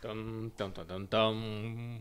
[0.00, 2.00] Tum, tum, tum, tum.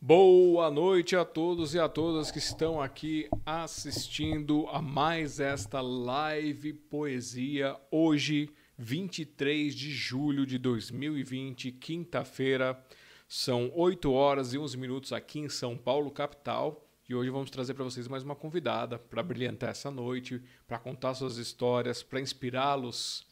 [0.00, 6.72] Boa noite a todos e a todas que estão aqui assistindo a mais esta live
[6.72, 12.84] poesia hoje, 23 de julho de 2020, quinta-feira.
[13.28, 16.84] São 8 horas e 11 minutos aqui em São Paulo, capital.
[17.08, 21.14] E hoje vamos trazer para vocês mais uma convidada para brilhantar essa noite, para contar
[21.14, 23.24] suas histórias, para inspirá-los.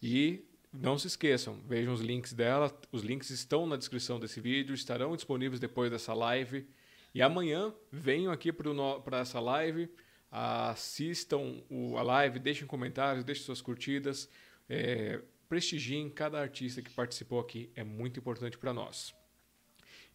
[0.00, 2.76] E não se esqueçam, vejam os links dela.
[2.90, 6.66] Os links estão na descrição desse vídeo, estarão disponíveis depois dessa live.
[7.14, 9.88] E amanhã venham aqui para essa live,
[10.30, 11.62] assistam
[11.96, 14.28] a live, deixem comentários, deixem suas curtidas,
[14.68, 19.14] é, prestigiem cada artista que participou aqui, é muito importante para nós.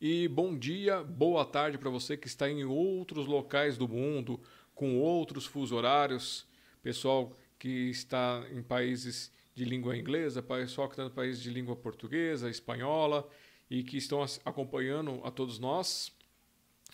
[0.01, 4.41] E bom dia, boa tarde para você que está em outros locais do mundo,
[4.75, 6.45] com outros fuso horários,
[6.81, 11.75] pessoal que está em países de língua inglesa, pessoal que está no país de língua
[11.75, 13.28] portuguesa, espanhola
[13.69, 16.11] e que estão acompanhando a todos nós.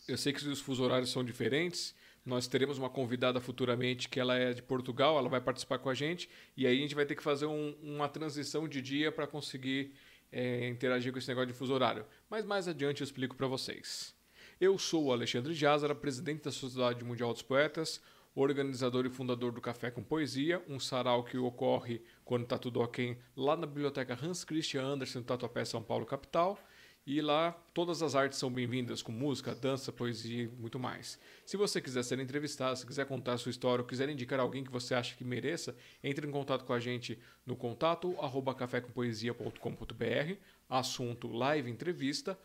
[0.08, 1.96] Eu sei que os fuso horários são diferentes.
[2.26, 5.94] Nós teremos uma convidada futuramente que ela é de Portugal, ela vai participar com a
[5.94, 9.28] gente e aí a gente vai ter que fazer um, uma transição de dia para
[9.28, 9.94] conseguir
[10.32, 12.06] é, interagir com esse negócio de fuso horário.
[12.30, 14.16] Mas mais adiante eu explico para vocês.
[14.60, 18.02] Eu sou o Alexandre Jazara, presidente da Sociedade Mundial dos Poetas,
[18.34, 23.18] organizador e fundador do Café com Poesia, um sarau que ocorre quando está tudo ok
[23.38, 26.60] lá na Biblioteca Hans Christian Andersen, Tatuapé, São Paulo, capital.
[27.08, 31.20] E lá todas as artes são bem-vindas, com música, dança, poesia e muito mais.
[31.46, 34.64] Se você quiser ser entrevistado, se quiser contar a sua história ou quiser indicar alguém
[34.64, 40.34] que você acha que mereça, entre em contato com a gente no contato arroba cafécompoesia.com.br,
[40.68, 42.36] assunto live entrevista,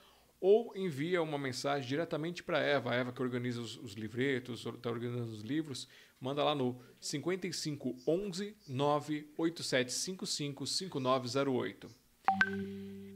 [0.41, 4.65] ou envia uma mensagem diretamente para a Eva, a Eva que organiza os, os livretos,
[4.65, 5.87] está organizando os livros,
[6.19, 11.91] manda lá no 55 11 98755 5908.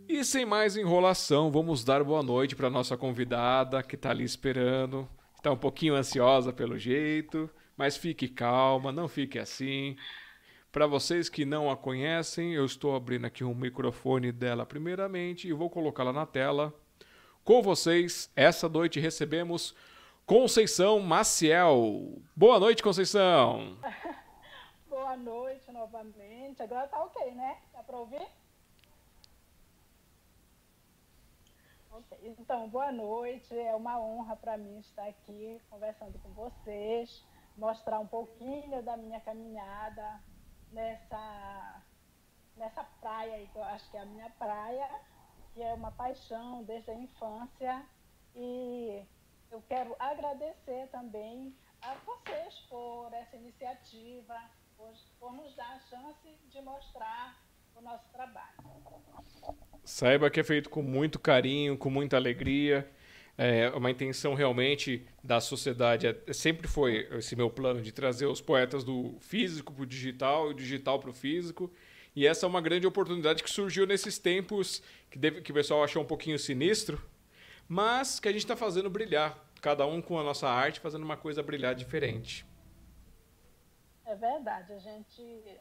[0.06, 5.08] E sem mais enrolação, vamos dar boa noite para nossa convidada que está ali esperando.
[5.35, 9.96] Está um pouquinho ansiosa pelo jeito, mas fique calma, não fique assim.
[10.70, 15.52] Para vocês que não a conhecem, eu estou abrindo aqui um microfone dela primeiramente e
[15.52, 16.74] vou colocá-la na tela
[17.44, 19.74] com vocês, essa noite recebemos
[20.27, 22.22] Conceição Maciel.
[22.34, 23.77] Boa noite, Conceição.
[24.88, 26.62] Boa noite novamente.
[26.62, 27.58] Agora tá ok, né?
[27.74, 28.27] Dá para ouvir?
[32.22, 33.56] Então, boa noite.
[33.56, 37.24] É uma honra para mim estar aqui conversando com vocês,
[37.56, 40.20] mostrar um pouquinho da minha caminhada
[40.72, 41.82] nessa,
[42.56, 44.88] nessa praia eu acho que é a minha praia
[45.55, 47.83] que é uma paixão desde a infância.
[48.35, 49.03] E
[49.51, 54.35] eu quero agradecer também a vocês por essa iniciativa,
[54.77, 57.41] por, por nos dar a chance de mostrar
[57.77, 58.55] o nosso trabalho.
[59.85, 62.91] Saiba que é feito com muito carinho, com muita alegria.
[63.36, 66.07] É uma intenção realmente da sociedade.
[66.07, 70.48] É, sempre foi esse meu plano de trazer os poetas do físico para o digital
[70.48, 71.71] o digital para o físico.
[72.14, 75.83] E essa é uma grande oportunidade que surgiu nesses tempos que, deve, que o pessoal
[75.83, 77.02] achou um pouquinho sinistro,
[77.69, 79.36] mas que a gente está fazendo brilhar.
[79.61, 82.47] Cada um com a nossa arte, fazendo uma coisa brilhar diferente.
[84.05, 85.61] É verdade, a gente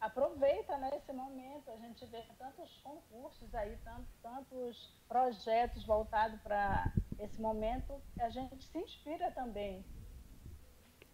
[0.00, 6.92] aproveita né, esse momento, a gente vê tantos concursos aí, tantos, tantos projetos voltados para
[7.18, 9.84] esse momento, a gente se inspira também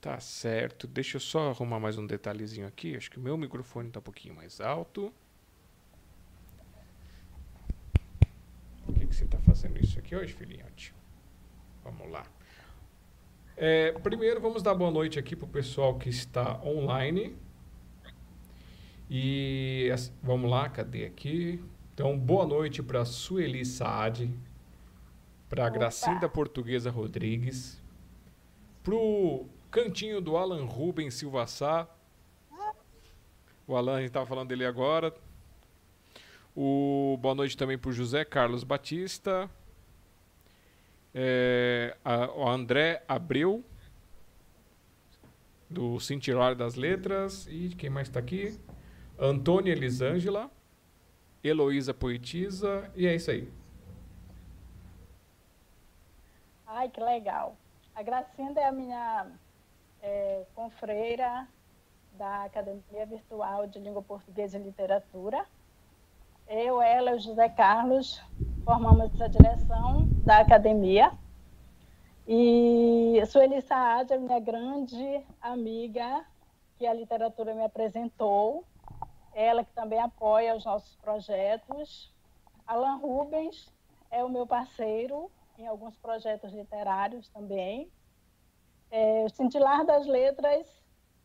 [0.04, 0.86] Tá certo.
[0.86, 2.94] Deixa eu só arrumar mais um detalhezinho aqui.
[2.94, 5.10] Acho que o meu microfone está um pouquinho mais alto.
[8.84, 10.94] Por que, que você está fazendo isso aqui hoje, filhote?
[11.82, 12.22] Vamos lá.
[13.56, 17.34] É, primeiro, vamos dar boa noite aqui para o pessoal que está online.
[19.08, 19.88] E
[20.22, 21.64] vamos lá, cadê aqui?
[21.94, 24.30] Então, boa noite para Sueli Saad,
[25.48, 27.82] para Gracinda Portuguesa Rodrigues,
[28.82, 31.88] para o Cantinho do Alan Rubens Silva Sá.
[33.66, 35.12] O Alan, a gente estava falando dele agora.
[36.54, 39.50] O boa noite também para o José Carlos Batista.
[41.12, 43.64] É, a, o André Abreu,
[45.68, 47.48] do Cintilar das Letras.
[47.48, 48.56] E quem mais está aqui?
[49.18, 50.48] Antônia Elisângela.
[51.42, 52.88] Heloísa Poetisa.
[52.94, 53.52] E é isso aí.
[56.64, 57.56] Ai, que legal.
[57.92, 59.26] A Gracinda é a minha
[60.04, 61.48] é, confreira
[62.12, 65.44] da Academia Virtual de Língua Portuguesa e Literatura.
[66.46, 68.22] Eu, ela e o José Carlos
[68.64, 71.10] formamos a direção da academia.
[72.28, 76.24] E Sueli Saad é minha grande amiga,
[76.78, 78.64] que a literatura me apresentou.
[79.34, 82.12] ela que também apoia os nossos projetos.
[82.66, 83.72] Alan Rubens
[84.10, 87.90] é o meu parceiro em alguns projetos literários também.
[88.96, 90.68] É, o Cintilar das Letras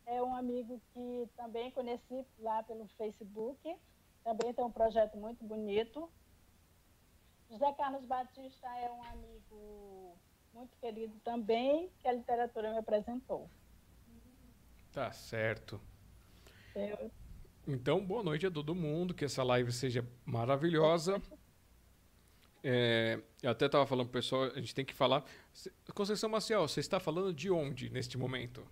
[0.04, 3.76] é um amigo que também conheci lá pelo Facebook,
[4.24, 6.10] também tem um projeto muito bonito.
[7.48, 10.16] José Carlos Batista é um amigo
[10.52, 13.48] muito querido também, que a literatura me apresentou.
[14.90, 15.80] Tá certo.
[17.68, 21.22] Então, boa noite a todo mundo, que essa live seja maravilhosa.
[22.62, 25.24] É, eu até estava falando pro pessoal, a gente tem que falar.
[25.94, 28.66] Conceição Maciel, você está falando de onde neste momento?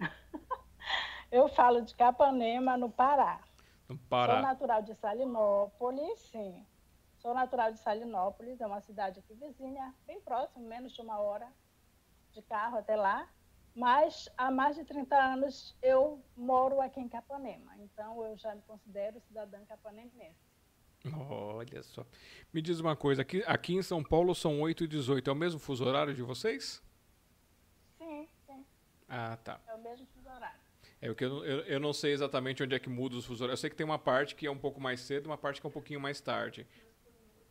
[1.30, 3.40] eu falo de Capanema, no Pará.
[3.88, 4.34] No Pará.
[4.34, 6.66] Sou natural de Salinópolis, sim.
[7.18, 11.48] Sou natural de Salinópolis, é uma cidade aqui vizinha, bem próximo, menos de uma hora
[12.32, 13.28] de carro até lá.
[13.74, 18.62] Mas há mais de 30 anos eu moro aqui em Capanema, então eu já me
[18.62, 20.45] considero cidadã capanemense.
[21.30, 22.04] Olha só.
[22.52, 25.36] Me diz uma coisa, aqui, aqui em São Paulo são 8 e 18, é o
[25.36, 26.82] mesmo fuso horário de vocês?
[27.98, 28.64] Sim, sim.
[29.08, 29.60] Ah, tá.
[29.66, 30.60] É o mesmo fuso horário.
[31.00, 33.60] É porque eu, eu, eu não sei exatamente onde é que muda os fuso horários.
[33.60, 35.66] Eu sei que tem uma parte que é um pouco mais cedo, uma parte que
[35.66, 36.66] é um pouquinho mais tarde.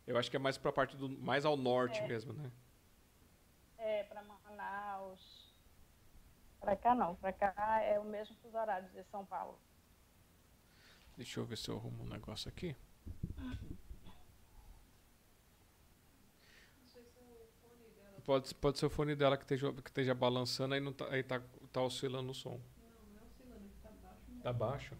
[0.06, 2.06] Eu acho que é mais para a parte do mais ao norte é.
[2.06, 2.50] mesmo, né?
[3.78, 5.54] É, para Manaus.
[6.60, 9.58] Para cá não, para cá é o mesmo fuso horário de São Paulo.
[11.16, 12.76] Deixa eu ver se eu arrumo um negócio aqui.
[18.26, 21.22] Pode, pode ser o fone dela que esteja, que esteja balançando, aí, não tá, aí
[21.22, 21.40] tá,
[21.72, 22.50] tá oscilando o som.
[22.50, 24.42] Não, não é oscilando, tá baixo.
[24.42, 24.94] Tá baixo?
[24.94, 24.96] É.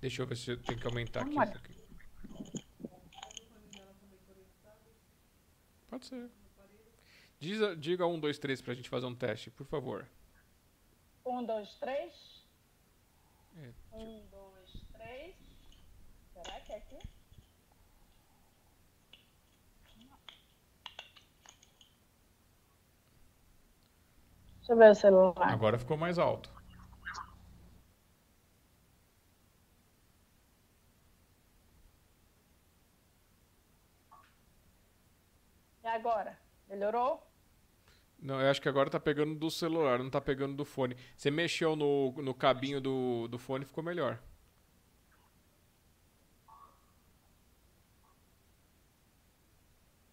[0.00, 1.36] Deixa eu ver se eu tenho que aumentar aqui.
[1.36, 1.74] aqui.
[5.88, 6.30] Pode ser.
[7.40, 10.08] Diz, diga um, dois, três pra gente fazer um teste, por favor.
[11.26, 12.46] Um, dois, três.
[13.56, 13.72] É.
[13.92, 15.34] Um, dois, três.
[16.32, 16.98] Será que é aqui?
[24.68, 25.50] Deixa eu ver o celular.
[25.50, 26.50] Agora ficou mais alto.
[35.82, 36.38] E agora?
[36.68, 37.26] Melhorou?
[38.20, 40.94] Não, eu acho que agora tá pegando do celular, não tá pegando do fone.
[41.16, 44.18] Você mexeu no, no cabinho do, do fone, ficou melhor.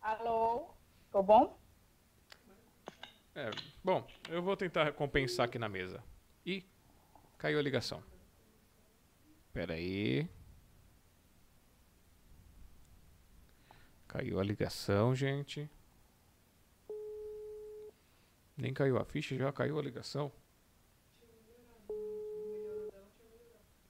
[0.01, 0.69] Alô?
[1.07, 1.65] Ficou bom?
[3.35, 3.51] É,
[3.83, 4.07] bom,
[4.55, 6.01] vou tentar compensar aqui na mesa.
[6.45, 6.63] E
[7.37, 8.01] caiu a ligação.
[9.51, 10.29] Pera aí.
[14.07, 15.69] Caiu a ligação, gente.
[18.55, 20.31] Nem caiu a ficha, já caiu a ligação.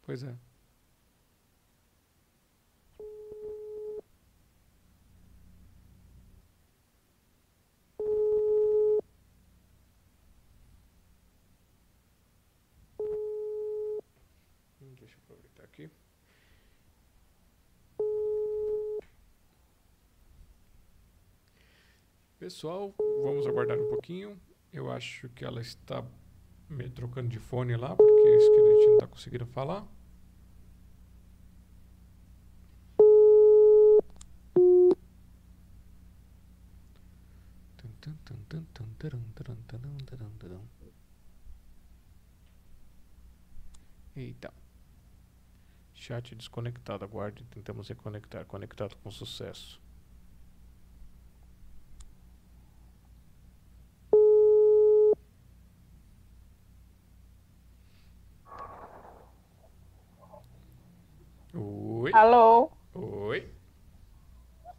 [0.01, 0.35] Pois é.
[22.55, 24.39] Pessoal, vamos aguardar um pouquinho.
[24.71, 26.01] Eu acho que ela está
[26.69, 29.85] me trocando de fone lá, porque isso que a gente não está conseguindo falar.
[44.15, 44.53] Eita.
[45.93, 47.03] Chat desconectado.
[47.03, 47.43] Aguarde.
[47.51, 48.45] Tentamos reconectar.
[48.45, 49.83] Conectado com sucesso.
[61.57, 62.04] Oi.
[62.15, 62.71] Alô?
[62.93, 63.53] Oi.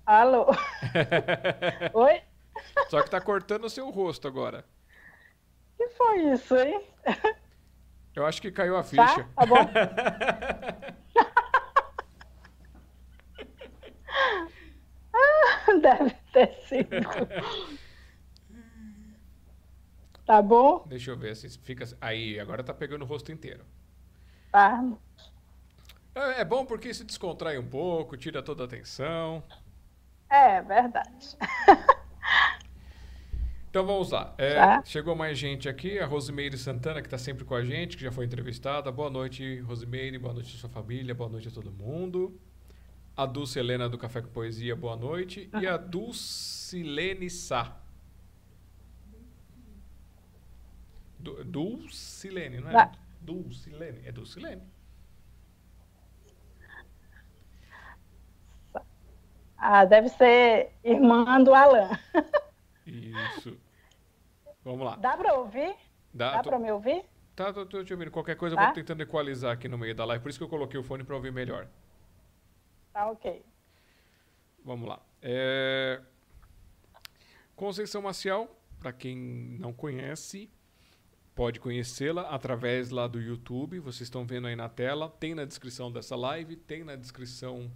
[0.06, 0.46] Alô?
[1.92, 2.22] Oi?
[2.88, 4.64] Só que tá cortando o seu rosto agora.
[5.76, 6.80] que foi isso, hein?
[8.14, 9.04] Eu acho que caiu a ficha.
[9.04, 9.56] Tá, tá bom.
[15.82, 16.88] Deve ter sido.
[20.24, 20.86] Tá bom?
[20.86, 21.84] Deixa eu ver se fica.
[22.00, 23.62] Aí, agora tá pegando o rosto inteiro.
[24.50, 24.82] Tá.
[26.16, 29.44] É, é bom porque isso descontrai um pouco, tira toda a atenção.
[30.30, 31.36] É, verdade.
[33.68, 34.34] Então vamos lá.
[34.38, 34.82] É, tá.
[34.86, 38.10] Chegou mais gente aqui, a Rosimeire Santana, que está sempre com a gente, que já
[38.10, 38.90] foi entrevistada.
[38.90, 40.16] Boa noite, Rosimeire.
[40.16, 41.14] Boa noite, sua família.
[41.14, 42.40] Boa noite a todo mundo.
[43.14, 45.50] A Dulce Helena do Café com Poesia, boa noite.
[45.52, 45.60] Uhum.
[45.60, 47.78] E a Dulcilene Sá.
[51.18, 52.92] Du Dulcilene, não é?
[53.20, 54.00] Dulcilene.
[54.06, 54.62] É Dulcilene.
[59.58, 61.90] Ah, deve ser irmã do Alan.
[62.86, 63.58] Isso.
[64.64, 64.96] Vamos lá.
[64.96, 65.74] Dá para ouvir?
[66.12, 67.04] Dá, Dá tô- para me ouvir?
[67.34, 68.10] Tá, tô, tô te ouvindo.
[68.10, 68.64] Qualquer coisa eu Tá?
[68.66, 70.22] vou tentando equalizar aqui no meio da live.
[70.22, 71.68] Por isso que eu coloquei o fone para ouvir melhor.
[72.92, 73.44] Tá ok.
[74.64, 75.00] Vamos lá.
[75.22, 76.00] É...
[77.54, 78.48] Conceição Maciel,
[78.78, 79.16] para quem
[79.60, 80.50] não conhece,
[81.34, 83.78] pode conhecê-la através lá do YouTube.
[83.80, 85.08] Vocês estão vendo aí na tela.
[85.20, 87.70] Tem na descrição dessa live, tem na descrição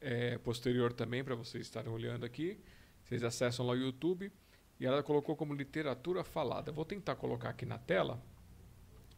[0.00, 2.58] é, posterior também para vocês estarem olhando aqui.
[3.04, 4.30] Vocês acessam lá o YouTube
[4.78, 6.70] e ela colocou como literatura falada.
[6.72, 8.22] Vou tentar colocar aqui na tela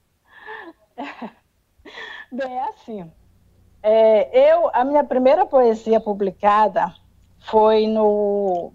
[2.31, 3.11] Bem, é assim.
[3.83, 6.95] É, eu, a minha primeira poesia publicada
[7.41, 8.73] foi no,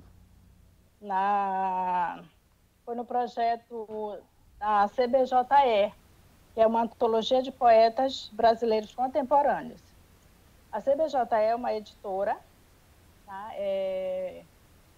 [1.00, 2.22] na,
[2.84, 4.20] foi no projeto
[4.60, 5.94] da CBJE,
[6.58, 9.80] que é uma antologia de poetas brasileiros contemporâneos.
[10.72, 12.36] A CBJE é uma editora,
[13.28, 13.52] tá?
[13.54, 14.44] É,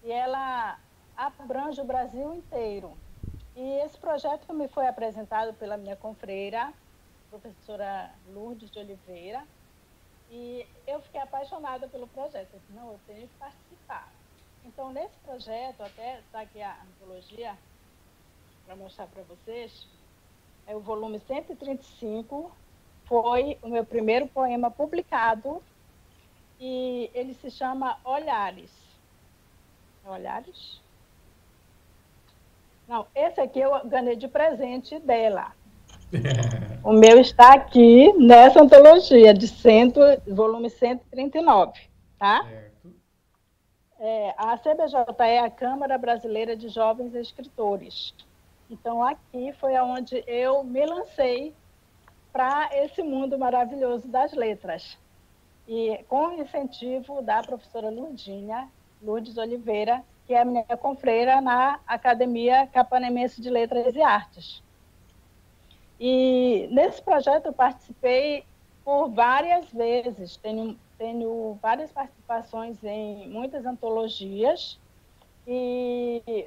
[0.02, 0.78] e ela
[1.14, 2.96] abrange o Brasil inteiro.
[3.54, 6.72] E esse projeto me foi apresentado pela minha confreira,
[7.28, 9.46] professora Lourdes de Oliveira,
[10.30, 12.54] e eu fiquei apaixonada pelo projeto.
[12.54, 14.08] Eu disse, não, eu tenho que participar.
[14.64, 17.54] Então, nesse projeto, até está aqui a antologia,
[18.64, 19.86] para mostrar para vocês,
[20.70, 22.52] é o volume 135,
[23.06, 25.60] foi o meu primeiro poema publicado,
[26.60, 28.70] e ele se chama Olhares.
[30.06, 30.80] É Olhares?
[32.86, 35.52] Não, esse aqui eu ganhei de presente dela.
[36.82, 41.78] O meu está aqui nessa antologia de cento, volume 139,
[42.18, 42.48] tá?
[43.98, 48.14] É, a CBJ é a Câmara Brasileira de Jovens Escritores.
[48.70, 51.52] Então, aqui foi onde eu me lancei
[52.32, 54.96] para esse mundo maravilhoso das letras.
[55.66, 58.68] E com o incentivo da professora Lurdinha,
[59.02, 64.62] Lourdes Oliveira, que é minha confreira na Academia Capanemense de Letras e Artes.
[65.98, 68.44] E nesse projeto eu participei
[68.84, 74.78] por várias vezes, tenho, tenho várias participações em muitas antologias,
[75.46, 76.46] e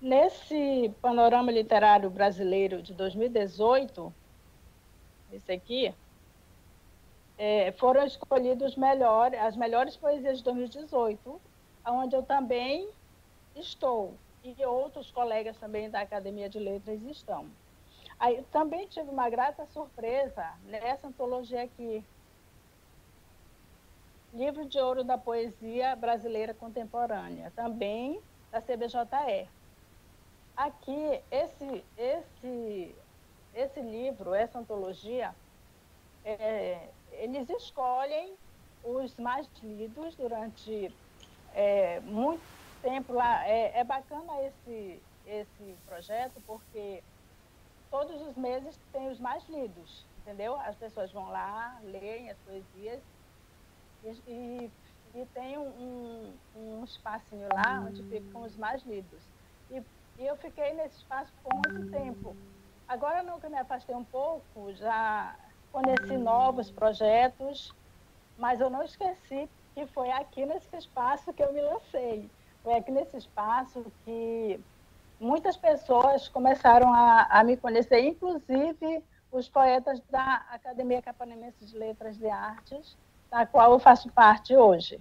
[0.00, 4.12] nesse panorama literário brasileiro de 2018,
[5.32, 5.94] esse aqui,
[7.36, 11.40] é, foram escolhidos melhor, as melhores poesias de 2018,
[11.86, 12.88] onde eu também
[13.54, 17.46] estou, e outros colegas também da Academia de Letras estão.
[18.18, 22.04] Aí, também tive uma grata surpresa nessa antologia aqui,
[24.32, 28.20] Livro de Ouro da Poesia Brasileira Contemporânea, também
[28.52, 29.48] da CBJE.
[30.56, 32.94] Aqui, esse, esse,
[33.54, 35.34] esse livro, essa antologia,
[36.24, 38.34] é, eles escolhem
[38.84, 40.94] os mais lidos durante
[41.54, 42.42] é, muito
[42.82, 43.46] tempo lá.
[43.46, 47.02] É, é bacana esse, esse projeto porque
[47.90, 50.58] todos os meses tem os mais lidos, entendeu?
[50.60, 53.02] As pessoas vão lá, leem as poesias
[54.04, 54.70] e, e,
[55.14, 59.22] e tem um, um, um espacinho lá onde ficam os mais lidos.
[60.18, 62.36] E, eu fiquei nesse espaço por muito tempo.
[62.86, 65.36] Agora eu me afastei um pouco, já
[65.72, 67.72] conheci novos projetos,
[68.36, 72.30] mas eu não esqueci que foi aqui nesse espaço que eu me lancei.
[72.62, 74.60] Foi aqui nesse espaço que
[75.18, 82.20] muitas pessoas começaram a, a me conhecer, inclusive os poetas da Academia Capanemense de Letras
[82.20, 82.98] e Artes,
[83.30, 84.98] da qual eu faço parte hoje.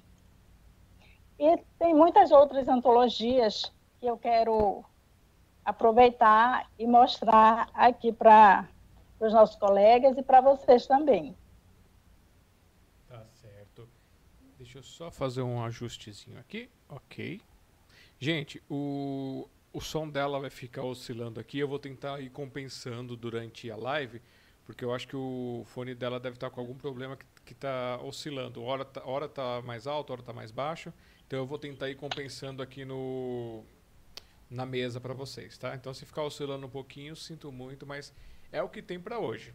[1.40, 4.86] E tem muitas outras antologias que eu quero
[5.64, 8.68] aproveitar e mostrar aqui para
[9.20, 11.36] os nossos colegas e para vocês também.
[14.60, 16.70] Deixa eu só fazer um ajustezinho aqui.
[16.90, 17.42] Ok.
[18.20, 21.58] Gente, o, o som dela vai ficar oscilando aqui.
[21.58, 24.22] Eu vou tentar ir compensando durante a live,
[24.66, 28.62] porque eu acho que o fone dela deve estar com algum problema que está oscilando.
[28.62, 30.94] Hora tá, hora tá mais alto, hora tá mais baixo.
[31.26, 33.64] Então eu vou tentar ir compensando aqui no
[34.50, 35.76] na mesa para vocês, tá?
[35.76, 38.14] Então se ficar oscilando um pouquinho, sinto muito, mas
[38.52, 39.54] é o que tem para hoje.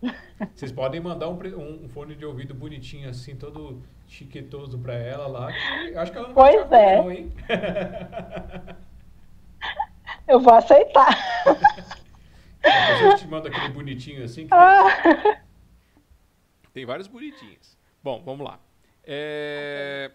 [0.54, 1.38] Vocês podem mandar um,
[1.84, 5.48] um, fone de ouvido bonitinho assim, todo chiquetoso para ela lá.
[5.96, 6.96] acho que ela não pois é.
[6.96, 7.30] Não, hein?
[10.26, 11.14] Eu vou aceitar.
[12.64, 14.46] A gente manda aquele bonitinho assim.
[14.48, 14.58] Tem...
[14.58, 15.38] Ah.
[16.72, 17.76] tem vários bonitinhos.
[18.02, 18.58] Bom, vamos lá.
[19.04, 20.10] É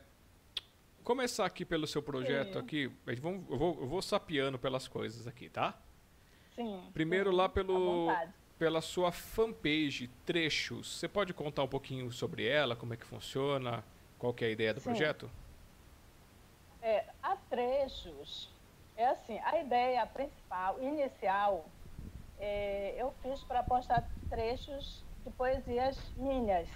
[1.09, 2.59] começar aqui pelo seu projeto sim.
[2.59, 2.91] aqui.
[3.19, 5.75] Vamos, eu, vou, eu vou sapiando pelas coisas aqui, tá?
[6.53, 6.87] Sim.
[6.93, 8.09] Primeiro sim, lá pelo,
[8.59, 10.99] pela sua fanpage, Trechos.
[10.99, 13.83] Você pode contar um pouquinho sobre ela, como é que funciona,
[14.19, 14.83] qual que é a ideia do sim.
[14.83, 15.31] projeto?
[16.79, 18.47] É, a Trechos,
[18.95, 21.65] é assim, a ideia principal, inicial,
[22.39, 26.69] é, eu fiz para postar trechos de poesias minhas,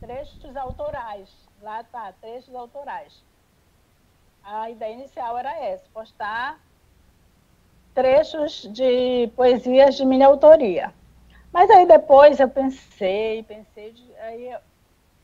[0.00, 1.30] trechos autorais.
[1.60, 3.22] Lá tá, trechos autorais
[4.44, 6.58] a ideia inicial era essa, postar
[7.94, 10.92] trechos de poesias de minha autoria.
[11.52, 14.56] Mas aí depois eu pensei, pensei, aí,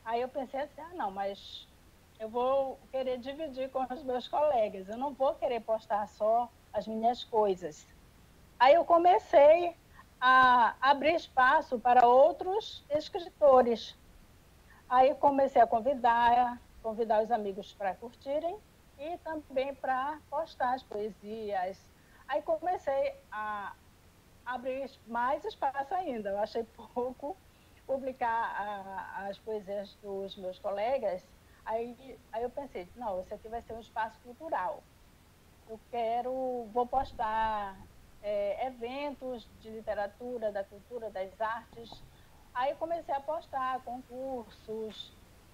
[0.05, 1.67] aí eu pensei assim, ah não, mas
[2.19, 6.87] eu vou querer dividir com os meus colegas, eu não vou querer postar só as
[6.87, 7.87] minhas coisas.
[8.59, 9.75] Aí eu comecei
[10.21, 13.97] a abrir espaço para outros escritores.
[14.87, 18.57] Aí comecei a convidar, convidar os amigos para curtirem
[18.99, 21.89] e também para postar as poesias.
[22.27, 23.73] Aí comecei a
[24.45, 26.29] abrir mais espaço ainda.
[26.29, 27.35] Eu achei pouco
[27.87, 31.27] publicar a, as poesias dos meus colegas.
[31.65, 34.83] Aí, aí eu pensei, não, esse aqui vai ser um espaço cultural.
[35.67, 37.77] Eu quero, vou postar
[38.21, 42.03] é, eventos de literatura, da cultura, das artes.
[42.53, 45.13] Aí comecei a postar concursos,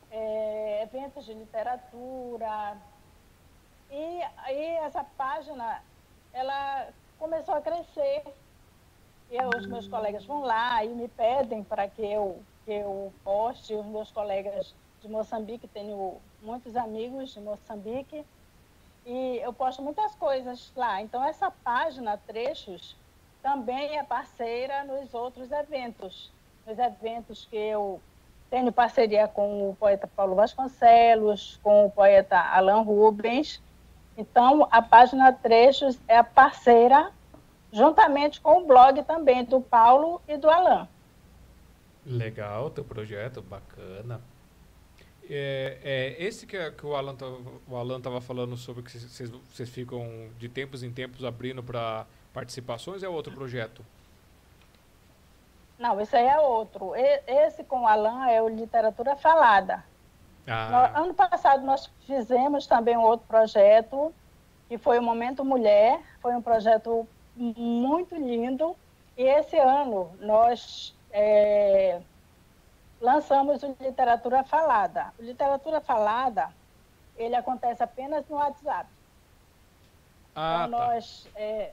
[0.09, 2.77] é, eventos de literatura,
[3.91, 5.81] e aí essa página,
[6.33, 8.23] ela começou a crescer.
[9.31, 13.73] E os meus colegas vão lá e me pedem para que eu, que eu poste.
[13.73, 18.25] Os meus colegas de Moçambique, tenho muitos amigos de Moçambique,
[19.05, 21.01] e eu posto muitas coisas lá.
[21.01, 22.95] Então, essa página, Trechos,
[23.41, 26.31] também é parceira nos outros eventos.
[26.65, 28.01] Nos eventos que eu
[28.49, 33.61] tenho parceria com o poeta Paulo Vasconcelos, com o poeta Alan Rubens,
[34.17, 37.11] então, a página Trechos é a parceira,
[37.71, 40.87] juntamente com o blog também do Paulo e do Alain.
[42.05, 44.21] Legal, teu projeto, bacana.
[45.27, 47.15] É, é esse que, que o Alan
[47.67, 53.01] o Alan estava falando sobre que vocês ficam de tempos em tempos abrindo para participações
[53.01, 53.83] é outro projeto?
[55.79, 56.93] Não, esse aí é outro.
[56.95, 59.83] Esse com o Alan é o Literatura Falada.
[60.47, 60.99] Ah.
[60.99, 64.13] ano passado nós fizemos também um outro projeto,
[64.67, 68.75] que foi o Momento Mulher, foi um projeto muito lindo.
[69.17, 72.01] E esse ano nós é,
[73.01, 75.13] lançamos o Literatura Falada.
[75.17, 76.49] O Literatura Falada,
[77.17, 78.89] ele acontece apenas no WhatsApp.
[80.35, 80.87] Ah, então, tá.
[80.87, 81.27] nós...
[81.35, 81.71] É...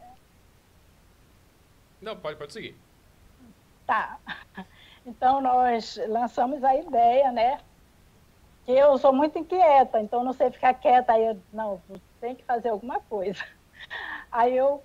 [2.01, 2.77] Não, pode, pode seguir.
[3.87, 4.19] Tá.
[5.05, 7.59] Então, nós lançamos a ideia, né?
[8.65, 11.81] Que eu sou muito inquieta, então não sei ficar quieta, aí eu, não,
[12.21, 13.45] tem que fazer alguma coisa.
[14.31, 14.83] Aí eu,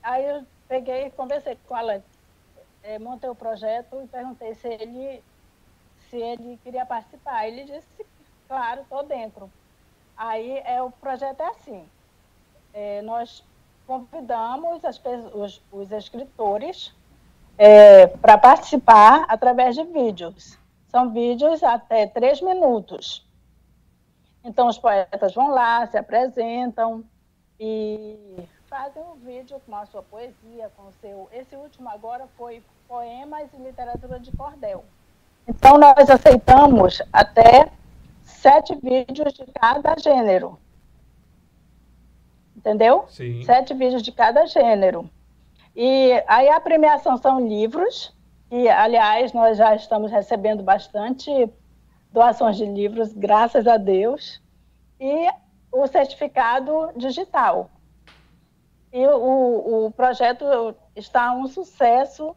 [0.00, 2.00] aí eu peguei e conversei com o Alan,
[2.80, 5.20] é, montei o projeto e perguntei se ele,
[6.08, 7.48] se ele queria participar.
[7.48, 8.06] Ele disse,
[8.46, 9.50] claro, estou dentro.
[10.16, 11.88] Aí é, o projeto é assim,
[12.72, 13.44] é, nós
[13.84, 15.00] convidamos as,
[15.34, 16.94] os, os escritores
[17.58, 20.58] é, para participar através de vídeos.
[20.94, 23.26] São vídeos até três minutos.
[24.44, 27.02] Então, os poetas vão lá, se apresentam
[27.58, 28.16] e
[28.68, 31.28] fazem um vídeo com a sua poesia, com o seu.
[31.32, 34.84] Esse último agora foi Poemas e Literatura de Cordel.
[35.48, 37.72] Então, nós aceitamos até
[38.22, 40.56] sete vídeos de cada gênero.
[42.56, 43.06] Entendeu?
[43.08, 43.42] Sim.
[43.42, 45.10] Sete vídeos de cada gênero.
[45.74, 48.13] E aí a premiação são livros,
[48.56, 51.28] e, aliás, nós já estamos recebendo bastante
[52.12, 54.40] doações de livros, graças a Deus,
[55.00, 55.28] e
[55.72, 57.68] o certificado digital.
[58.92, 60.44] E o, o projeto
[60.94, 62.36] está um sucesso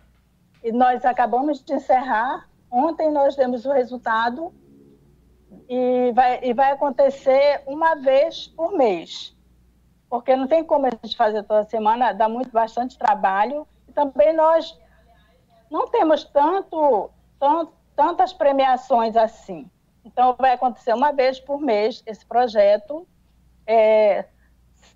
[0.63, 2.49] e nós acabamos de encerrar.
[2.71, 4.51] Ontem nós demos o resultado
[5.69, 9.37] e vai, e vai acontecer uma vez por mês.
[10.09, 13.67] Porque não tem como a gente fazer toda semana, dá muito bastante trabalho.
[13.87, 14.75] E também nós
[15.69, 19.69] não temos tanto, tanto, tantas premiações assim.
[20.03, 23.07] Então, vai acontecer uma vez por mês esse projeto.
[23.65, 24.25] É,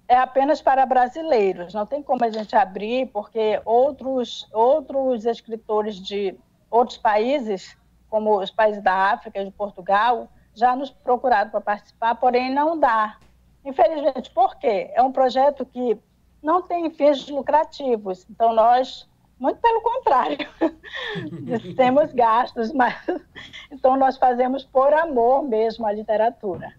[0.07, 6.37] é apenas para brasileiros, não tem como a gente abrir, porque outros, outros escritores de
[6.69, 7.77] outros países,
[8.09, 13.17] como os países da África, de Portugal, já nos procuraram para participar, porém não dá.
[13.63, 14.89] Infelizmente, por quê?
[14.93, 15.97] É um projeto que
[16.41, 19.07] não tem fins lucrativos, então nós,
[19.41, 20.37] muito pelo contrário,
[21.75, 22.95] temos gastos, mas
[23.71, 26.73] então nós fazemos por amor mesmo à literatura.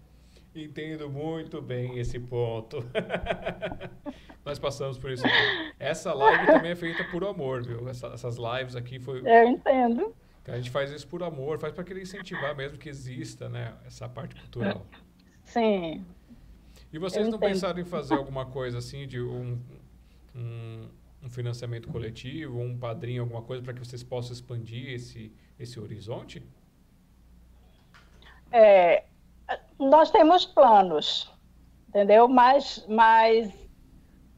[0.55, 2.77] Entendo muito bem esse ponto.
[4.45, 5.25] Nós passamos por isso.
[5.25, 5.73] Aqui.
[5.79, 7.89] Essa live também é feita por amor, viu?
[7.89, 9.21] Essa, essas lives aqui foi.
[9.25, 10.13] Eu entendo.
[10.47, 13.73] A gente faz isso por amor, faz para querer incentivar mesmo que exista, né?
[13.85, 14.85] Essa parte cultural.
[15.43, 16.05] Sim.
[16.91, 17.49] E vocês Eu não entendo.
[17.49, 19.57] pensaram em fazer alguma coisa assim de um,
[20.35, 20.87] um,
[21.23, 26.43] um financiamento coletivo, um padrinho, alguma coisa para que vocês possam expandir esse esse horizonte?
[28.51, 29.03] É,
[29.79, 31.31] nós temos planos,
[31.87, 32.27] entendeu?
[32.27, 33.51] Mas, mas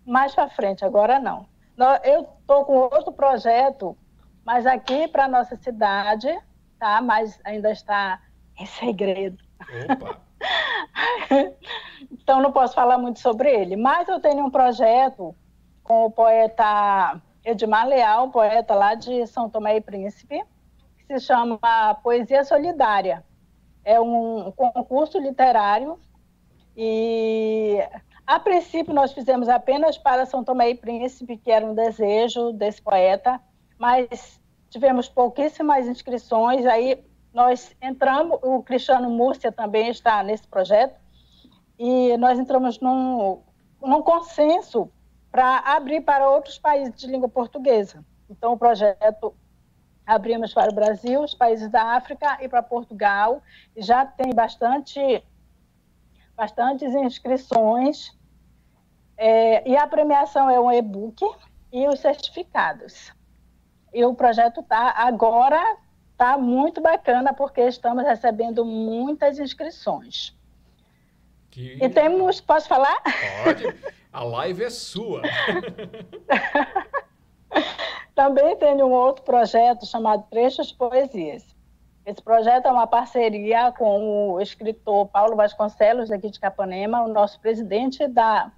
[0.05, 1.47] mais para frente, agora não.
[2.03, 3.97] Eu estou com outro projeto,
[4.45, 6.27] mas aqui para nossa cidade,
[6.79, 7.01] tá?
[7.01, 8.21] Mas ainda está
[8.57, 9.43] em segredo.
[9.91, 10.21] Opa.
[12.11, 13.75] então não posso falar muito sobre ele.
[13.75, 15.35] Mas eu tenho um projeto
[15.85, 20.43] com o poeta Edmar Leal, poeta lá de São Tomé e Príncipe,
[20.97, 21.59] que se chama
[22.03, 23.23] Poesia Solidária.
[23.83, 25.97] É um concurso literário
[26.75, 27.77] e
[28.25, 32.81] a princípio nós fizemos apenas para São Tomé e Príncipe, que era um desejo desse
[32.81, 33.39] poeta,
[33.77, 40.99] mas tivemos pouquíssimas inscrições, aí nós entramos, o Cristiano Múrcia também está nesse projeto,
[41.77, 43.41] e nós entramos num,
[43.79, 44.89] num consenso
[45.35, 48.05] para abrir para outros países de língua portuguesa.
[48.29, 49.35] Então, o projeto
[50.07, 53.43] abrimos para o Brasil, os países da África e para Portugal.
[53.75, 55.21] Já tem bastante,
[56.37, 58.17] bastantes inscrições.
[59.17, 61.21] É, e a premiação é um e-book
[61.69, 63.11] e os certificados.
[63.93, 65.61] E o projeto está agora
[66.13, 70.33] está muito bacana porque estamos recebendo muitas inscrições.
[71.51, 71.77] Que...
[71.83, 73.01] E temos, posso falar?
[73.43, 73.95] Pode.
[74.15, 75.21] A live é sua.
[78.15, 81.53] Também tenho um outro projeto chamado Trechos Poesias.
[82.05, 87.37] Esse projeto é uma parceria com o escritor Paulo Vasconcelos, aqui de Capanema, o nosso
[87.41, 88.53] presidente da,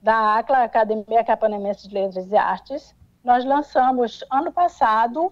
[0.00, 2.96] da ACLA, Academia Capanemense de Letras e Artes.
[3.22, 5.30] Nós lançamos ano passado,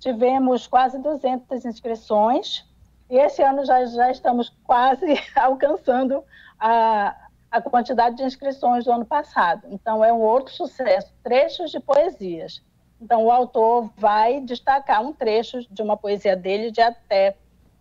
[0.00, 2.68] tivemos quase 200 inscrições,
[3.08, 6.24] e esse ano já, já estamos quase alcançando
[6.58, 7.14] a,
[7.54, 9.68] a quantidade de inscrições do ano passado.
[9.70, 12.60] Então, é um outro sucesso, Trechos de Poesias.
[13.00, 17.36] Então, o autor vai destacar um trecho de uma poesia dele de até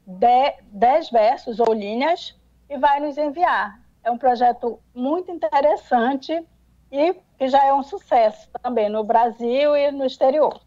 [0.05, 2.35] 10 versos ou linhas
[2.69, 3.81] e vai nos enviar.
[4.03, 6.45] É um projeto muito interessante
[6.91, 10.61] e que já é um sucesso também no Brasil e no exterior.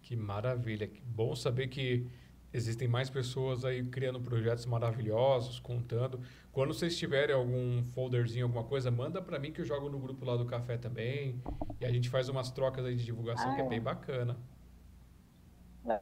[0.00, 2.10] Que maravilha, que bom saber que
[2.52, 6.20] existem mais pessoas aí criando projetos maravilhosos, contando.
[6.52, 10.22] Quando vocês tiverem algum folderzinho, alguma coisa, manda para mim que eu jogo no grupo
[10.22, 11.42] lá do café também.
[11.80, 14.36] E a gente faz umas trocas aí de divulgação ah, que é bem bacana.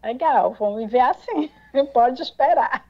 [0.03, 1.49] Legal, vamos enviar sim.
[1.95, 2.85] Pode esperar.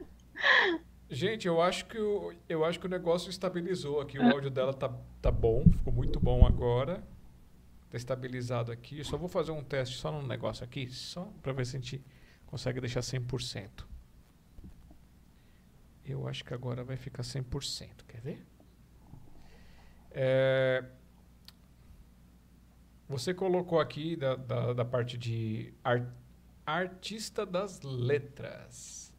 [1.10, 4.18] Gente, eu acho que o, eu acho que o negócio estabilizou aqui.
[4.18, 7.04] O áudio dela tá, tá bom, ficou muito bom agora.
[7.90, 8.98] Tá estabilizado aqui.
[8.98, 11.80] Eu só vou fazer um teste só no negócio aqui, só para ver se a
[11.80, 12.02] gente
[12.46, 13.89] consegue deixar 100%.
[16.04, 18.04] Eu acho que agora vai ficar 100%.
[18.06, 18.46] Quer ver?
[20.12, 20.84] É,
[23.08, 26.04] você colocou aqui da, da, da parte de art,
[26.64, 29.12] artista das letras.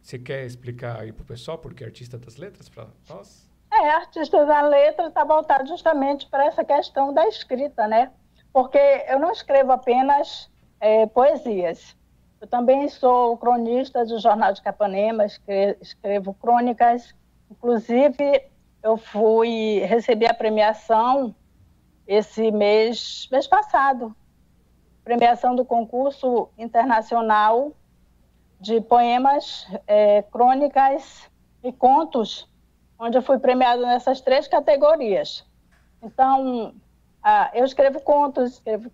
[0.00, 3.48] Você quer explicar aí para o pessoal por que artista das letras para nós?
[3.72, 8.10] É, artista das letras está voltado justamente para essa questão da escrita, né?
[8.52, 11.96] Porque eu não escrevo apenas é, poesias.
[12.40, 17.14] Eu também sou cronista do Jornal de Capanema, escrevo crônicas.
[17.50, 18.44] Inclusive,
[18.82, 21.34] eu fui receber a premiação
[22.06, 24.16] esse mês, mês passado,
[25.04, 27.72] premiação do concurso internacional
[28.58, 31.30] de poemas, é, crônicas
[31.62, 32.48] e contos,
[32.98, 35.46] onde eu fui premiado nessas três categorias.
[36.02, 36.74] Então,
[37.22, 38.90] ah, eu escrevo contos, escrevo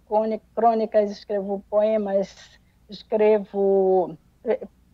[0.55, 4.17] crônicas, escrevo poemas, escrevo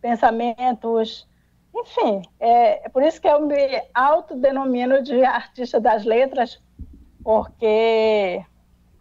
[0.01, 1.27] pensamentos,
[1.75, 6.61] enfim, é, é por isso que eu me autodenomino de artista das letras,
[7.23, 8.45] porque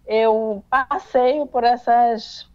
[0.07, 2.50] eu passeio por essas,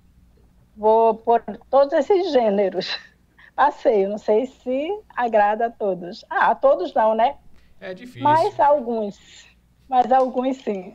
[0.76, 2.98] vou por todos esses gêneros.
[3.56, 6.24] Passeio, não sei se agrada a todos.
[6.30, 7.38] Ah, a todos não, né?
[7.80, 8.22] É difícil.
[8.22, 9.48] Mas alguns.
[9.90, 10.94] Mas alguns sim.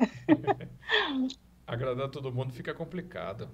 [1.66, 3.48] Agradar todo mundo fica complicado.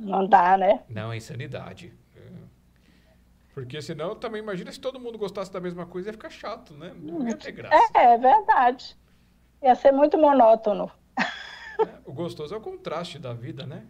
[0.00, 0.82] Não dá, né?
[0.88, 1.92] Não, é insanidade.
[3.52, 6.94] Porque senão, também imagina se todo mundo gostasse da mesma coisa, ia ficar chato, né?
[6.96, 7.76] Não ia ter graça.
[7.94, 8.96] É, é verdade.
[9.62, 10.90] Ia ser muito monótono.
[11.18, 13.86] É, o gostoso é o contraste da vida, né?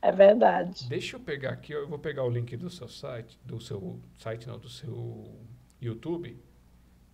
[0.00, 0.88] É verdade.
[0.88, 4.46] Deixa eu pegar aqui, eu vou pegar o link do seu site, do seu site
[4.48, 5.46] não, do seu
[5.80, 6.42] YouTube.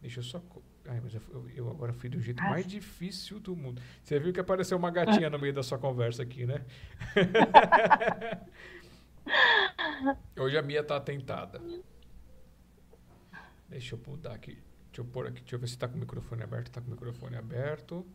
[0.01, 0.43] Deixa eu só.
[0.89, 1.21] Ai, mas eu,
[1.55, 3.83] eu agora fui do jeito mais difícil do mundo.
[4.03, 6.65] Você viu que apareceu uma gatinha no meio da sua conversa aqui, né?
[10.35, 11.61] Hoje a Mia tá atentada.
[13.69, 14.57] Deixa eu mudar aqui.
[14.87, 15.41] Deixa eu pôr aqui.
[15.41, 16.71] Deixa eu ver se tá com o microfone aberto.
[16.71, 18.07] Tá com o microfone aberto.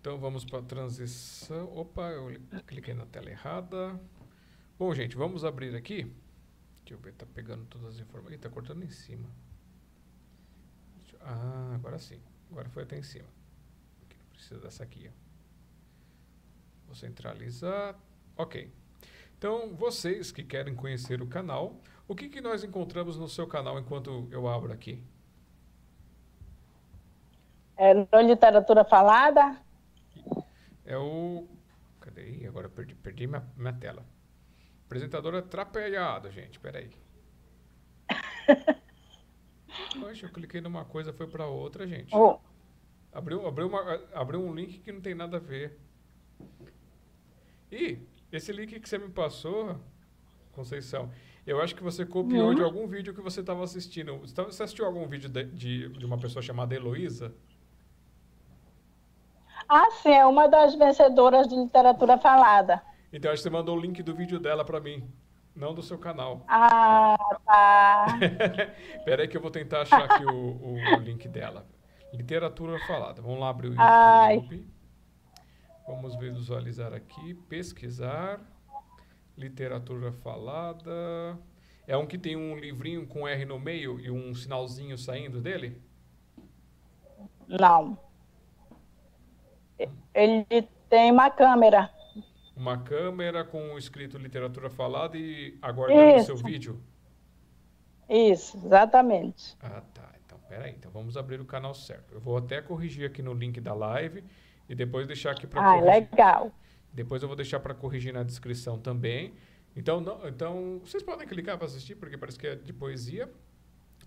[0.00, 1.72] Então vamos para a transição.
[1.76, 4.00] Opa, eu cliquei na tela errada.
[4.76, 6.12] Bom, gente, vamos abrir aqui.
[6.84, 8.34] Deixa eu ver, tá pegando todas as informações.
[8.34, 9.28] Ih, tá cortando em cima.
[11.28, 12.18] Ah, agora sim.
[12.50, 13.28] Agora foi até em cima.
[14.02, 15.08] Aqui, não precisa dessa aqui.
[15.08, 15.12] Ó.
[16.86, 17.94] Vou centralizar.
[18.34, 18.72] Ok.
[19.36, 21.76] Então, vocês que querem conhecer o canal,
[22.08, 25.04] o que, que nós encontramos no seu canal enquanto eu abro aqui?
[27.76, 29.60] É no Literatura Falada?
[30.84, 31.46] É o.
[32.00, 32.46] Cadê?
[32.46, 34.04] Agora perdi, perdi minha, minha tela.
[34.86, 36.58] Apresentadora atrapalhada, gente.
[36.58, 36.90] Peraí.
[40.00, 42.14] Poxa, eu cliquei numa coisa, foi para outra, gente.
[42.14, 42.38] Oh.
[43.12, 45.78] Abriu, abriu, uma, abriu um link que não tem nada a ver.
[47.70, 47.98] E
[48.30, 49.78] esse link que você me passou,
[50.52, 51.10] Conceição,
[51.46, 52.54] eu acho que você copiou uhum.
[52.54, 54.18] de algum vídeo que você estava assistindo.
[54.18, 57.34] Você assistiu algum vídeo de, de, de uma pessoa chamada Heloísa?
[59.68, 62.82] Ah, sim, é uma das vencedoras de literatura falada.
[63.12, 65.10] Então, acho que você mandou o link do vídeo dela para mim,
[65.58, 66.44] não do seu canal.
[66.48, 68.06] Ah, tá.
[68.96, 71.66] Espera aí que eu vou tentar achar aqui o, o, o, link dela.
[72.12, 73.20] Literatura falada.
[73.20, 73.84] Vamos lá abrir o YouTube.
[73.84, 74.66] Ai.
[75.86, 78.40] Vamos visualizar aqui, pesquisar,
[79.36, 81.38] literatura falada.
[81.86, 85.82] É um que tem um livrinho com R no meio e um sinalzinho saindo dele?
[87.48, 87.98] Não.
[90.14, 91.90] Ele tem uma câmera.
[92.58, 96.82] Uma câmera com escrito literatura falada e aguardando o seu vídeo?
[98.08, 99.56] Isso, exatamente.
[99.62, 100.10] Ah, tá.
[100.26, 100.74] Então, peraí.
[100.76, 102.12] Então, vamos abrir o canal certo.
[102.12, 104.24] Eu vou até corrigir aqui no link da live
[104.68, 106.10] e depois deixar aqui para ah, corrigir.
[106.10, 106.52] legal.
[106.92, 109.34] Depois eu vou deixar para corrigir na descrição também.
[109.76, 113.32] Então, não, então, vocês podem clicar para assistir, porque parece que é de poesia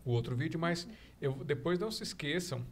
[0.04, 0.86] o outro vídeo, mas
[1.22, 2.66] eu, depois não se esqueçam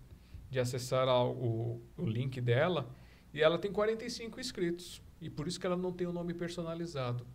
[0.50, 2.94] de acessar o, o link dela.
[3.34, 5.02] E ela tem 45 inscritos.
[5.22, 7.26] E por isso que ela não tem o um nome personalizado.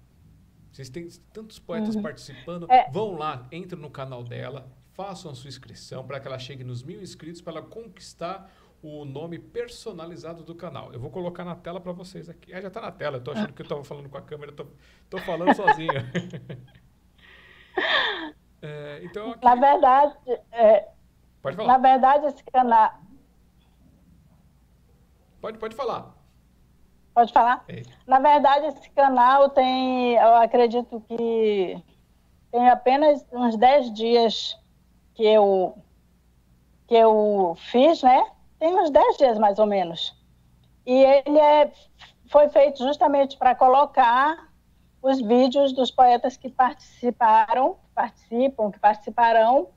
[0.72, 2.02] Vocês têm tantos poetas uhum.
[2.02, 2.70] participando.
[2.70, 2.90] É.
[2.90, 6.82] Vão lá, entrem no canal dela, façam a sua inscrição para que ela chegue nos
[6.82, 8.50] mil inscritos, para ela conquistar
[8.82, 10.92] o nome personalizado do canal.
[10.92, 12.52] Eu vou colocar na tela para vocês aqui.
[12.52, 13.18] Ah, já está na tela.
[13.18, 14.66] Eu tô achando que eu estava falando com a câmera, tô,
[15.08, 16.10] tô falando sozinha.
[18.60, 19.44] é, então, aqui...
[19.44, 20.16] Na verdade,
[20.52, 20.88] é,
[21.44, 21.68] Pode falar.
[21.68, 23.00] Na verdade, esse canal.
[25.42, 26.14] Pode, pode falar.
[27.14, 27.64] Pode falar?
[27.68, 27.82] É.
[28.06, 31.80] Na verdade, esse canal tem, eu acredito que
[32.50, 34.58] tem apenas uns 10 dias
[35.14, 35.78] que eu,
[36.88, 38.24] que eu fiz, né?
[38.58, 40.16] Tem uns 10 dias mais ou menos.
[40.84, 41.72] E ele é,
[42.26, 44.48] foi feito justamente para colocar
[45.00, 49.68] os vídeos dos poetas que participaram, participam, que participarão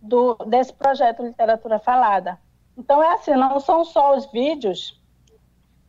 [0.00, 2.38] do, desse projeto Literatura Falada.
[2.76, 5.01] Então, é assim, não são só os vídeos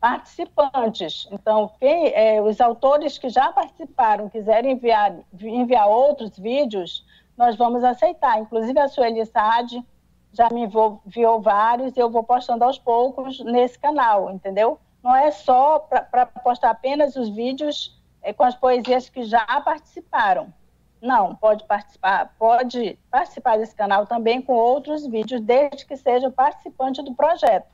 [0.04, 1.26] participantes.
[1.32, 7.06] Então, quem, é, os autores que já participaram quiserem enviar, enviar outros vídeos,
[7.38, 8.38] nós vamos aceitar.
[8.38, 9.82] Inclusive, a Sueli Sade
[10.30, 14.78] já me enviou vários e eu vou postando aos poucos nesse canal, entendeu?
[15.02, 20.52] Não é só para postar apenas os vídeos é, com as poesias que já participaram.
[21.00, 27.02] Não, pode participar, pode participar desse canal também com outros vídeos, desde que seja participante
[27.02, 27.73] do projeto.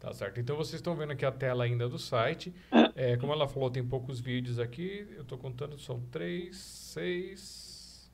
[0.00, 0.40] Tá certo.
[0.40, 2.54] Então vocês estão vendo aqui a tela ainda do site.
[2.94, 5.06] É, como ela falou, tem poucos vídeos aqui.
[5.14, 8.10] Eu estou contando, são 3, 6,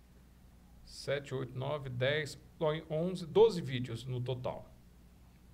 [0.84, 2.40] 7, 8, 9, 10,
[2.90, 4.68] 11, 12 vídeos no total.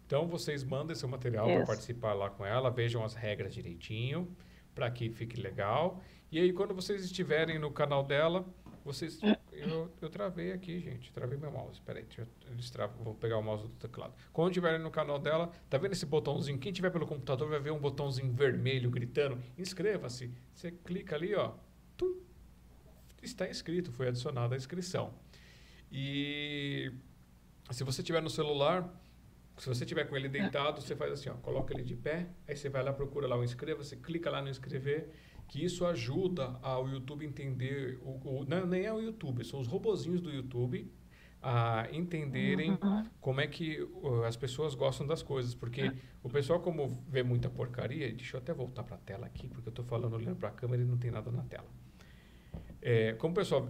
[0.06, 4.34] Então vocês mandem seu material para participar lá com ela, vejam as regras direitinho,
[4.74, 6.02] para que fique legal.
[6.30, 8.42] E aí, quando vocês estiverem no canal dela,
[8.84, 9.20] vocês
[9.52, 11.12] eu, eu travei aqui, gente.
[11.12, 11.80] Travei meu mouse.
[11.82, 13.02] Peraí, deixa eu destravo.
[13.02, 14.14] Vou pegar o mouse do teclado.
[14.32, 16.58] Quando tiver no canal dela, tá vendo esse botãozinho?
[16.58, 19.40] Quem tiver pelo computador vai ver um botãozinho vermelho gritando.
[19.56, 20.32] Inscreva-se.
[20.54, 21.52] Você clica ali, ó.
[21.96, 22.20] Tum,
[23.22, 25.14] está inscrito, foi adicionada a inscrição.
[25.90, 26.92] E
[27.70, 28.88] se você tiver no celular,
[29.58, 32.56] se você tiver com ele deitado, você faz assim, ó, coloca ele de pé, aí
[32.56, 35.10] você vai lá, procura lá o inscreva-se, clica lá no inscrever
[35.48, 39.66] que isso ajuda ao YouTube entender, o, o, não, nem é o YouTube, são os
[39.66, 40.90] robozinhos do YouTube
[41.42, 43.04] a entenderem uhum.
[43.20, 47.50] como é que uh, as pessoas gostam das coisas, porque o pessoal como vê muita
[47.50, 50.50] porcaria, deixa eu até voltar para a tela aqui, porque eu estou falando olhando para
[50.50, 51.66] a câmera e não tem nada na tela.
[52.82, 53.68] É, como o pessoal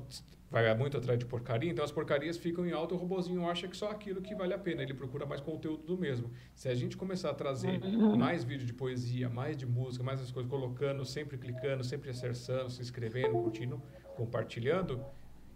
[0.51, 3.77] vai muito atrás de porcaria, então as porcarias ficam em alto, o robozinho acha que
[3.77, 6.31] só aquilo que vale a pena, ele procura mais conteúdo do mesmo.
[6.55, 8.16] Se a gente começar a trazer uhum.
[8.16, 12.70] mais vídeo de poesia, mais de música, mais as coisas, colocando, sempre clicando, sempre acessando,
[12.70, 13.83] se inscrevendo, curtindo,
[14.14, 15.03] compartilhando,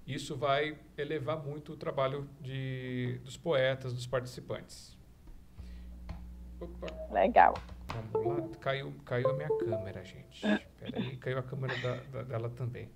[0.07, 4.97] isso vai elevar muito o trabalho de, dos poetas, dos participantes.
[6.59, 6.87] Opa.
[7.12, 7.55] Legal.
[8.12, 8.59] Vamos lá.
[8.61, 10.47] Caiu, caiu a minha câmera, gente.
[10.47, 12.88] Espera aí, caiu a câmera da, da, dela também.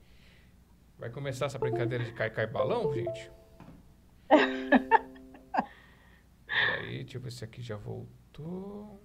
[1.01, 3.33] Vai começar essa brincadeira de cai-cai balão, gente?
[6.47, 9.01] Peraí, deixa eu ver se aqui já voltou.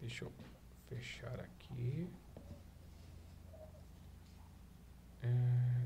[0.00, 0.32] Deixa eu
[0.88, 2.10] fechar aqui.
[5.22, 5.28] É,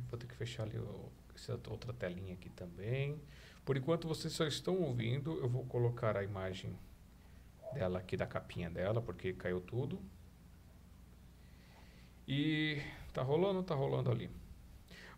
[0.08, 3.20] vou ter que fechar ali o, essa outra telinha aqui também.
[3.62, 6.74] Por enquanto vocês só estão ouvindo, eu vou colocar a imagem
[7.74, 10.00] dela aqui da capinha dela, porque caiu tudo.
[12.26, 12.80] E
[13.12, 13.62] Tá rolando?
[13.62, 14.30] Tá rolando ali.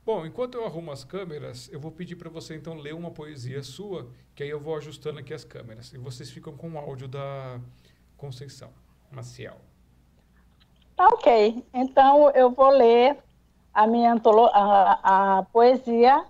[0.04, 3.62] Bom, enquanto eu arrumo as câmeras, eu vou pedir para você então ler uma poesia
[3.62, 5.92] sua, que aí eu vou ajustando aqui as câmeras.
[5.94, 7.58] E vocês ficam com o áudio da
[8.16, 8.70] Conceição
[9.10, 9.56] Maciel.
[10.94, 11.64] Tá ok.
[11.72, 13.16] Então eu vou ler
[13.72, 16.24] a minha antolo a, a poesia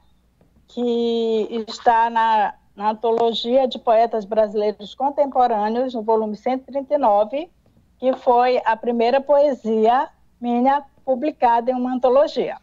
[0.68, 7.50] que está na, na antologia de poetas brasileiros contemporâneos, no volume 139,
[7.98, 10.08] que foi a primeira poesia
[10.40, 12.58] minha publicada em uma antologia.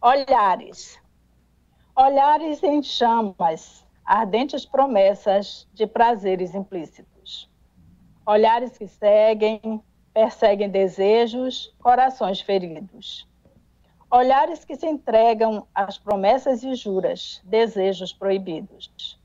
[0.00, 1.00] Olhares.
[1.96, 7.50] Olhares em chamas, ardentes promessas de prazeres implícitos.
[8.26, 13.26] Olhares que seguem, perseguem desejos, corações feridos.
[14.10, 19.18] Olhares que se entregam às promessas e juras, desejos proibidos.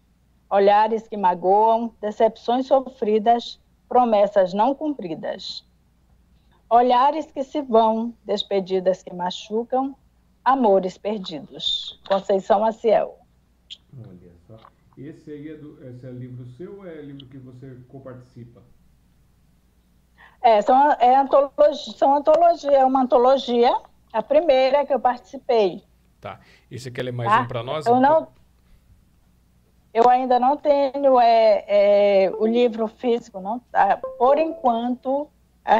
[0.49, 5.65] Olhares que magoam, decepções sofridas, promessas não cumpridas
[6.72, 9.94] Olhares que se vão, despedidas que machucam,
[10.46, 12.00] amores perdidos.
[12.08, 13.20] Conceição Maciel.
[14.00, 14.56] Olha só.
[14.98, 18.64] Esse aí é, do, esse é livro seu ou é livro que você coparticipa?
[20.42, 23.78] É, são, é antologia, são antologia, é uma antologia,
[24.14, 25.84] a primeira que eu participei.
[26.22, 26.40] Tá.
[26.72, 27.42] E você quer ler mais tá?
[27.42, 27.86] um para nós?
[27.86, 28.30] Eu não.
[29.94, 33.60] Eu ainda não tenho é, é, o livro físico, não.
[33.60, 33.98] Tá?
[34.18, 35.30] Por enquanto,
[35.65, 35.80] é,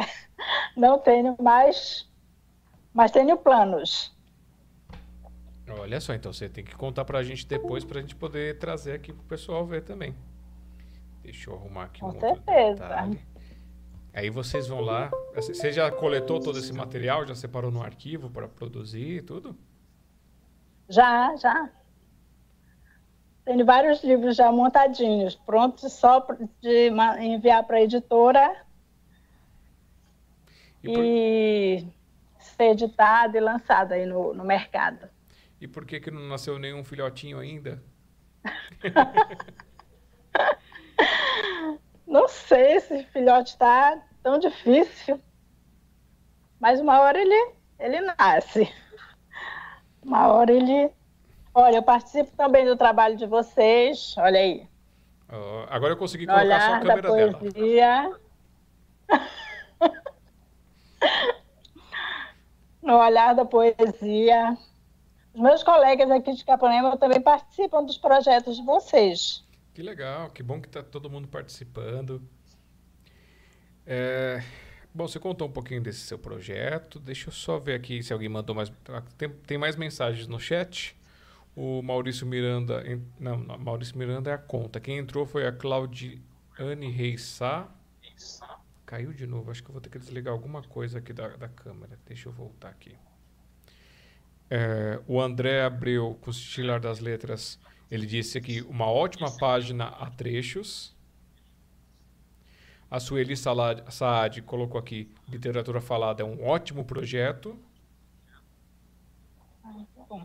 [0.76, 2.08] não tenho mais,
[2.92, 4.14] mas tenho planos.
[5.78, 8.58] Olha só, então você tem que contar para a gente depois para a gente poder
[8.58, 10.14] trazer aqui para o pessoal ver também.
[11.22, 12.88] Deixa eu arrumar aqui Com um certeza.
[14.12, 15.10] Aí vocês vão lá.
[15.34, 17.24] Você já coletou todo esse material?
[17.26, 19.56] Já separou no arquivo para produzir e tudo?
[20.88, 21.70] Já, já.
[23.44, 26.24] Tenho vários livros já montadinhos, prontos só
[26.60, 26.90] de
[27.20, 28.64] enviar para a editora
[30.82, 31.04] e, por...
[31.04, 31.86] e
[32.38, 35.08] ser editado e lançado aí no, no mercado.
[35.60, 37.80] E por que, que não nasceu nenhum filhotinho ainda?
[42.06, 45.20] não sei, esse filhote está tão difícil.
[46.58, 48.72] Mas uma hora ele, ele nasce.
[50.02, 50.90] Uma hora ele.
[51.54, 54.14] Olha, eu participo também do trabalho de vocês.
[54.18, 54.66] Olha aí.
[55.28, 58.10] Oh, agora eu consegui colocar só a câmera poesia.
[59.08, 59.08] dela.
[62.82, 64.56] no olhar da poesia.
[65.34, 69.44] Os meus colegas aqui de Capanema também participam dos projetos de vocês.
[69.72, 72.22] Que legal, que bom que está todo mundo participando.
[73.86, 74.42] É,
[74.94, 77.00] bom, você contou um pouquinho desse seu projeto.
[77.00, 78.70] Deixa eu só ver aqui se alguém mandou mais.
[79.16, 80.94] Tem, tem mais mensagens no chat.
[81.56, 82.82] O Maurício Miranda.
[83.18, 84.80] Não, não, Maurício Miranda é a conta.
[84.80, 87.68] Quem entrou foi a Claudiane Reis Sá.
[88.92, 89.50] Caiu de novo.
[89.50, 91.98] Acho que eu vou ter que desligar alguma coisa aqui da, da câmera.
[92.04, 92.94] Deixa eu voltar aqui.
[94.50, 97.58] É, o André Abreu, com o das letras,
[97.90, 100.94] ele disse aqui uma ótima página a trechos.
[102.90, 107.58] A Sueli Saad colocou aqui literatura falada é um ótimo projeto.
[110.04, 110.20] O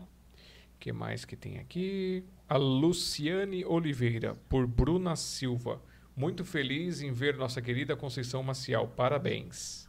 [0.78, 2.22] que mais que tem aqui?
[2.46, 5.80] A Luciane Oliveira, por Bruna Silva.
[6.18, 8.88] Muito feliz em ver nossa querida Conceição Maciel.
[8.88, 9.88] Parabéns.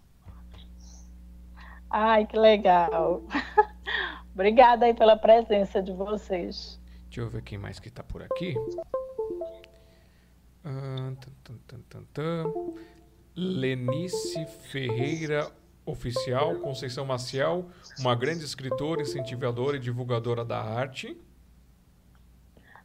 [1.89, 3.23] Ai, que legal.
[4.31, 6.79] Obrigada aí pela presença de vocês.
[7.05, 8.53] Deixa eu ver quem mais que tá por aqui.
[10.63, 11.11] Ah,
[13.35, 15.51] Lenice Ferreira
[15.83, 17.65] Oficial, Conceição Maciel,
[17.99, 21.19] uma grande escritora, incentivadora e divulgadora da arte.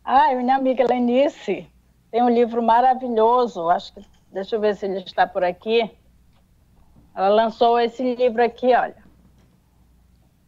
[0.03, 1.74] Ai, minha amiga Lenice
[2.15, 4.01] tem um livro maravilhoso, acho que,
[4.31, 5.91] deixa eu ver se ele está por aqui.
[7.13, 9.03] Ela lançou esse livro aqui, olha.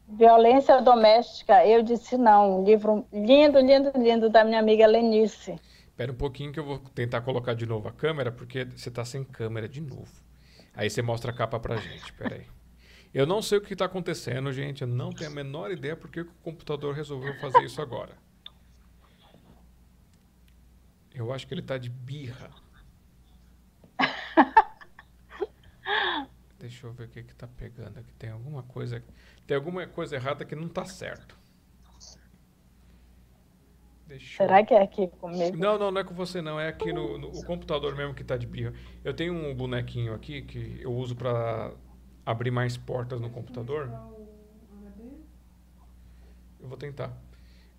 [0.06, 2.60] Violência Doméstica, eu disse não.
[2.60, 5.58] Um livro lindo, lindo, lindo da minha amiga Lenice.
[5.88, 9.04] Espera um pouquinho que eu vou tentar colocar de novo a câmera, porque você está
[9.04, 10.22] sem câmera de novo.
[10.72, 12.46] Aí você mostra a capa pra gente, espera aí.
[13.12, 14.82] Eu não sei o que está acontecendo, gente.
[14.82, 18.12] Eu não tenho a menor ideia porque o computador resolveu fazer isso agora.
[21.16, 22.50] Eu acho que ele está de birra.
[26.58, 28.12] Deixa eu ver o que está pegando aqui.
[28.18, 29.02] Tem alguma coisa,
[29.46, 31.38] tem alguma coisa errada que não está certo.
[34.06, 34.66] Deixa Será eu...
[34.66, 35.56] que é aqui comigo?
[35.56, 36.60] Não, não, não é com você não.
[36.60, 38.74] É aqui no, no computador mesmo que está de birra.
[39.02, 41.72] Eu tenho um bonequinho aqui que eu uso para
[42.26, 43.90] abrir mais portas no computador.
[46.60, 47.10] Eu vou tentar.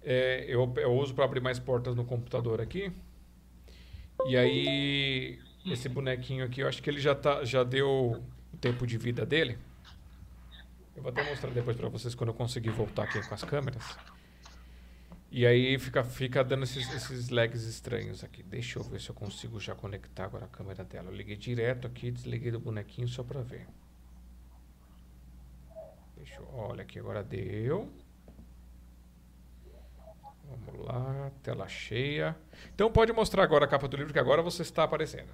[0.02, 2.92] É, eu, eu uso para abrir mais portas no computador aqui.
[4.26, 8.22] E aí esse bonequinho aqui, eu acho que ele já tá, já deu
[8.54, 9.58] o tempo de vida dele.
[10.96, 13.98] Eu vou até mostrar depois para vocês quando eu conseguir voltar aqui com as câmeras.
[15.30, 18.42] E aí fica, fica dando esses, esses lags estranhos aqui.
[18.42, 21.10] Deixa eu ver se eu consigo já conectar agora a câmera dela.
[21.10, 23.68] Eu liguei direto aqui, desliguei do bonequinho só para ver.
[26.16, 27.92] Deixa eu, olha aqui, agora deu.
[30.50, 32.36] Vamos lá, tela cheia.
[32.74, 35.30] Então pode mostrar agora a capa do livro, que agora você está aparecendo.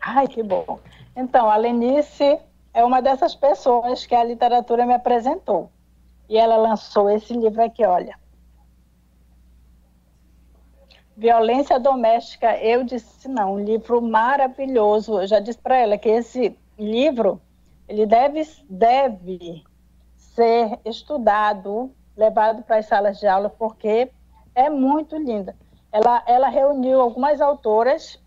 [0.00, 0.80] Ai, que bom.
[1.14, 2.38] Então, a Lenice
[2.72, 5.70] é uma dessas pessoas que a literatura me apresentou.
[6.28, 8.18] E ela lançou esse livro aqui, olha.
[11.16, 15.20] Violência Doméstica, eu disse não, um livro maravilhoso.
[15.20, 17.42] Eu já disse para ela que esse livro
[17.86, 19.64] ele deve, deve
[20.16, 24.12] ser estudado, levado para as salas de aula, porque
[24.54, 25.56] é muito linda.
[25.90, 28.22] Ela, ela reuniu algumas autoras,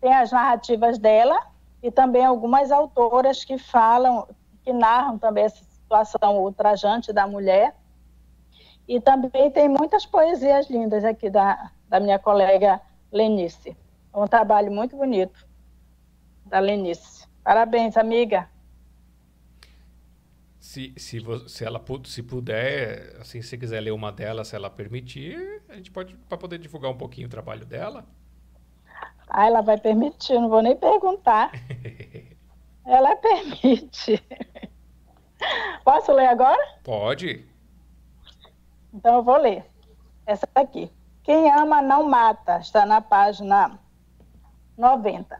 [0.00, 1.38] tem as narrativas dela,
[1.82, 4.26] e também algumas autoras que falam,
[4.62, 7.76] que narram também essa situação ultrajante da mulher.
[8.88, 12.80] E também tem muitas poesias lindas aqui da, da minha colega
[13.12, 13.76] Lenice.
[14.12, 15.46] É um trabalho muito bonito
[16.46, 17.28] da Lenice.
[17.42, 18.48] Parabéns, amiga.
[20.74, 25.62] Se, se, se ela se puder, assim, se quiser ler uma delas, se ela permitir,
[25.68, 28.04] a gente pode para poder divulgar um pouquinho o trabalho dela.
[29.28, 31.52] Ah, ela vai permitir, não vou nem perguntar.
[32.84, 34.20] ela permite.
[35.84, 36.60] Posso ler agora?
[36.82, 37.46] Pode.
[38.92, 39.64] Então eu vou ler.
[40.26, 40.90] Essa aqui.
[41.22, 43.78] Quem ama não mata, está na página
[44.76, 45.38] 90.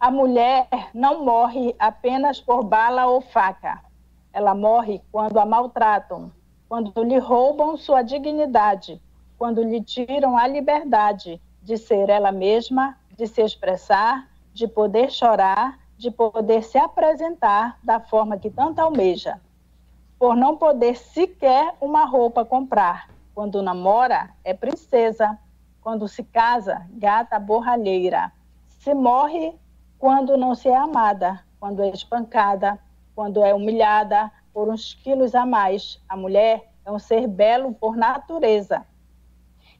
[0.00, 3.85] A mulher não morre apenas por bala ou faca.
[4.36, 6.30] Ela morre quando a maltratam,
[6.68, 9.00] quando lhe roubam sua dignidade,
[9.38, 15.78] quando lhe tiram a liberdade de ser ela mesma, de se expressar, de poder chorar,
[15.96, 19.40] de poder se apresentar da forma que tanto almeja.
[20.18, 23.08] Por não poder sequer uma roupa comprar.
[23.34, 25.38] Quando namora, é princesa.
[25.80, 28.30] Quando se casa, gata borralheira.
[28.80, 29.54] Se morre
[29.98, 32.78] quando não se é amada, quando é espancada,
[33.16, 35.98] quando é humilhada por uns quilos a mais.
[36.06, 38.86] A mulher é um ser belo por natureza.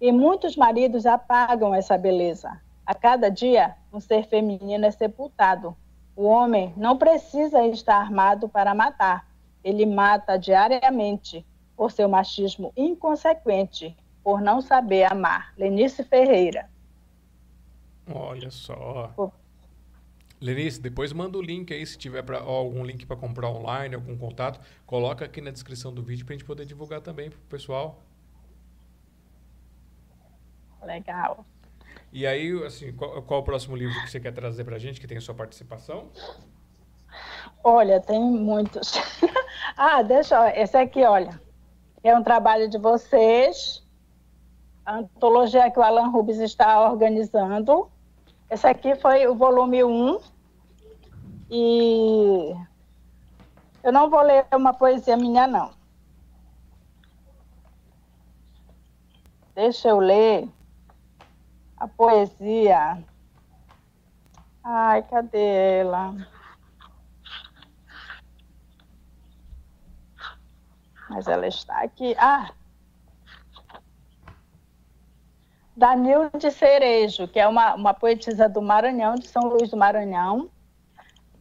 [0.00, 2.60] E muitos maridos apagam essa beleza.
[2.84, 5.76] A cada dia, um ser feminino é sepultado.
[6.16, 9.28] O homem não precisa estar armado para matar.
[9.62, 11.44] Ele mata diariamente
[11.76, 15.52] por seu machismo inconsequente, por não saber amar.
[15.58, 16.70] Lenice Ferreira.
[18.14, 19.10] Olha só.
[19.14, 19.32] Por
[20.40, 24.16] Lenice, depois manda o link aí, se tiver pra, algum link para comprar online, algum
[24.18, 27.42] contato, coloca aqui na descrição do vídeo para a gente poder divulgar também para o
[27.48, 28.02] pessoal.
[30.82, 31.44] Legal.
[32.12, 35.00] E aí, assim, qual, qual, o próximo livro que você quer trazer para a gente,
[35.00, 36.10] que tem a sua participação?
[37.64, 38.92] Olha, tem muitos.
[39.76, 41.40] ah, deixa, esse aqui, olha,
[42.02, 43.82] é um trabalho de vocês,
[44.84, 47.90] a antologia que o Alan Rubens está organizando,
[48.50, 50.20] esse aqui foi o volume 1.
[51.50, 52.54] E
[53.82, 55.70] eu não vou ler uma poesia minha, não.
[59.54, 60.48] Deixa eu ler
[61.76, 63.02] a poesia.
[64.62, 66.14] Ai, cadê ela?
[71.08, 72.14] Mas ela está aqui.
[72.18, 72.50] Ah!
[75.76, 80.48] Danilde Cerejo, que é uma, uma poetisa do Maranhão, de São Luís do Maranhão.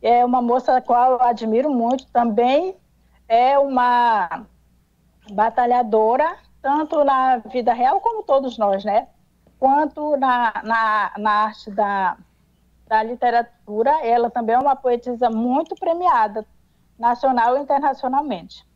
[0.01, 2.05] É uma moça a qual eu admiro muito.
[2.07, 2.75] Também
[3.29, 4.45] é uma
[5.31, 9.07] batalhadora, tanto na vida real como todos nós, né?
[9.57, 12.17] Quanto na, na, na arte da,
[12.87, 14.05] da literatura.
[14.05, 16.45] Ela também é uma poetisa muito premiada,
[16.99, 18.67] nacional e internacionalmente.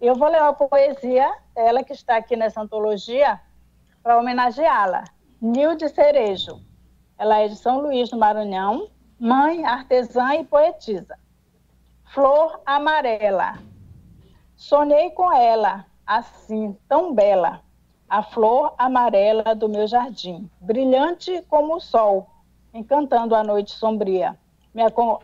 [0.00, 3.40] Eu vou ler uma poesia dela que está aqui nessa antologia
[4.08, 5.04] para homenageá-la.
[5.38, 6.62] Nilde Cerejo.
[7.18, 8.88] Ela é de São Luís, do Maranhão,
[9.20, 11.14] mãe, artesã e poetisa.
[12.06, 13.58] Flor amarela.
[14.56, 17.60] Sonhei com ela, assim, tão bela,
[18.08, 22.30] a flor amarela do meu jardim, brilhante como o sol,
[22.72, 24.38] encantando a noite sombria,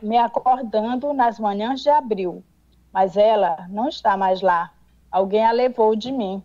[0.02, 2.44] me acordando nas manhãs de abril.
[2.92, 4.70] Mas ela não está mais lá.
[5.10, 6.44] Alguém a levou de mim.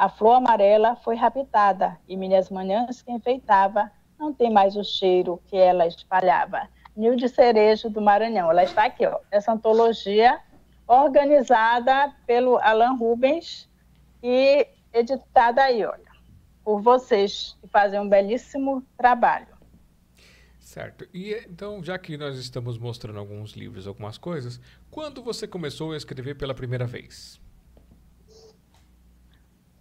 [0.00, 5.42] A flor amarela foi raptada e minhas manhãs que enfeitava não tem mais o cheiro
[5.46, 6.70] que ela espalhava.
[6.96, 8.50] Nilde Cerejo do Maranhão.
[8.50, 10.40] Ela está aqui, ó, essa antologia
[10.86, 13.68] organizada pelo Alan Rubens
[14.22, 16.10] e editada aí, olha,
[16.64, 19.54] por vocês que fazem um belíssimo trabalho.
[20.58, 21.06] Certo.
[21.12, 25.96] E então, já que nós estamos mostrando alguns livros, algumas coisas, quando você começou a
[25.98, 27.38] escrever pela primeira vez?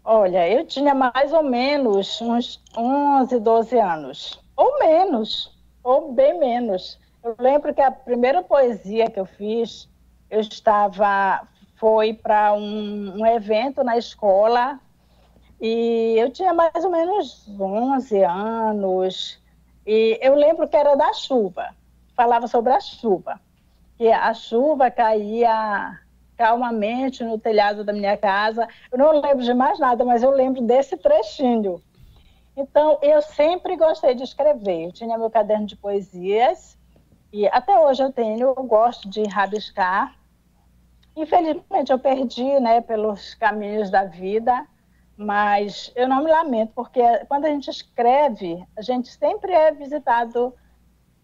[0.03, 6.99] Olha, eu tinha mais ou menos uns 11, 12 anos, ou menos, ou bem menos.
[7.23, 9.89] Eu lembro que a primeira poesia que eu fiz,
[10.29, 14.79] eu estava, foi para um, um evento na escola
[15.61, 19.39] e eu tinha mais ou menos 11 anos.
[19.85, 21.75] E eu lembro que era da chuva,
[22.15, 23.39] falava sobre a chuva.
[23.97, 25.99] Que a chuva caía
[26.39, 28.65] calmamente no telhado da minha casa.
[28.89, 31.83] Eu não lembro de mais nada, mas eu lembro desse trechinho.
[32.55, 34.85] Então, eu sempre gostei de escrever.
[34.85, 36.77] Eu tinha meu caderno de poesias
[37.33, 40.15] e até hoje eu tenho, eu gosto de rabiscar.
[41.13, 44.65] Infelizmente, eu perdi né, pelos caminhos da vida,
[45.17, 50.53] mas eu não me lamento, porque quando a gente escreve, a gente sempre é visitado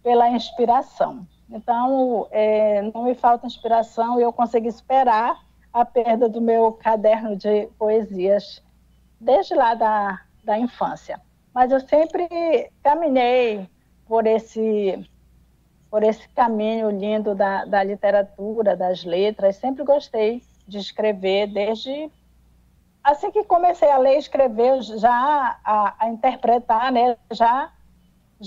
[0.03, 1.26] pela inspiração.
[1.49, 7.35] Então, é, não me falta inspiração e eu consegui esperar a perda do meu caderno
[7.35, 8.63] de poesias
[9.19, 11.19] desde lá da, da infância.
[11.53, 12.27] Mas eu sempre
[12.83, 13.69] caminhei
[14.07, 15.07] por esse,
[15.89, 19.57] por esse caminho lindo da, da literatura, das letras.
[19.57, 22.09] Sempre gostei de escrever, desde
[23.03, 27.71] assim que comecei a ler e escrever, já a, a interpretar, né, já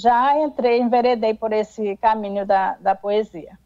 [0.00, 3.58] já entrei, enveredei por esse caminho da, da poesia.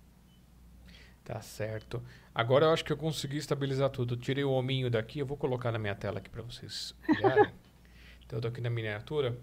[1.24, 2.02] Tá certo.
[2.34, 4.16] Agora eu acho que eu consegui estabilizar tudo.
[4.16, 7.52] tirei o hominho daqui, eu vou colocar na minha tela aqui para vocês olharem.
[8.24, 9.36] então eu tô aqui na miniatura.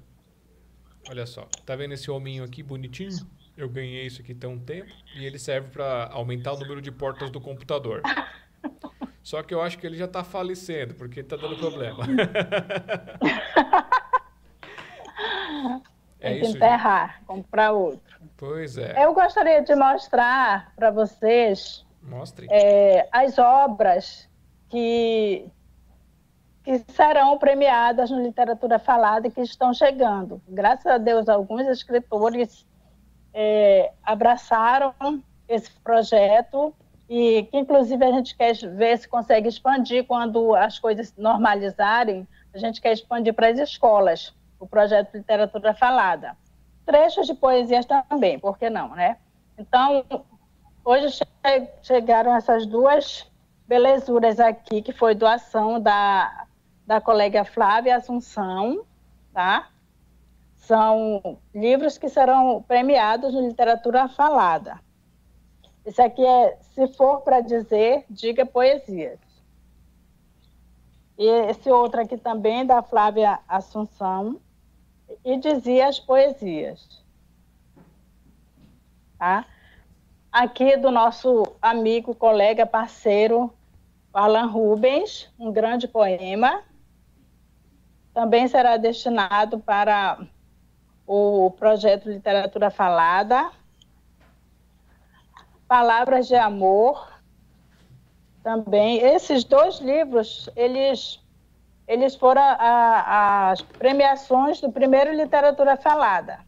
[1.09, 3.25] Olha só, tá vendo esse hominho aqui bonitinho?
[3.55, 6.91] Eu ganhei isso aqui tem um tempo e ele serve para aumentar o número de
[6.91, 8.01] portas do computador.
[9.21, 12.03] Só que eu acho que ele já está falecendo, porque está dando problema.
[16.20, 17.26] É Tem que enterrar, gente.
[17.26, 18.20] comprar outro.
[18.36, 19.03] Pois é.
[19.03, 22.47] Eu gostaria de mostrar para vocês Mostre.
[22.49, 24.28] É, as obras
[24.70, 25.45] que,
[26.63, 30.41] que serão premiadas no Literatura Falada e que estão chegando.
[30.47, 32.65] Graças a Deus, alguns escritores
[33.34, 34.93] é, abraçaram
[35.47, 36.74] esse projeto
[37.09, 42.28] e que, inclusive, a gente quer ver se consegue expandir quando as coisas normalizarem.
[42.53, 46.36] A gente quer expandir para as escolas o projeto Literatura Falada.
[46.86, 49.18] Trechos de poesias também, por que não, né?
[49.57, 50.03] Então,
[50.84, 51.26] hoje che
[51.82, 53.30] chegaram essas duas
[53.68, 56.47] belezuras aqui, que foi doação da,
[56.86, 58.84] da colega Flávia Assunção,
[59.34, 59.70] tá?
[60.55, 64.80] São livros que serão premiados no Literatura Falada.
[65.86, 69.20] Esse aqui é Se For para Dizer, Diga Poesias.
[71.18, 74.39] E esse outro aqui também, da Flávia Assunção,
[75.24, 77.03] e dizia as poesias.
[79.17, 79.45] Tá?
[80.32, 83.53] Aqui do nosso amigo, colega, parceiro,
[84.13, 86.63] Alan Rubens, um grande poema.
[88.13, 90.20] Também será destinado para
[91.05, 93.51] o projeto Literatura Falada.
[95.67, 97.11] Palavras de Amor.
[98.43, 101.20] Também, esses dois livros, eles
[101.89, 106.39] eles foram as premiações do primeiro Literatura Falada.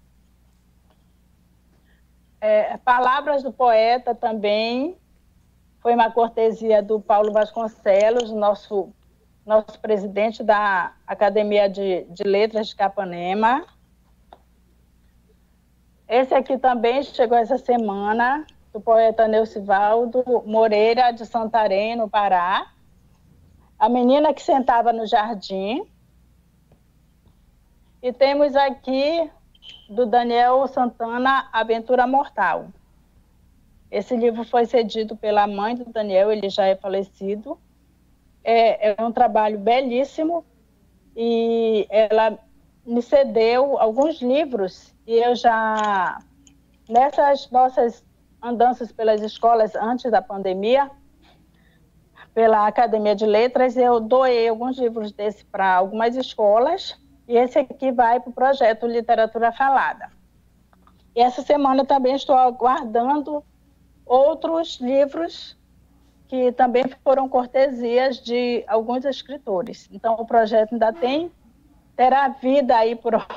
[2.39, 4.95] É, Palavras do Poeta também
[5.79, 8.93] foi uma cortesia do Paulo Vasconcelos, nosso,
[9.43, 13.65] nosso presidente da Academia de, de Letras de Capanema.
[16.07, 22.67] Esse aqui também chegou essa semana, do poeta Neucivaldo Moreira, de Santarém, no Pará.
[23.81, 25.83] A menina que sentava no jardim.
[27.99, 29.27] E temos aqui
[29.89, 32.67] do Daniel Santana, Aventura Mortal.
[33.89, 37.57] Esse livro foi cedido pela mãe do Daniel, ele já é falecido.
[38.43, 40.45] É, é um trabalho belíssimo
[41.17, 42.37] e ela
[42.85, 46.19] me cedeu alguns livros e eu já,
[46.87, 48.05] nessas nossas
[48.43, 50.91] andanças pelas escolas antes da pandemia,
[52.33, 57.91] pela Academia de Letras, eu doei alguns livros desse para algumas escolas e esse aqui
[57.91, 60.09] vai para o projeto Literatura Falada.
[61.15, 63.43] E essa semana também estou aguardando
[64.05, 65.57] outros livros
[66.27, 69.89] que também foram cortesias de alguns escritores.
[69.91, 71.29] Então o projeto ainda tem
[71.95, 73.13] terá vida aí por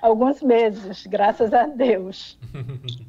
[0.00, 2.38] alguns meses, graças a Deus.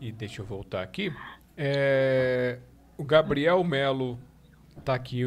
[0.00, 1.12] e deixa eu voltar aqui.
[1.56, 2.58] É,
[3.02, 4.16] o Gabriel Melo
[4.78, 5.22] está aqui,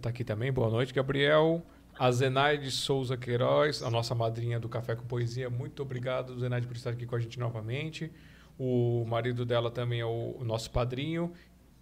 [0.00, 0.52] tá aqui também.
[0.52, 1.60] Boa noite, Gabriel.
[1.98, 5.50] A Zenaide Souza Queiroz, a nossa madrinha do Café com Poesia.
[5.50, 8.08] Muito obrigado, Zenaide, por estar aqui com a gente novamente.
[8.56, 11.32] O marido dela também é o, o nosso padrinho.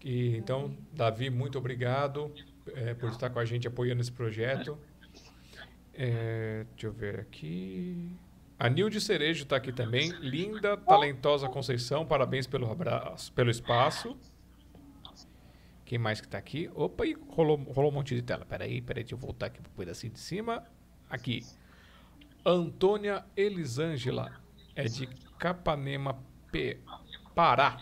[0.03, 2.32] E, então, Davi, muito obrigado
[2.74, 4.78] é, por estar com a gente apoiando esse projeto.
[5.93, 8.11] É, deixa eu ver aqui.
[8.59, 10.09] A Nilde Cerejo está aqui também.
[10.18, 14.16] Linda, talentosa Conceição, parabéns pelo abraço, pelo espaço.
[15.87, 16.68] Quem mais que está aqui?
[16.74, 18.45] Opa, e rolou, rolou um monte de tela.
[18.45, 20.66] Peraí, peraí, deixa eu voltar aqui para o pedacinho de cima.
[21.09, 21.47] Aqui.
[22.45, 24.32] Antônia Elisângela.
[24.74, 25.07] É de
[25.39, 26.18] Capanema,
[26.51, 26.80] P.
[27.37, 27.78] Pará.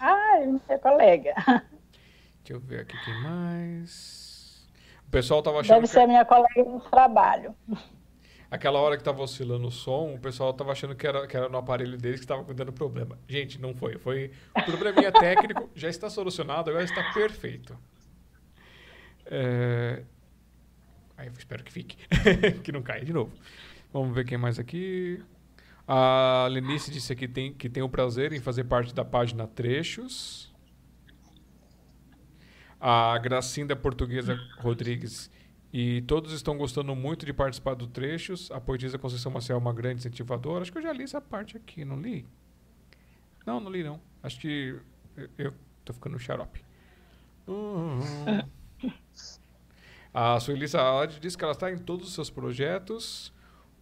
[0.00, 1.34] Ai, meu colega.
[1.36, 4.66] Deixa eu ver aqui quem mais.
[5.06, 5.74] O pessoal tava achando.
[5.76, 5.92] Deve que...
[5.92, 7.54] ser minha colega no trabalho
[8.50, 11.48] aquela hora que estava oscilando o som, o pessoal estava achando que era, que era
[11.48, 13.18] no aparelho deles que estava dando problema.
[13.28, 13.98] Gente, não foi.
[13.98, 17.76] Foi o probleminha técnico, já está solucionado, agora está perfeito.
[19.26, 20.02] É...
[21.16, 21.96] Aí eu espero que fique,
[22.62, 23.32] que não caia de novo.
[23.92, 25.22] Vamos ver quem mais aqui.
[25.88, 30.52] A Lenice disse aqui tem, que tem o prazer em fazer parte da página Trechos.
[32.78, 35.30] A Gracinda Portuguesa Rodrigues
[35.72, 38.50] e todos estão gostando muito de participar do Trechos.
[38.50, 40.62] A poetisa Conceição Maciel é uma grande incentivadora.
[40.62, 42.26] Acho que eu já li essa parte aqui, não li?
[43.44, 44.00] Não, não li não.
[44.22, 44.78] Acho que
[45.36, 45.52] eu
[45.84, 46.64] tô ficando xarope.
[47.46, 48.00] Uhum.
[50.12, 53.32] A Sueli Saad diz que ela está em todos os seus projetos.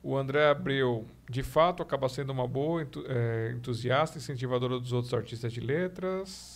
[0.02, 5.52] O André Abreu, de fato, acaba sendo uma boa é, entusiasta, incentivadora dos outros artistas
[5.52, 6.53] de letras.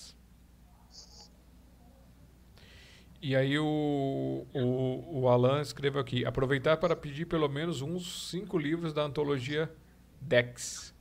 [3.21, 8.57] E aí o, o, o Alan escreveu aqui, aproveitar para pedir pelo menos uns cinco
[8.57, 9.71] livros da antologia
[10.21, 10.95] Dex.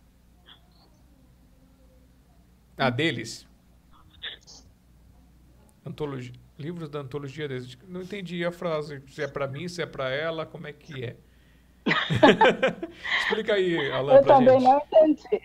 [2.75, 3.47] Ah, deles?
[5.85, 7.77] Antologia, livros da antologia deles.
[7.87, 9.01] Não entendi a frase.
[9.09, 11.15] Se é para mim, se é para ela, como é que é?
[13.21, 14.63] Explica aí, Alan, Eu também gente.
[14.63, 15.41] não entendi.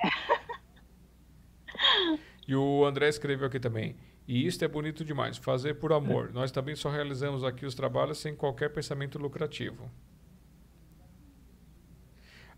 [2.47, 3.97] E o André escreveu aqui também.
[4.27, 6.29] E isto é bonito demais, fazer por amor.
[6.29, 6.33] É.
[6.33, 9.91] Nós também só realizamos aqui os trabalhos sem qualquer pensamento lucrativo.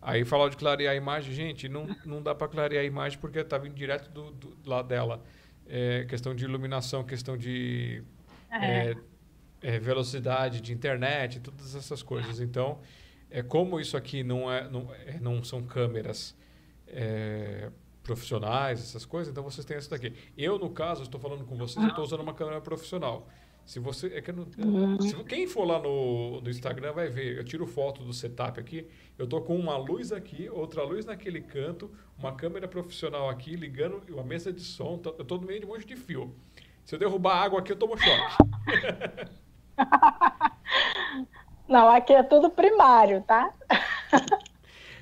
[0.01, 3.39] Aí falar de clarear a imagem, gente, não, não dá para clarear a imagem porque
[3.39, 5.23] está vindo direto do, do lado dela.
[5.67, 8.05] É, questão de iluminação, questão de
[8.51, 8.91] é.
[8.91, 8.97] É,
[9.63, 12.39] é velocidade de internet, todas essas coisas.
[12.39, 12.81] Então,
[13.31, 16.37] é como isso aqui não é, não, é, não são câmeras
[18.05, 20.13] profissionais, essas coisas, então vocês têm essa daqui.
[20.37, 23.27] Eu, no caso, estou falando com vocês, eu estou usando uma câmera profissional.
[23.65, 24.09] Se você.
[24.09, 25.01] É que não, uhum.
[25.01, 27.39] se, quem for lá no, no Instagram vai ver.
[27.39, 28.87] Eu tiro foto do setup aqui.
[29.19, 34.03] Eu tô com uma luz aqui, outra luz naquele canto, uma câmera profissional aqui, ligando
[34.11, 34.99] uma mesa de som.
[34.99, 36.35] Tô, eu estou no meio de um monte de fio.
[36.85, 38.37] Se eu derrubar água aqui, eu tomo choque.
[41.67, 43.51] Não, aqui é tudo primário, tá?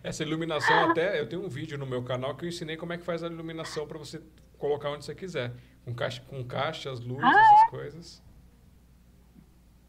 [0.03, 2.99] Essa iluminação até, eu tenho um vídeo no meu canal que eu ensinei como é
[2.99, 4.21] que faz a iluminação para você
[4.59, 5.53] colocar onde você quiser.
[5.85, 8.23] Com, caixa, com caixas, luzes, ah, essas coisas.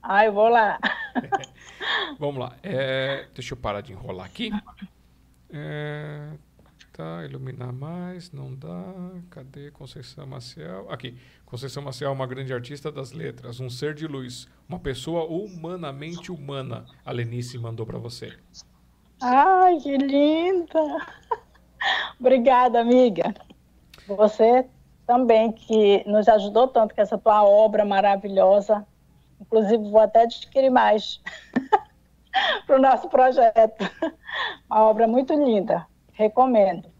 [0.02, 0.80] Ah, eu vou lá.
[2.20, 2.56] Vamos lá.
[2.62, 4.52] É, deixa eu parar de enrolar aqui.
[5.50, 6.34] É,
[6.94, 8.94] Tá, iluminar mais, não dá.
[9.32, 10.92] Cadê Conceição Maciel?
[10.92, 11.18] Aqui.
[11.44, 16.32] Conceição Maciel é uma grande artista das letras, um ser de luz, uma pessoa humanamente
[16.32, 16.86] humana.
[17.04, 18.38] A Lenice mandou para você.
[19.26, 21.08] Ai, que linda!
[22.20, 23.34] Obrigada, amiga.
[24.06, 24.68] Você
[25.08, 28.86] também que nos ajudou tanto com essa tua obra maravilhosa.
[29.40, 31.22] Inclusive, vou até adquirir mais
[32.68, 33.90] para o nosso projeto.
[34.70, 35.88] Uma obra muito linda.
[36.12, 36.92] Recomendo.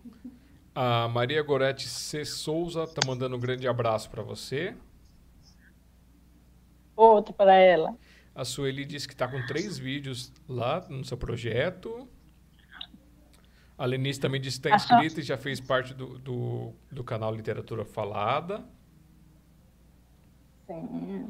[0.74, 2.24] A Maria Gorete C.
[2.24, 4.74] Souza está mandando um grande abraço para você.
[6.96, 7.94] Outro para ela.
[8.34, 12.08] A Sueli disse que está com três vídeos lá no seu projeto.
[13.84, 17.36] A Lenice também disse que está inscrita e já fez parte do, do, do, canal
[17.36, 18.64] Literatura Falada.
[20.66, 21.30] Sim.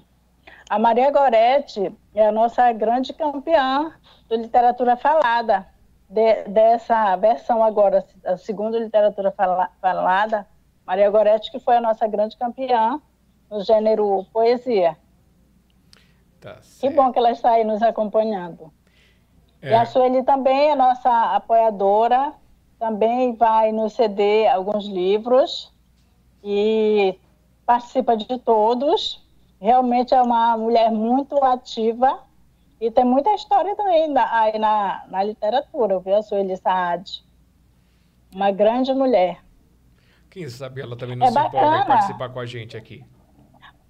[0.69, 3.91] A Maria Gorete é a nossa grande campeã
[4.29, 5.67] do Literatura Falada
[6.07, 10.45] de, dessa versão agora, a segunda literatura fala, falada,
[10.85, 13.01] Maria Goretti, que foi a nossa grande campeã
[13.49, 14.95] no gênero poesia.
[16.39, 18.71] Tá que bom que ela está aí nos acompanhando.
[19.59, 19.71] É.
[19.71, 22.31] E a Sueli também é nossa apoiadora,
[22.83, 25.71] também vai nos ceder alguns livros
[26.43, 27.17] e
[27.65, 29.25] participa de todos.
[29.57, 32.19] Realmente é uma mulher muito ativa
[32.81, 36.17] e tem muita história também na, aí na, na literatura, viu?
[36.17, 37.23] A Sueli Saad.
[38.35, 39.39] Uma grande mulher.
[40.29, 41.63] Quem sabe ela também não é se bacana.
[41.63, 43.05] empolga em participar com a gente aqui.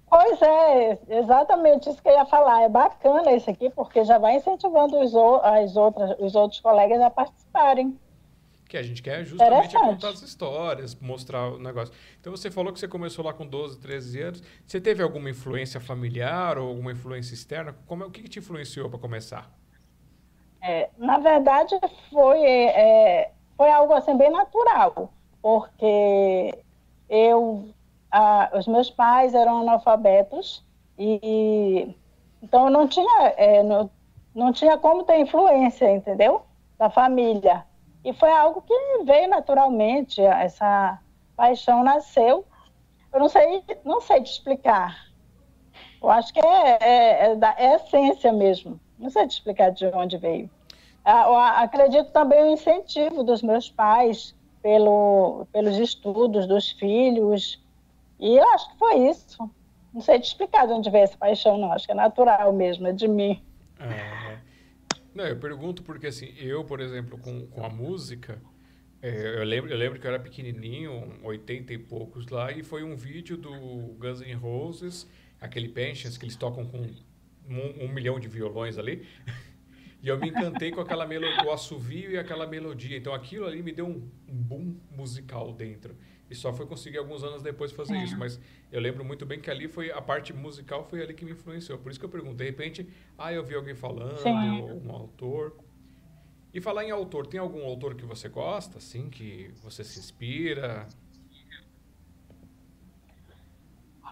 [0.08, 2.62] Pois é, exatamente isso que eu ia falar.
[2.62, 7.10] É bacana isso aqui, porque já vai incentivando os, as outras, os outros colegas a
[7.10, 7.98] participarem
[8.74, 11.94] que a gente quer justamente contar as histórias, mostrar o negócio.
[12.20, 14.42] Então você falou que você começou lá com 12, 13 anos.
[14.66, 17.76] Você teve alguma influência familiar ou alguma influência externa?
[17.86, 19.48] Como, é, o que, que te influenciou para começar?
[20.60, 21.78] É, na verdade,
[22.10, 26.58] foi, é, foi algo assim bem natural, porque
[27.08, 27.68] eu,
[28.10, 30.64] a, os meus pais eram analfabetos
[30.98, 31.94] e
[32.42, 33.88] então não tinha, é, não,
[34.34, 36.42] não tinha como ter influência, entendeu?
[36.76, 37.64] Da família.
[38.04, 41.00] E foi algo que veio naturalmente, essa
[41.34, 42.44] paixão nasceu.
[43.12, 45.06] Eu não sei, não sei te explicar.
[46.02, 48.78] Eu acho que é, é, é da é essência mesmo.
[48.98, 50.50] Não sei te explicar de onde veio.
[51.04, 57.62] Ah, eu acredito também o incentivo dos meus pais pelo, pelos estudos dos filhos.
[58.20, 59.50] E eu acho que foi isso.
[59.92, 61.72] Não sei te explicar de onde veio essa paixão, não.
[61.72, 63.42] Acho que é natural mesmo, é de mim.
[63.80, 64.38] É.
[65.14, 68.42] Não, eu pergunto porque, assim, eu, por exemplo, com, com a música,
[69.00, 72.82] é, eu, lembro, eu lembro que eu era pequenininho, 80 e poucos lá, e foi
[72.82, 73.50] um vídeo do
[73.98, 75.08] Guns N' Roses,
[75.40, 76.78] aquele Pensions, que eles tocam com
[77.48, 79.06] um, um milhão de violões ali.
[80.02, 82.94] E eu me encantei com aquela melodia, o assovio e aquela melodia.
[82.94, 85.96] Então aquilo ali me deu um boom musical dentro.
[86.30, 88.04] E só foi conseguir alguns anos depois fazer é.
[88.04, 88.16] isso.
[88.18, 88.40] Mas
[88.72, 91.78] eu lembro muito bem que ali foi a parte musical foi ali que me influenciou.
[91.78, 94.30] Por isso que eu pergunto, de repente, ah, eu vi alguém falando, Sim.
[94.84, 95.56] um autor.
[96.52, 100.86] E falar em autor, tem algum autor que você gosta, assim, que você se inspira?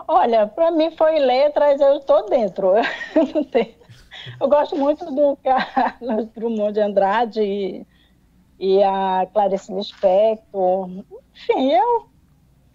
[0.08, 2.72] Olha, para mim foi letras, eu estou dentro.
[4.40, 7.86] Eu gosto muito do Carlos Drummond de Andrade e,
[8.58, 10.88] e a Clarice Lispector.
[11.48, 12.12] Enfim, eu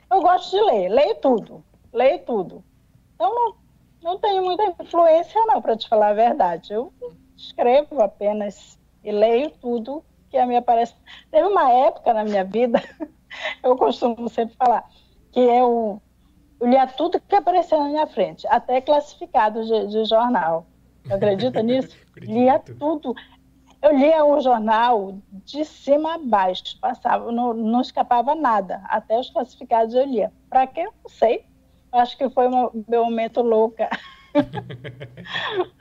[0.09, 1.63] eu gosto de ler, leio tudo,
[1.93, 2.63] leio tudo.
[3.15, 3.55] Então, não,
[4.01, 6.74] não tenho muita influência, não, para te falar a verdade.
[6.74, 6.93] Eu
[7.36, 10.95] escrevo apenas e leio tudo que a me aparece.
[11.30, 12.82] Teve uma época na minha vida,
[13.63, 14.86] eu costumo sempre falar,
[15.32, 16.01] que eu,
[16.59, 20.65] eu lia tudo que aparecia na minha frente, até classificado de, de jornal.
[21.09, 21.95] Acredita nisso?
[22.15, 23.13] lia tudo.
[23.88, 29.29] Eu lia o jornal de cima a baixo, passava, não, não escapava nada, até os
[29.29, 30.29] classificados eu lia.
[30.49, 30.83] Para quê?
[30.83, 31.45] Não sei.
[31.93, 33.89] Acho que foi o meu momento louca.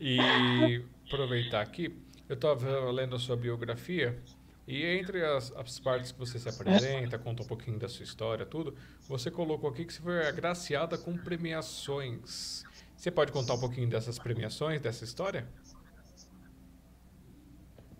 [0.00, 1.92] e aproveitar aqui,
[2.28, 4.22] eu estava lendo a sua biografia
[4.64, 8.46] e entre as, as, partes que você se apresenta, conta um pouquinho da sua história,
[8.46, 8.76] tudo,
[9.08, 12.62] você colocou aqui que você foi agraciada com premiações.
[12.96, 15.48] Você pode contar um pouquinho dessas premiações, dessa história?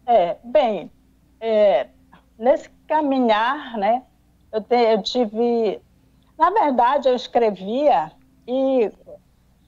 [0.07, 0.91] É, bem,
[1.41, 1.89] é,
[2.39, 4.05] nesse caminhar, né,
[4.53, 5.83] eu, te, eu tive,
[6.39, 8.13] na verdade, eu escrevia
[8.47, 8.91] e,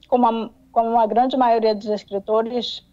[0.09, 2.86] como a, como a grande maioria dos escritores,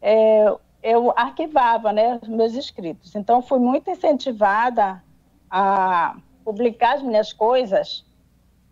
[0.00, 0.46] é,
[0.82, 3.14] eu arquivava, né, os meus escritos.
[3.14, 5.02] Então, fui muito incentivada
[5.50, 8.06] a publicar as minhas coisas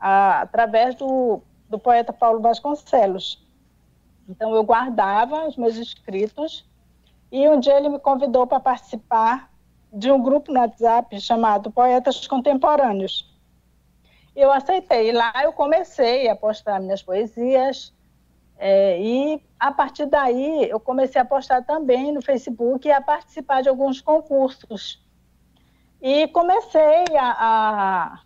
[0.01, 3.45] a, através do, do poeta Paulo Vasconcelos.
[4.27, 6.65] Então, eu guardava os meus escritos
[7.35, 9.51] e um dia ele me convidou para participar
[9.93, 13.29] de um grupo no WhatsApp chamado Poetas Contemporâneos.
[14.37, 15.11] Eu aceitei.
[15.11, 17.93] Lá eu comecei a postar minhas poesias,
[18.57, 23.63] é, e a partir daí eu comecei a postar também no Facebook e a participar
[23.65, 25.05] de alguns concursos.
[26.01, 28.21] E comecei a,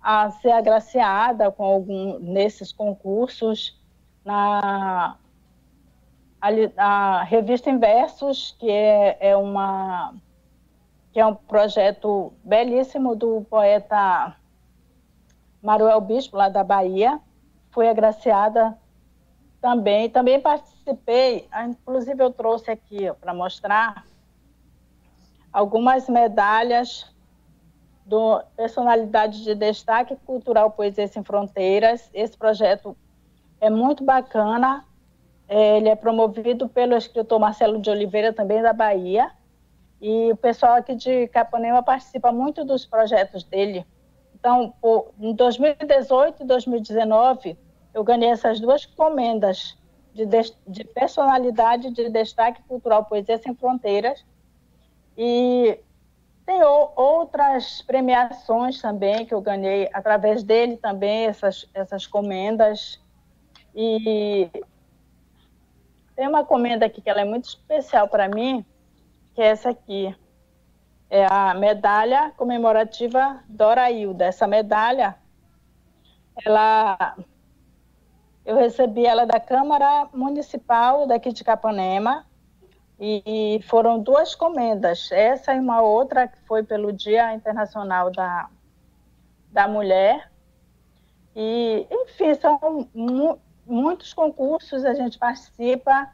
[0.00, 3.76] a, a ser agraciada com algum nesses concursos
[4.24, 5.16] na
[6.44, 10.14] a, a revista Inversos, que é, é, uma
[11.12, 14.36] que é um projeto belíssimo do poeta
[15.62, 17.20] Maruel Bispo, lá da Bahia.
[17.70, 18.76] Fui agraciada
[19.60, 24.04] também, também participei, ah, inclusive eu trouxe aqui para mostrar
[25.52, 27.10] algumas medalhas
[28.04, 32.10] do Personalidade de Destaque Cultural Poesia Sem Fronteiras.
[32.12, 32.94] Esse projeto
[33.60, 34.84] é muito bacana.
[35.48, 39.30] É, ele é promovido pelo escritor Marcelo de Oliveira, também da Bahia.
[40.00, 43.86] E o pessoal aqui de Capanema participa muito dos projetos dele.
[44.34, 44.74] Então,
[45.18, 47.58] em 2018 e 2019,
[47.94, 49.76] eu ganhei essas duas comendas
[50.12, 50.26] de,
[50.66, 54.24] de personalidade de destaque cultural Poesia Sem Fronteiras.
[55.16, 55.78] E
[56.44, 63.00] tem outras premiações também que eu ganhei através dele também, essas, essas comendas.
[63.74, 64.50] E
[66.16, 68.64] tem uma comenda aqui que ela é muito especial para mim,
[69.34, 70.14] que é essa aqui.
[71.10, 74.24] É a medalha comemorativa Dora Hilda.
[74.24, 75.16] Essa medalha,
[76.44, 77.16] ela
[78.44, 82.26] eu recebi ela da Câmara Municipal daqui de Capanema
[83.00, 88.48] e foram duas comendas, essa e uma outra que foi pelo Dia Internacional da,
[89.50, 90.30] da Mulher.
[91.34, 92.88] E, enfim, são
[93.66, 96.10] muitos concursos, a gente participa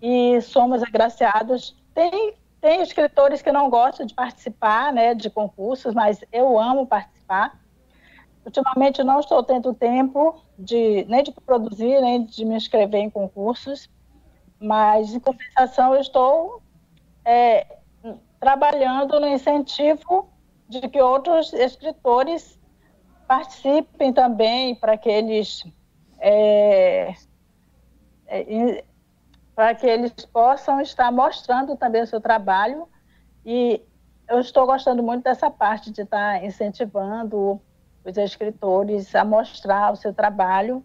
[0.00, 1.76] e somos agraciados.
[1.94, 7.60] Tem, tem escritores que não gostam de participar né, de concursos, mas eu amo participar.
[8.44, 13.88] Ultimamente não estou tendo tempo de nem de produzir, nem de me inscrever em concursos,
[14.58, 16.62] mas em compensação eu estou
[17.24, 17.66] é,
[18.38, 20.30] trabalhando no incentivo
[20.68, 22.58] de que outros escritores
[23.28, 25.64] participem também para que eles
[26.20, 27.14] é,
[28.26, 28.84] é,
[29.54, 32.88] para que eles possam estar mostrando também o seu trabalho
[33.44, 33.82] e
[34.28, 37.60] eu estou gostando muito dessa parte de estar incentivando
[38.04, 40.84] os escritores a mostrar o seu trabalho.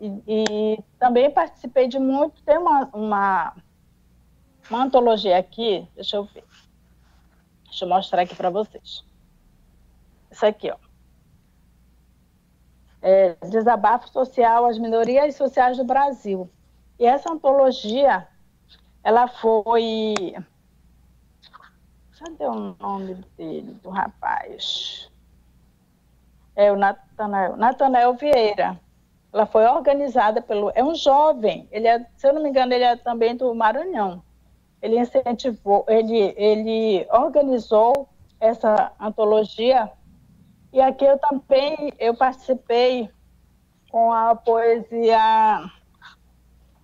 [0.00, 2.42] E, e também participei de muito.
[2.42, 3.56] Tem uma, uma,
[4.68, 6.44] uma antologia aqui, deixa eu ver.
[7.64, 9.04] Deixa eu mostrar aqui para vocês.
[10.30, 10.87] Isso aqui, ó.
[13.00, 16.50] É, Desabafo Social às Minorias Sociais do Brasil.
[16.98, 18.26] E essa antologia,
[19.04, 20.34] ela foi.
[22.18, 25.08] Cadê o nome dele, do rapaz?
[26.58, 28.78] é o Natanael, Natanael Vieira.
[29.32, 30.72] Ela foi organizada pelo.
[30.74, 34.20] É um jovem, ele é, se eu não me engano, ele é também do Maranhão.
[34.82, 38.08] Ele incentivou, ele, ele organizou
[38.40, 39.88] essa antologia
[40.72, 43.10] e aqui eu também eu participei
[43.90, 45.70] com a poesia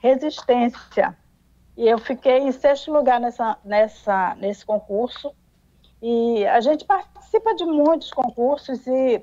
[0.05, 1.16] Resistência.
[1.76, 5.35] E eu fiquei em sexto lugar nessa, nessa, nesse concurso.
[6.03, 9.22] E a gente participa de muitos concursos e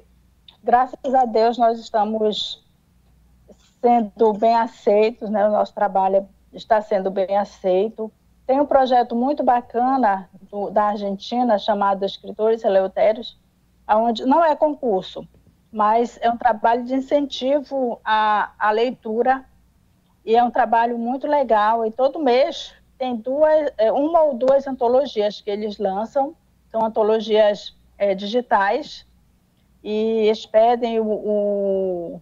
[0.64, 2.66] graças a Deus nós estamos
[3.80, 5.48] sendo bem aceitos, né?
[5.48, 8.12] O nosso trabalho está sendo bem aceito.
[8.48, 13.38] Tem um projeto muito bacana do, da Argentina chamado Escritores Eleutérios,
[13.98, 15.28] onde não é concurso,
[15.72, 19.46] mas é um trabalho de incentivo à, à leitura
[20.26, 21.86] e é um trabalho muito legal.
[21.86, 26.36] E todo mês tem duas, é, uma ou duas antologias que eles lançam,
[26.70, 29.06] são antologias é, digitais
[29.84, 32.22] e expedem o, o,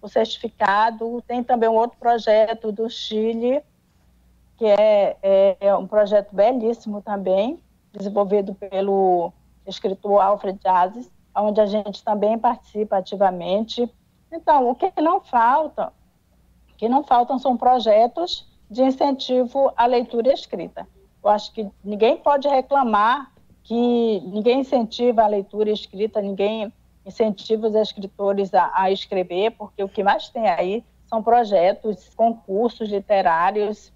[0.00, 1.22] o, certificado.
[1.26, 3.62] Tem também um outro projeto do Chile,
[4.56, 7.58] que é, é, é um projeto belíssimo também,
[7.92, 9.32] desenvolvido pelo
[9.66, 13.90] escritor Alfred Jazes, onde a gente também participa ativamente.
[14.30, 15.92] Então, o que não falta,
[16.72, 20.86] o que não faltam são projetos de incentivo à leitura escrita.
[21.22, 26.72] Eu acho que ninguém pode reclamar que ninguém incentiva a leitura escrita, ninguém
[27.04, 32.90] incentiva os escritores a, a escrever, porque o que mais tem aí são projetos, concursos
[32.90, 33.92] literários.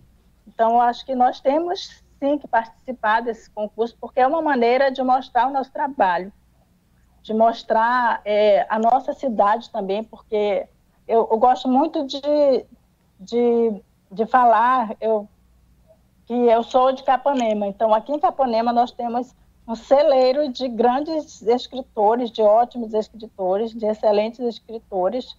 [0.47, 5.03] Então, acho que nós temos sim que participar desse concurso, porque é uma maneira de
[5.03, 6.33] mostrar o nosso trabalho,
[7.23, 10.67] de mostrar é, a nossa cidade também, porque
[11.07, 12.67] eu, eu gosto muito de,
[13.19, 15.29] de, de falar eu,
[16.27, 17.67] que eu sou de Capanema.
[17.67, 19.35] Então, aqui em Capanema, nós temos
[19.67, 25.37] um celeiro de grandes escritores, de ótimos escritores, de excelentes escritores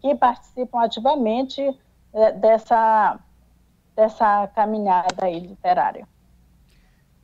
[0.00, 1.62] que participam ativamente
[2.12, 3.18] é, dessa,
[3.94, 6.06] dessa caminhada aí literária.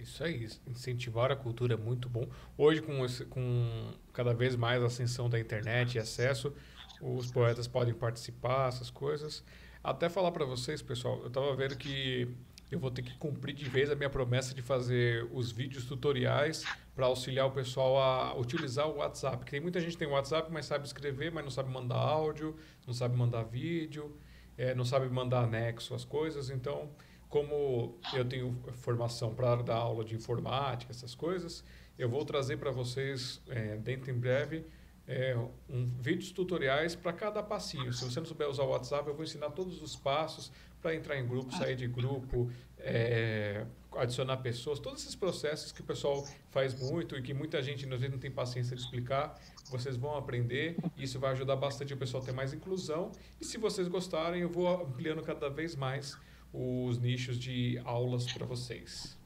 [0.06, 2.28] Isso aí, incentivar a cultura é muito bom.
[2.56, 6.54] Hoje, com, esse, com cada vez mais ascensão da internet e acesso,
[7.00, 9.42] os poetas podem participar, essas coisas.
[9.82, 12.28] Até falar para vocês, pessoal, eu estava vendo que
[12.70, 16.64] eu vou ter que cumprir de vez a minha promessa de fazer os vídeos tutoriais
[16.94, 19.38] para auxiliar o pessoal a utilizar o WhatsApp.
[19.38, 22.56] Porque tem muita gente que tem WhatsApp, mas sabe escrever, mas não sabe mandar áudio,
[22.86, 24.16] não sabe mandar vídeo,
[24.56, 26.48] é, não sabe mandar anexo às coisas.
[26.48, 26.90] Então,
[27.28, 31.64] como eu tenho formação para dar aula de informática, essas coisas,
[31.98, 34.64] eu vou trazer para vocês, é, dentro em breve,
[35.06, 35.36] é,
[35.68, 37.92] um, vídeos tutoriais para cada passinho.
[37.92, 40.50] Se você não souber usar o WhatsApp, eu vou ensinar todos os passos
[40.82, 43.64] para entrar em grupo, sair de grupo, é,
[43.96, 48.00] adicionar pessoas, todos esses processos que o pessoal faz muito e que muita gente às
[48.00, 49.34] vezes não tem paciência de explicar,
[49.70, 53.10] vocês vão aprender e isso vai ajudar bastante o pessoal a ter mais inclusão.
[53.40, 56.16] E se vocês gostarem, eu vou ampliando cada vez mais
[56.52, 59.18] os nichos de aulas para vocês.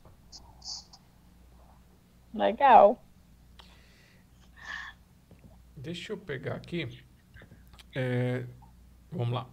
[2.33, 3.03] Legal.
[5.77, 7.03] Deixa eu pegar aqui.
[7.95, 8.45] É,
[9.11, 9.49] vamos lá.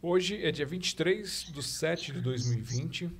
[0.00, 3.10] Hoje é dia 23 de 7 de 2020.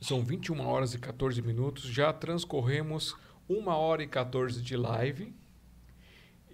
[0.00, 1.84] São 21 horas e 14 minutos.
[1.84, 3.16] Já transcorremos
[3.48, 5.34] 1 hora e 14 de live.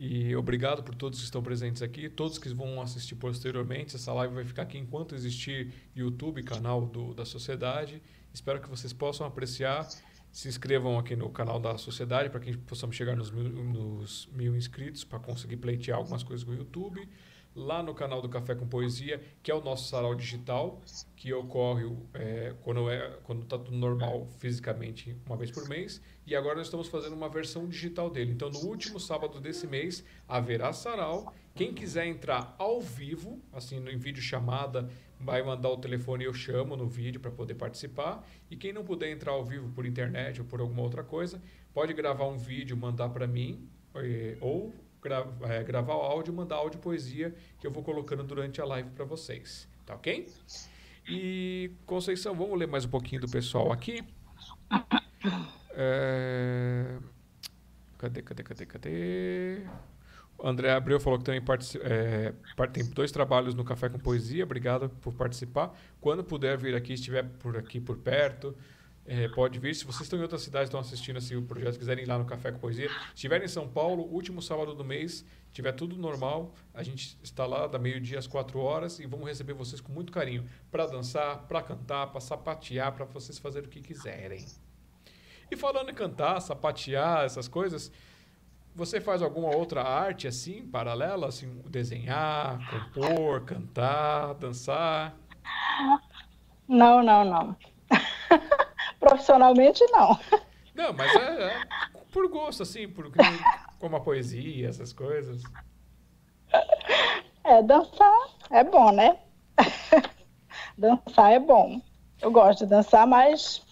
[0.01, 3.97] E obrigado por todos que estão presentes aqui, todos que vão assistir posteriormente.
[3.97, 8.01] Essa live vai ficar aqui enquanto existir YouTube, canal do, da Sociedade.
[8.33, 9.89] Espero que vocês possam apreciar.
[10.31, 14.55] Se inscrevam aqui no canal da Sociedade para que possamos chegar nos mil, nos mil
[14.55, 17.09] inscritos para conseguir pleitear algumas coisas com o YouTube
[17.59, 20.81] lá no canal do Café com Poesia, que é o nosso sarau digital,
[21.17, 21.85] que ocorre
[22.15, 26.01] é, quando é está tudo normal fisicamente uma vez por mês.
[26.27, 28.33] E agora nós estamos fazendo uma versão digital dele.
[28.33, 31.35] Então, no último sábado desse mês, haverá sarau.
[31.55, 34.89] Quem quiser entrar ao vivo, assim, em vídeo chamada,
[35.19, 38.25] vai mandar o telefone e eu chamo no vídeo para poder participar.
[38.51, 41.43] E quem não puder entrar ao vivo por internet ou por alguma outra coisa,
[41.75, 44.73] pode gravar um vídeo, mandar para mim, é, ou
[45.09, 48.91] gra é, gravar o áudio, mandar áudio poesia que eu vou colocando durante a live
[48.91, 50.29] para vocês, tá ok?
[51.09, 54.05] E Conceição, vamos ler mais um pouquinho do pessoal aqui.
[55.81, 56.99] É...
[57.97, 59.63] Cadê, cadê, cadê, cadê?
[60.43, 61.43] André Abreu falou que também
[61.83, 62.33] é,
[62.73, 64.45] tem dois trabalhos no Café com Poesia.
[64.45, 65.73] Obrigado por participar.
[66.01, 68.55] Quando puder vir aqui, estiver por aqui por perto,
[69.09, 69.75] é, pode vir.
[69.75, 72.27] Se vocês estão em outras cidades, estão assistindo assim, o projeto, quiserem ir lá no
[72.27, 72.89] Café com Poesia.
[72.89, 77.47] Se estiverem em São Paulo, último sábado do mês, tiver tudo normal, a gente está
[77.47, 81.39] lá da meio-dia às quatro horas e vamos receber vocês com muito carinho para dançar,
[81.49, 84.45] para cantar, para sapatear, para vocês fazerem o que quiserem.
[85.51, 87.91] E falando em cantar, sapatear, essas coisas,
[88.75, 95.17] você faz alguma outra arte assim, paralela, assim, desenhar, compor, cantar, dançar?
[96.69, 97.57] Não, não, não.
[99.09, 100.19] Profissionalmente, não.
[100.75, 101.67] Não, mas é, é
[102.13, 103.11] por gosto, assim, por,
[103.79, 105.43] como a poesia, essas coisas.
[107.45, 109.19] É, dançar é bom, né?
[110.77, 111.81] dançar é bom.
[112.21, 113.65] Eu gosto de dançar, mas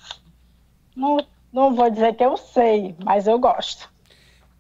[0.97, 1.19] não,
[1.53, 3.91] não vou dizer que eu sei, mas eu gosto.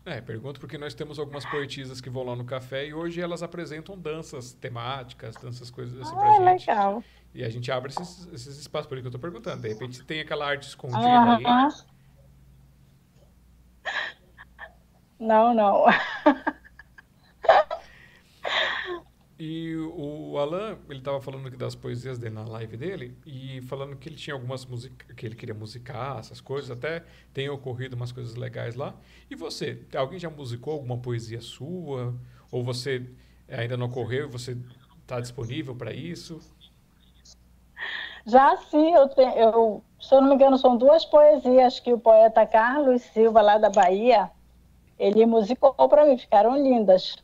[0.04, 3.42] É, pergunto porque nós temos algumas poetisas que vão lá no café e hoje elas
[3.42, 6.68] apresentam danças temáticas, danças coisas assim ah, pra gente.
[6.68, 7.04] legal.
[7.37, 9.61] E a gente abre esses, esses espaços, por isso que eu estou perguntando.
[9.61, 11.47] De repente tem aquela arte escondida uh -huh.
[11.47, 11.87] aí.
[15.20, 15.84] Não, não.
[19.39, 24.09] E o Alan, ele estava falando das poesias dele na live dele e falando que
[24.09, 28.34] ele tinha algumas músicas que ele queria musicar, essas coisas, até tem ocorrido umas coisas
[28.34, 28.99] legais lá.
[29.30, 32.18] E você, alguém já musicou alguma poesia sua?
[32.51, 33.11] Ou você
[33.47, 34.57] ainda não ocorreu e você
[35.03, 36.41] está disponível para isso?
[38.26, 41.98] Já sim, eu, tenho, eu, se eu não me engano, são duas poesias que o
[41.98, 44.28] poeta Carlos Silva, lá da Bahia,
[44.98, 47.16] ele musicou para mim, ficaram lindas.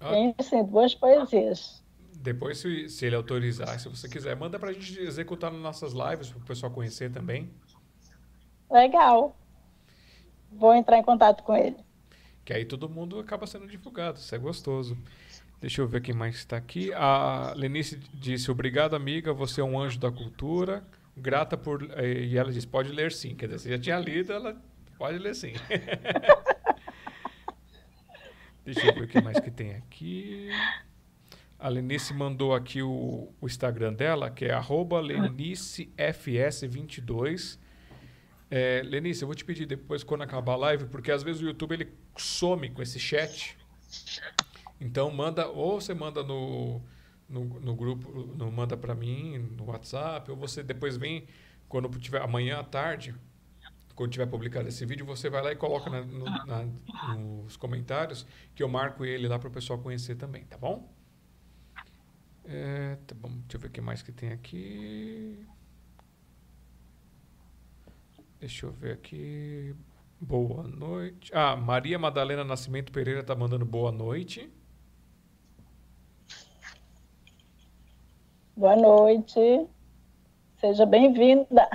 [0.00, 0.10] Ah.
[0.10, 1.84] Tem, sim, duas poesias.
[2.14, 5.92] Depois, se, se ele autorizar, se você quiser, manda para a gente executar nas nossas
[5.92, 7.50] lives, para o pessoal conhecer também.
[8.70, 9.36] Legal.
[10.50, 11.76] Vou entrar em contato com ele.
[12.44, 14.96] Que aí todo mundo acaba sendo divulgado, isso é gostoso.
[15.60, 16.92] Deixa eu ver quem mais está aqui.
[16.92, 19.32] A Lenice disse: Obrigado, amiga.
[19.32, 20.84] Você é um anjo da cultura.
[21.16, 21.82] Grata por.
[21.98, 23.34] Eh, e ela disse: Pode ler sim.
[23.34, 24.60] Quer dizer, você já tinha lido, ela
[24.98, 25.54] pode ler sim.
[28.64, 30.50] Deixa eu ver o que mais que tem aqui.
[31.58, 37.58] A Lenice mandou aqui o, o Instagram dela, que é LeniceFS22.
[38.50, 41.46] É, Lenice, eu vou te pedir depois, quando acabar a live, porque às vezes o
[41.46, 43.56] YouTube ele some com esse chat.
[44.80, 46.80] Então, manda, ou você manda no,
[47.28, 51.26] no, no grupo, no, manda para mim no WhatsApp, ou você depois vem,
[51.68, 53.14] quando tiver amanhã à tarde,
[53.94, 56.64] quando tiver publicado esse vídeo, você vai lá e coloca na, no, na,
[57.16, 60.94] nos comentários que eu marco ele lá para o pessoal conhecer também, tá bom?
[62.44, 63.30] É, tá bom?
[63.30, 65.44] Deixa eu ver o que mais que tem aqui.
[68.38, 69.74] Deixa eu ver aqui.
[70.20, 71.30] Boa noite.
[71.34, 74.50] Ah, Maria Madalena Nascimento Pereira tá mandando boa noite.
[78.56, 79.68] Boa noite.
[80.58, 81.68] Seja bem-vinda.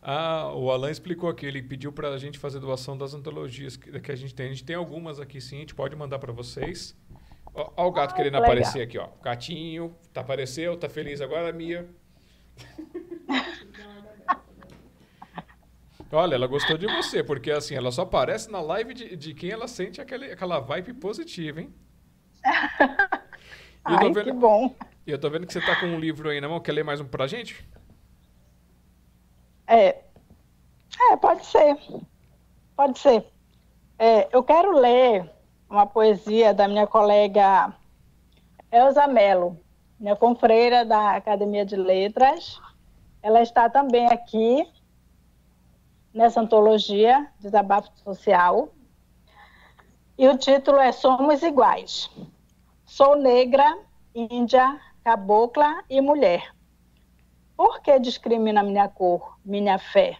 [0.00, 4.00] Ah, o Alan explicou aqui, ele pediu para a gente fazer doação das antologias que,
[4.00, 4.46] que, a gente tem.
[4.46, 6.96] A gente tem algumas aqui sim, a gente pode mandar para vocês.
[7.54, 8.50] Ó, ó, o gato ah, querendo legal.
[8.50, 9.08] aparecer aqui, ó.
[9.22, 11.86] Gatinho, tá apareceu, tá feliz agora, Mia.
[16.10, 19.50] Olha, ela gostou de você, porque assim, ela só aparece na live de, de quem
[19.50, 21.74] ela sente aquele, aquela vibe positiva, hein?
[23.84, 24.74] Ai, que bom.
[25.10, 26.60] E eu tô vendo que você tá com um livro aí na mão.
[26.60, 27.68] Quer ler mais um pra gente?
[29.66, 30.04] É,
[31.10, 31.76] é pode ser.
[32.76, 33.26] Pode ser.
[33.98, 35.28] É, eu quero ler
[35.68, 37.74] uma poesia da minha colega
[38.70, 39.58] Elza Mello,
[39.98, 42.60] minha confreira da Academia de Letras.
[43.20, 44.64] Ela está também aqui
[46.14, 48.72] nessa antologia Desabafo Social.
[50.16, 52.08] E o título é Somos Iguais.
[52.84, 53.76] Sou negra,
[54.14, 56.54] índia, cabocla e mulher.
[57.56, 60.18] Por que discrimina minha cor, minha fé,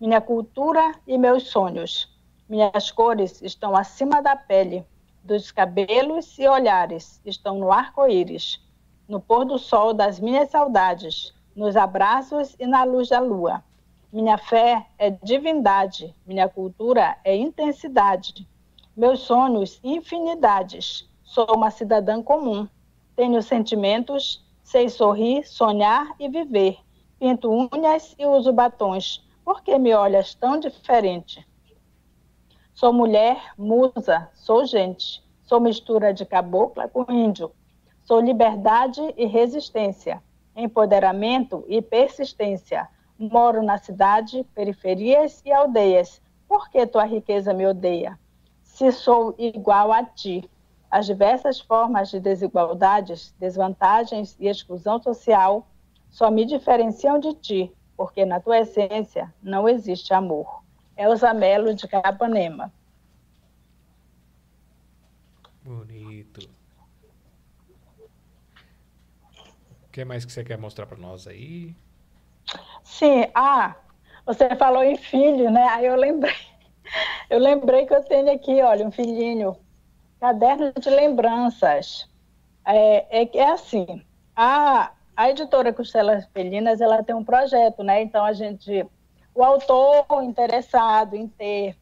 [0.00, 2.16] minha cultura e meus sonhos?
[2.48, 4.84] Minhas cores estão acima da pele,
[5.22, 8.64] dos cabelos e olhares estão no arco-íris,
[9.06, 13.62] no pôr do sol das minhas saudades, nos abraços e na luz da lua.
[14.10, 18.48] Minha fé é divindade, minha cultura é intensidade,
[18.96, 21.06] meus sonhos infinidades.
[21.22, 22.66] Sou uma cidadã comum,
[23.18, 26.78] tenho sentimentos, sei sorrir, sonhar e viver.
[27.18, 29.26] Pinto unhas e uso batons.
[29.44, 31.44] Por que me olhas tão diferente?
[32.72, 35.20] Sou mulher, musa, sou gente.
[35.42, 37.50] Sou mistura de cabocla com índio.
[38.04, 40.22] Sou liberdade e resistência,
[40.54, 42.88] empoderamento e persistência
[43.18, 46.22] Moro na cidade, periferias e aldeias.
[46.46, 48.16] Por que tua riqueza me odeia?
[48.62, 50.48] Se sou igual a ti.
[50.90, 55.68] As diversas formas de desigualdades, desvantagens e exclusão social
[56.08, 60.62] só me diferenciam de ti, porque na tua essência não existe amor.
[60.96, 62.72] Elza Melo de Capanema.
[65.62, 66.48] Bonito.
[69.86, 71.76] O que mais que você quer mostrar para nós aí?
[72.82, 73.76] Sim, ah,
[74.24, 75.68] você falou em filho, né?
[75.68, 76.34] Aí eu lembrei.
[77.28, 79.54] Eu lembrei que eu tenho aqui, olha, um filhinho,
[80.20, 82.08] caderno de lembranças.
[82.66, 84.02] É, é, é assim,
[84.36, 88.02] a, a editora Costelas Felinas, ela tem um projeto, né?
[88.02, 88.86] Então a gente,
[89.34, 91.76] o autor interessado em ter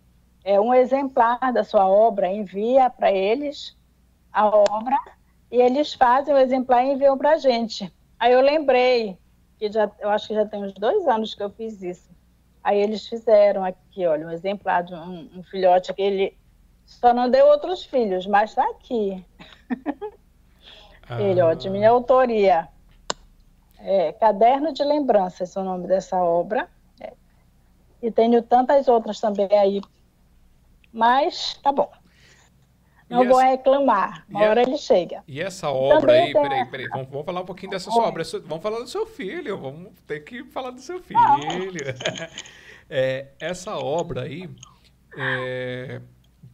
[0.45, 3.77] é, um exemplar da sua obra envia para eles
[4.33, 4.97] a obra
[5.51, 7.93] e eles fazem o exemplar e enviam para a gente.
[8.19, 9.19] Aí eu lembrei
[9.59, 12.09] que já, eu acho que já tem uns dois anos que eu fiz isso.
[12.63, 16.37] Aí eles fizeram aqui, olha, um exemplar de um, um filhote que ele
[16.87, 19.25] só não deu outros filhos, mas está aqui.
[21.09, 21.23] Ah.
[21.23, 22.69] Ele, ó, de minha autoria.
[23.79, 26.69] É, Caderno de Lembranças, é o nome dessa obra.
[27.01, 27.13] É.
[28.03, 29.81] E tenho tantas outras também aí.
[30.93, 31.91] Mas tá bom.
[33.09, 35.23] Não vou reclamar, uma hora ele chega.
[35.29, 36.43] E essa obra Também aí, tem...
[36.43, 38.25] peraí, peraí, vamos, vamos, falar um pouquinho dessa sua obra.
[38.45, 41.17] Vamos falar do seu filho, vamos ter que falar do seu filho.
[42.91, 44.51] é, essa obra aí,
[45.17, 46.01] é,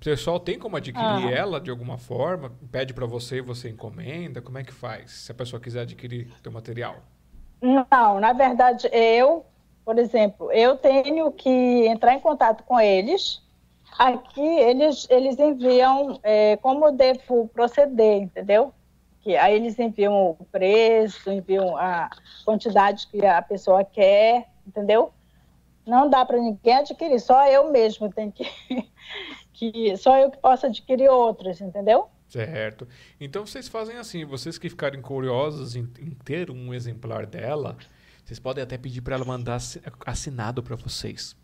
[0.05, 1.31] pessoal tem como adquirir ah.
[1.31, 2.53] ela de alguma forma?
[2.71, 4.41] Pede para você e você encomenda?
[4.41, 6.97] Como é que faz, se a pessoa quiser adquirir o teu material?
[7.61, 9.47] Não, na verdade, eu,
[9.85, 13.43] por exemplo, eu tenho que entrar em contato com eles
[13.99, 18.73] Aqui eles, eles enviam é, como devo proceder, entendeu?
[19.21, 22.11] Que aí eles enviam o preço, enviam a
[22.45, 25.13] quantidade que a pessoa quer, entendeu?
[25.87, 28.47] Não dá para ninguém adquirir, só eu mesmo tenho que,
[29.53, 32.09] que só eu que posso adquirir outros, entendeu?
[32.29, 32.89] Certo.
[33.21, 37.77] Então vocês fazem assim, vocês que ficarem curiosos em, em ter um exemplar dela,
[38.25, 39.59] vocês podem até pedir para ela mandar
[40.07, 41.37] assinado para vocês.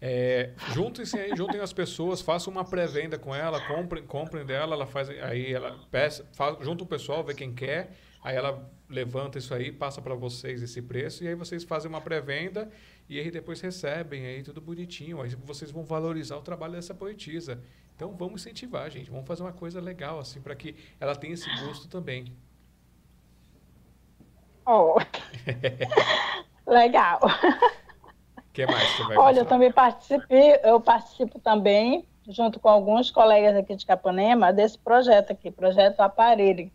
[0.00, 4.86] É, juntem-se aí, juntem as pessoas, façam uma pré-venda com ela, comprem, comprem dela, ela
[4.86, 7.90] faz aí, ela peça, faz, junta o pessoal, vê quem quer,
[8.22, 12.00] Aí ela levanta isso aí, passa para vocês esse preço e aí vocês fazem uma
[12.00, 12.70] pré-venda
[13.08, 15.22] e aí depois recebem aí tudo bonitinho.
[15.22, 17.62] Aí vocês vão valorizar o trabalho dessa poetisa.
[17.96, 19.10] Então vamos incentivar, gente.
[19.10, 22.32] Vamos fazer uma coisa legal assim para que ela tenha esse gosto também.
[24.66, 24.98] Oh.
[26.70, 27.20] legal.
[27.22, 29.40] O que mais você vai Olha, mostrar?
[29.40, 35.32] eu também participei, eu participo também, junto com alguns colegas aqui de Capanema, desse projeto
[35.32, 36.70] aqui, projeto Aparelho.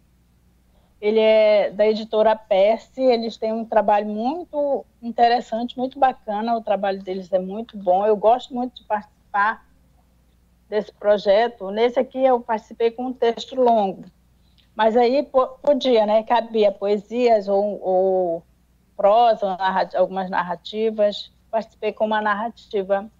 [1.03, 7.03] Ele é da editora Perse, eles têm um trabalho muito interessante, muito bacana, o trabalho
[7.03, 8.07] deles é muito bom.
[8.07, 9.65] Eu gosto muito de participar
[10.69, 11.69] desse projeto.
[11.71, 14.05] Nesse aqui eu participei com um texto longo,
[14.73, 15.27] mas aí
[15.61, 16.23] podia, né?
[16.23, 18.43] Cabia poesias ou, ou
[18.95, 19.57] prosa,
[19.97, 21.30] algumas narrativas.
[21.51, 23.11] Participei com uma narrativa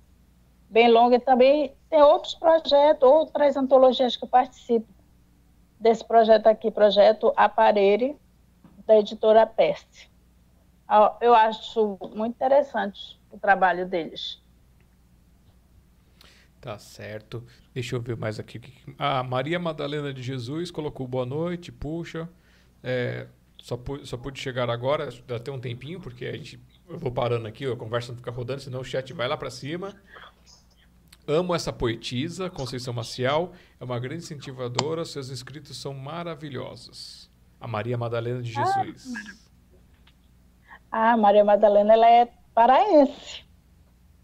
[0.70, 4.88] bem longa e também tem outros projetos, outras antologias que eu participo
[5.84, 8.18] desse projeto aqui, projeto Aparelho,
[8.88, 10.10] da editora Peste.
[11.20, 14.42] Eu acho muito interessante o trabalho deles.
[16.62, 17.46] Tá certo.
[17.74, 18.62] Deixa eu ver mais aqui.
[18.98, 22.30] A Maria Madalena de Jesus colocou boa noite, puxa.
[22.82, 23.28] É,
[23.62, 27.12] só, pude, só pude chegar agora, dá até um tempinho, porque a gente, eu vou
[27.12, 29.94] parando aqui, a conversa não fica rodando, senão o chat vai lá para cima.
[31.26, 33.54] Amo essa poetisa, Conceição Maciel.
[33.80, 35.06] É uma grande incentivadora.
[35.06, 37.30] Seus escritos são maravilhosos.
[37.60, 39.14] A Maria Madalena de Jesus.
[40.92, 43.44] Ah, Maria Madalena, ela é paraense.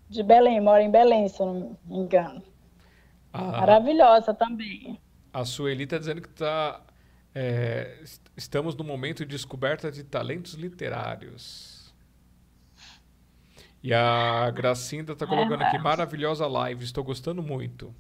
[0.09, 2.43] De Belém, mora em Belém, se eu não me engano.
[3.31, 4.99] Ah, Maravilhosa também.
[5.31, 6.81] A Sueli está dizendo que tá,
[7.33, 8.03] é,
[8.35, 11.78] estamos no momento de descoberta de talentos literários.
[13.81, 17.95] E a Gracinda está colocando aqui, maravilhosa live, estou gostando muito.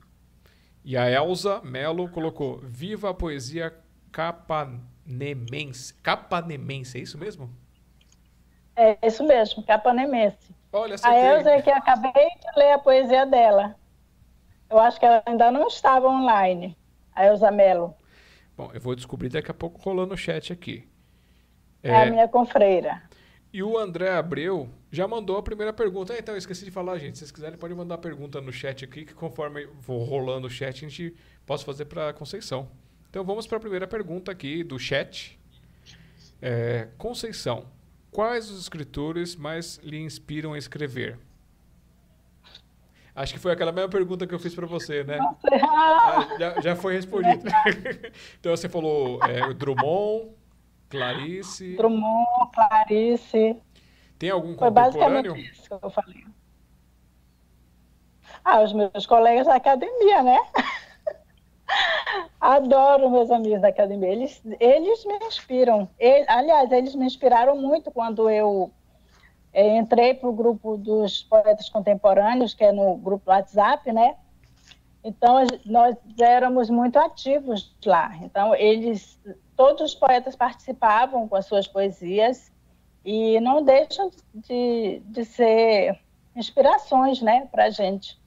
[0.83, 3.73] E a Elza Melo colocou, viva a poesia
[4.11, 5.93] capanemense.
[5.95, 7.49] Capanemense, é isso mesmo?
[8.75, 10.55] É isso mesmo, capanemense.
[10.71, 13.75] Olha, a Elza é que acabei de ler a poesia dela.
[14.69, 16.77] Eu acho que ela ainda não estava online,
[17.13, 17.95] a Elza Melo.
[18.55, 20.87] Bom, eu vou descobrir daqui a pouco rolando o chat aqui.
[21.81, 23.01] É, é a minha confreira.
[23.51, 26.13] E o André Abreu já mandou a primeira pergunta.
[26.13, 27.17] Ah, então, eu esqueci de falar, gente.
[27.17, 30.49] Se vocês quiserem, podem mandar a pergunta no chat aqui, que conforme vou rolando o
[30.49, 32.69] chat, a gente posso fazer para Conceição.
[33.09, 35.39] Então, vamos para a primeira pergunta aqui do chat.
[36.41, 37.67] É, Conceição,
[38.11, 41.19] quais os escritores mais lhe inspiram a escrever?
[43.15, 45.19] Acho que foi aquela mesma pergunta que eu fiz para você, né?
[45.61, 47.43] Ah, já, já, foi respondido.
[48.39, 50.31] então, você falou é, Drummond,
[50.89, 51.75] Clarice.
[51.75, 53.57] Drummond, Clarice.
[54.19, 55.33] Tem algum Foi contemporâneo?
[55.33, 56.25] basicamente isso que eu falei.
[58.43, 60.37] Ah, os meus colegas da academia, né?
[62.39, 64.09] Adoro meus amigos da academia.
[64.09, 65.89] Eles, eles me inspiram.
[65.97, 68.71] Eles, aliás, eles me inspiraram muito quando eu
[69.53, 74.15] é, entrei para o grupo dos poetas contemporâneos, que é no grupo WhatsApp, né?
[75.01, 78.17] Então, nós éramos muito ativos lá.
[78.21, 79.17] Então, eles
[79.55, 82.51] todos os poetas participavam com as suas poesias
[83.03, 85.99] e não deixam de, de ser
[86.35, 88.19] inspirações né, para a gente.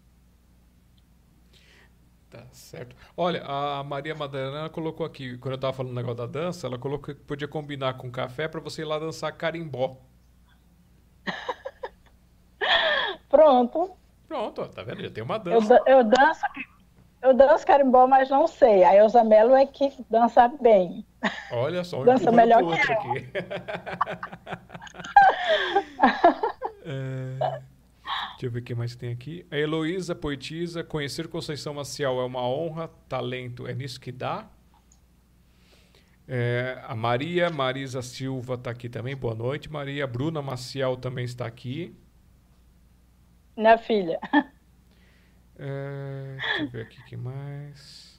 [2.31, 2.97] Tá certo.
[3.17, 6.79] Olha, a Maria Madalena colocou aqui, quando eu estava falando o negócio da dança, ela
[6.79, 9.99] colocou que podia combinar com café para você ir lá dançar carimbó.
[13.29, 13.93] Pronto.
[14.27, 15.03] Pronto, tá vendo?
[15.03, 15.75] Já tem uma dança.
[15.87, 16.43] Eu, eu danço
[17.23, 18.83] eu danço carimbó, mas não sei.
[18.83, 21.07] A Elza Mello é que dança bem.
[21.53, 22.75] Olha só, dança melhor que eu.
[22.93, 23.27] aqui.
[26.85, 27.39] é,
[28.33, 29.47] deixa eu ver o que mais tem aqui.
[29.51, 34.49] A Heloísa Poetisa, conhecer Conceição Maciel é uma honra, talento é nisso que dá.
[36.27, 39.71] É, a Maria Marisa Silva está aqui também, boa noite.
[39.71, 41.95] Maria Bruna Maciel também está aqui.
[43.57, 44.19] Minha filha.
[45.59, 48.12] É, deixa eu ver aqui que mais.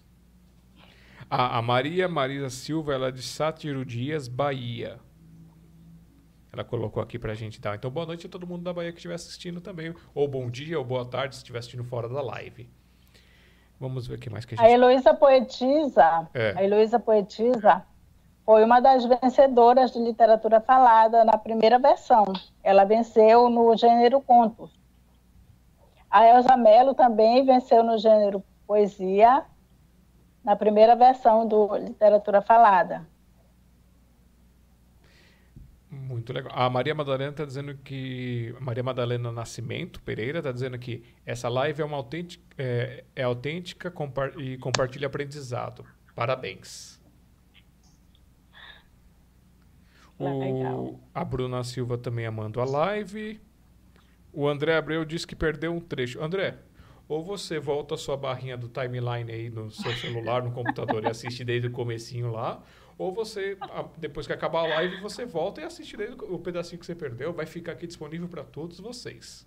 [1.36, 5.00] Ah, a Maria Marisa Silva, ela é de Sátiro Dias, Bahia.
[6.52, 7.74] Ela colocou aqui pra gente, tá?
[7.74, 9.96] Então, boa noite a todo mundo da Bahia que estiver assistindo também.
[10.14, 12.70] Ou bom dia, ou boa tarde, se estiver assistindo fora da live.
[13.80, 14.68] Vamos ver o que mais que a gente...
[14.68, 16.54] A Heloísa Poetisa, é.
[16.56, 17.84] a Heloísa Poetisa
[18.46, 22.26] foi uma das vencedoras de literatura falada na primeira versão.
[22.62, 24.70] Ela venceu no gênero contos.
[26.12, 29.44] A Elza Mello também venceu no gênero poesia,
[30.44, 33.07] na primeira versão do Literatura Falada.
[35.90, 36.52] Muito legal.
[36.56, 38.56] A Maria Madalena está dizendo que.
[38.60, 43.94] Maria Madalena Nascimento Pereira está dizendo que essa live é uma autêntica, é, é autêntica
[44.38, 45.86] e compartilha aprendizado.
[46.15, 46.99] Parabéns.
[50.18, 53.40] O, a Bruna Silva também amando a live.
[54.32, 56.24] O André Abreu disse que perdeu um trecho.
[56.24, 56.57] André,
[57.08, 61.08] ou você volta a sua barrinha do timeline aí no seu celular, no computador e
[61.08, 62.64] assiste desde o comecinho lá,
[62.98, 63.58] ou você,
[63.98, 67.34] depois que acabar a live, você volta e assiste desde o pedacinho que você perdeu.
[67.34, 69.46] Vai ficar aqui disponível para todos vocês.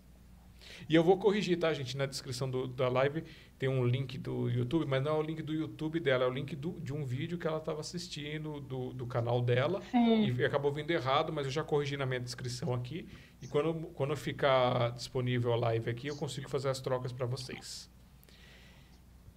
[0.89, 1.97] E eu vou corrigir, tá, gente?
[1.97, 3.25] Na descrição do, da live
[3.59, 6.33] tem um link do YouTube, mas não é o link do YouTube dela, é o
[6.33, 9.81] link do, de um vídeo que ela estava assistindo do, do canal dela.
[9.91, 10.35] Sim.
[10.35, 13.09] E acabou vindo errado, mas eu já corrigi na minha descrição aqui.
[13.41, 17.91] E quando, quando ficar disponível a live aqui, eu consigo fazer as trocas para vocês.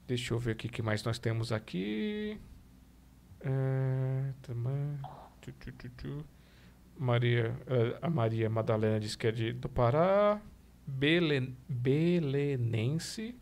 [0.07, 2.39] Deixa eu ver o que mais nós temos aqui.
[3.41, 4.33] É,
[6.97, 10.41] Maria, é, a Maria Madalena diz que é de, do Pará.
[10.89, 13.35] Belen, belenense.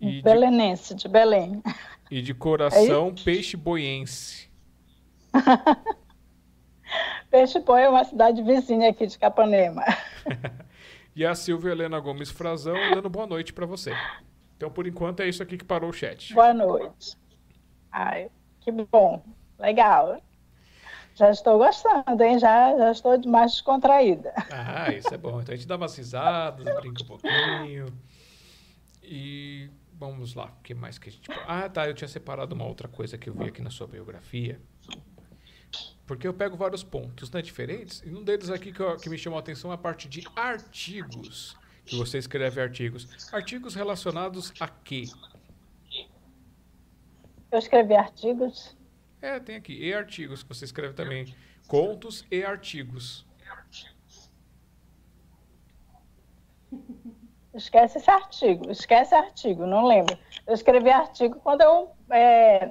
[0.00, 1.62] E belenense, de, de Belém.
[2.10, 4.50] E de coração, é peixe boiense.
[7.30, 9.84] peixe Boi é uma cidade vizinha aqui de Capanema.
[11.14, 13.92] e a Silvia Helena Gomes Frazão dando boa noite para você.
[14.56, 16.34] Então, por enquanto, é isso aqui que parou o chat.
[16.34, 17.16] Boa noite.
[17.92, 19.22] Ai, que bom.
[19.58, 20.20] Legal.
[21.20, 22.38] Já estou gostando, hein?
[22.38, 24.32] Já, já estou mais descontraída.
[24.50, 25.38] Ah, isso é bom.
[25.42, 27.86] Então a gente dá umas risadas, brinca um pouquinho.
[29.02, 31.30] E vamos lá, o que mais que a gente.
[31.46, 31.86] Ah, tá.
[31.86, 34.58] Eu tinha separado uma outra coisa que eu vi aqui na sua biografia.
[36.06, 38.02] Porque eu pego vários pontos né, diferentes.
[38.02, 40.26] E um deles aqui que, eu, que me chamou a atenção é a parte de
[40.34, 41.54] artigos.
[41.84, 43.06] Que você escreve artigos.
[43.30, 45.04] Artigos relacionados a quê?
[47.52, 48.74] Eu escrevi artigos
[49.22, 49.72] é, tem aqui.
[49.72, 51.34] E artigos, que você escreve também.
[51.66, 53.26] Contos e artigos.
[57.52, 60.16] Esquece esse artigo, esquece artigo, não lembro.
[60.46, 62.70] Eu escrevi artigo quando eu é,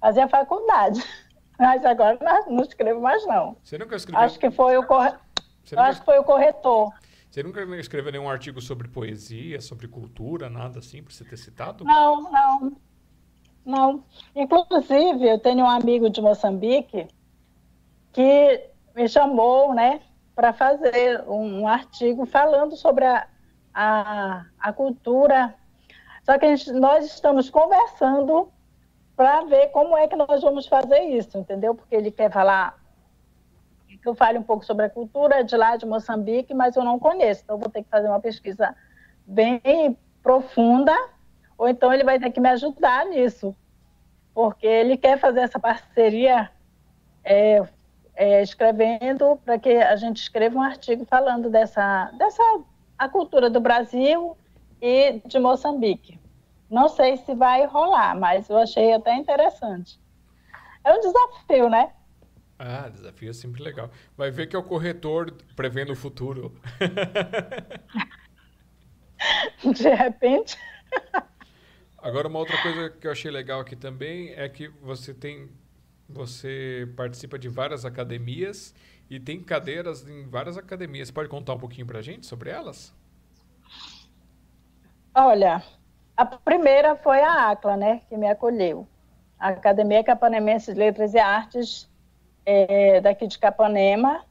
[0.00, 1.02] fazia faculdade,
[1.58, 2.16] mas agora
[2.48, 3.56] não, escrevo mais não.
[3.62, 4.24] Você nunca escreveu?
[4.24, 5.10] Acho que foi o corre...
[5.10, 5.82] nunca...
[5.82, 6.92] acho que foi o corretor.
[7.28, 11.84] Você nunca escreveu nenhum artigo sobre poesia, sobre cultura, nada assim, para você ter citado?
[11.84, 12.76] Não, não.
[13.68, 14.02] Não.
[14.34, 17.06] Inclusive, eu tenho um amigo de Moçambique
[18.14, 20.00] que me chamou, né,
[20.34, 23.28] para fazer um artigo falando sobre a,
[23.74, 25.54] a, a cultura.
[26.22, 28.50] Só que gente, nós estamos conversando
[29.14, 31.74] para ver como é que nós vamos fazer isso, entendeu?
[31.74, 32.74] Porque ele quer falar
[33.86, 36.98] que eu fale um pouco sobre a cultura de lá de Moçambique, mas eu não
[36.98, 38.74] conheço, então vou ter que fazer uma pesquisa
[39.26, 40.96] bem profunda
[41.58, 43.54] ou então ele vai ter que me ajudar nisso,
[44.32, 46.48] porque ele quer fazer essa parceria
[47.24, 47.60] é,
[48.14, 52.42] é, escrevendo para que a gente escreva um artigo falando dessa, dessa
[52.96, 54.36] a cultura do Brasil
[54.80, 56.20] e de Moçambique.
[56.70, 59.98] Não sei se vai rolar, mas eu achei até interessante.
[60.84, 61.90] É um desafio, né?
[62.58, 63.90] Ah, desafio é sempre legal.
[64.16, 66.54] Vai ver que é o corretor prevendo o futuro.
[69.62, 70.56] De repente.
[72.08, 75.50] Agora, uma outra coisa que eu achei legal aqui também é que você tem.
[76.08, 78.74] Você participa de várias academias
[79.10, 81.10] e tem cadeiras em várias academias.
[81.10, 82.94] Pode contar um pouquinho para a gente sobre elas?
[85.14, 85.62] Olha,
[86.16, 88.88] a primeira foi a ACLA, né, que me acolheu.
[89.38, 91.90] A Academia Capanemense de Letras e Artes,
[92.46, 94.24] é, daqui de Capanema.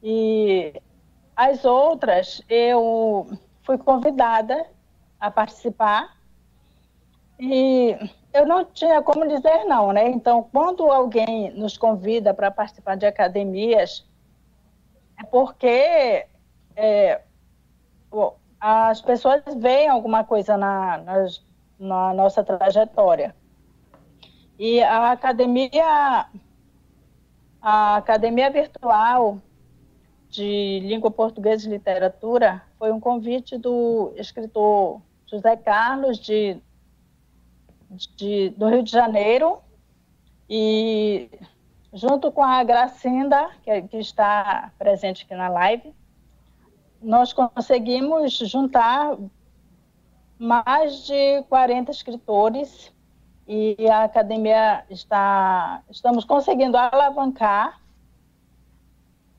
[0.00, 0.80] E
[1.34, 3.28] as outras, eu
[3.64, 4.66] fui convidada
[5.18, 6.21] a participar
[7.44, 7.98] e
[8.32, 10.08] eu não tinha como dizer não, né?
[10.08, 14.06] Então, quando alguém nos convida para participar de academias,
[15.18, 16.24] é porque
[16.76, 17.20] é,
[18.60, 21.02] as pessoas veem alguma coisa na,
[21.80, 23.34] na, nossa trajetória.
[24.56, 26.26] E a academia,
[27.60, 29.38] a academia virtual
[30.28, 36.62] de língua portuguesa e literatura foi um convite do escritor José Carlos de
[38.16, 39.58] de, do Rio de Janeiro
[40.48, 41.28] e
[41.92, 45.94] junto com a Gracinda, que, que está presente aqui na live,
[47.00, 49.16] nós conseguimos juntar
[50.38, 52.92] mais de 40 escritores
[53.46, 57.80] e a academia está estamos conseguindo alavancar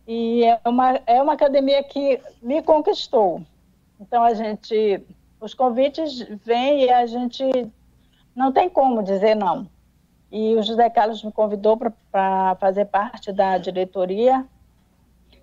[0.05, 3.41] e é uma é uma academia que me conquistou.
[3.99, 5.01] Então a gente
[5.39, 7.43] os convites vêm e a gente
[8.35, 9.67] não tem como dizer não.
[10.31, 14.45] E o José Carlos me convidou para fazer parte da diretoria.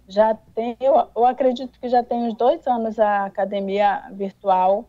[0.09, 4.85] Já tem, eu, eu acredito que já tem uns dois anos a academia virtual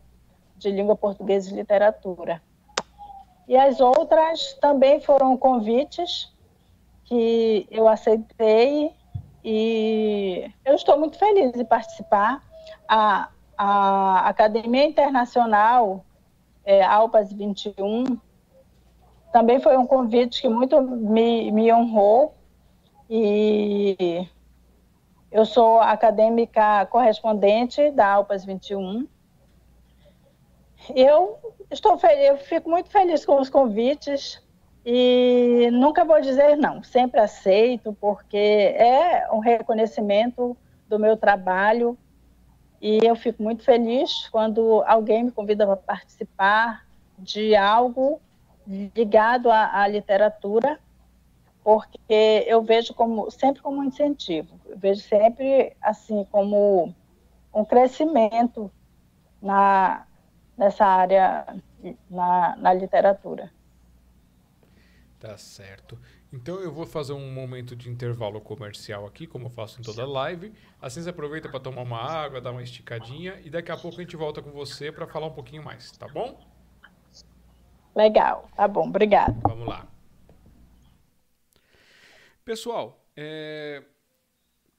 [0.57, 2.41] de língua portuguesa e literatura.
[3.47, 6.33] E as outras também foram convites
[7.03, 8.91] que eu aceitei
[9.43, 12.41] e eu estou muito feliz de participar.
[12.87, 16.03] A, a Academia Internacional
[16.65, 18.19] é, Alpas 21
[19.31, 22.35] também foi um convite que muito me, me honrou
[23.09, 24.27] e
[25.31, 29.07] eu sou acadêmica correspondente da Alpas 21.
[30.93, 31.39] Eu
[31.69, 34.41] estou eu fico muito feliz com os convites
[34.85, 40.57] e nunca vou dizer não, sempre aceito, porque é um reconhecimento
[40.89, 41.97] do meu trabalho
[42.81, 46.85] e eu fico muito feliz quando alguém me convida para participar
[47.17, 48.19] de algo
[48.95, 50.79] ligado à, à literatura,
[51.63, 56.93] porque eu vejo como sempre como um incentivo, eu vejo sempre assim como
[57.53, 58.71] um crescimento
[59.41, 60.07] na
[60.57, 61.45] nessa área
[62.09, 63.51] na, na literatura.
[65.19, 65.99] Tá certo.
[66.33, 70.05] Então eu vou fazer um momento de intervalo comercial aqui, como eu faço em toda
[70.05, 70.53] live.
[70.81, 74.03] Assim você aproveita para tomar uma água, dar uma esticadinha e daqui a pouco a
[74.03, 76.39] gente volta com você para falar um pouquinho mais, tá bom?
[77.93, 79.37] Legal, tá bom, obrigado.
[79.41, 79.85] Vamos lá.
[82.45, 83.83] Pessoal, é...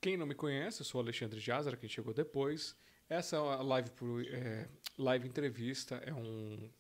[0.01, 2.75] quem não me conhece, eu sou Alexandre Jazara, quem chegou depois.
[3.11, 4.71] Essa live, por, é...
[4.97, 6.71] live entrevista é um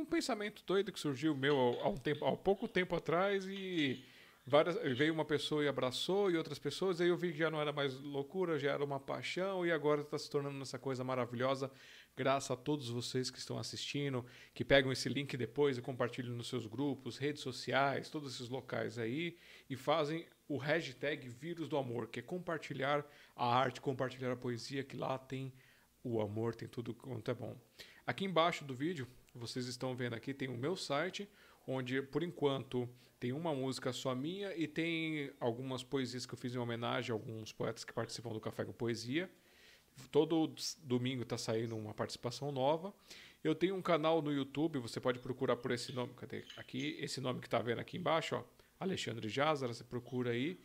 [0.00, 4.04] um pensamento doido que surgiu meu há, um tempo, há pouco tempo atrás e
[4.46, 7.60] várias, veio uma pessoa e abraçou e outras pessoas, aí eu vi que já não
[7.60, 11.70] era mais loucura, já era uma paixão e agora está se tornando essa coisa maravilhosa,
[12.16, 14.24] graças a todos vocês que estão assistindo,
[14.54, 18.98] que pegam esse link depois e compartilham nos seus grupos, redes sociais, todos esses locais
[18.98, 23.06] aí e fazem o hashtag Vírus do Amor, que é compartilhar
[23.36, 25.52] a arte, compartilhar a poesia, que lá tem
[26.02, 27.56] o amor, tem tudo quanto é bom.
[28.06, 31.28] Aqui embaixo do vídeo vocês estão vendo aqui, tem o meu site,
[31.66, 32.88] onde por enquanto
[33.18, 37.14] tem uma música só minha e tem algumas poesias que eu fiz em homenagem a
[37.14, 39.30] alguns poetas que participam do Café com Poesia.
[40.10, 42.94] Todo domingo está saindo uma participação nova.
[43.44, 46.44] Eu tenho um canal no YouTube, você pode procurar por esse nome, cadê?
[46.56, 48.44] Aqui, esse nome que está vendo aqui embaixo, ó,
[48.78, 50.58] Alexandre Jazara, você procura aí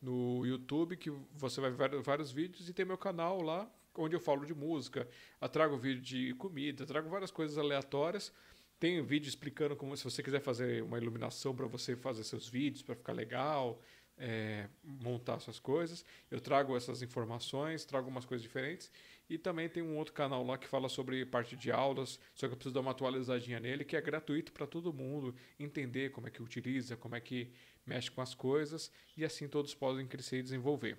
[0.00, 4.20] no YouTube que você vai ver vários vídeos e tem meu canal lá, onde eu
[4.20, 5.08] falo de música,
[5.40, 8.32] eu trago vídeo de comida, trago várias coisas aleatórias.
[8.78, 12.82] Tem vídeo explicando como se você quiser fazer uma iluminação para você fazer seus vídeos
[12.82, 13.80] para ficar legal,
[14.16, 16.04] é, montar suas coisas.
[16.30, 18.90] Eu trago essas informações, trago umas coisas diferentes.
[19.28, 22.52] E também tem um outro canal lá que fala sobre parte de aulas, só que
[22.52, 26.30] eu preciso dar uma atualizadinha nele, que é gratuito para todo mundo entender como é
[26.30, 27.52] que utiliza, como é que
[27.86, 30.98] mexe com as coisas, e assim todos podem crescer e desenvolver.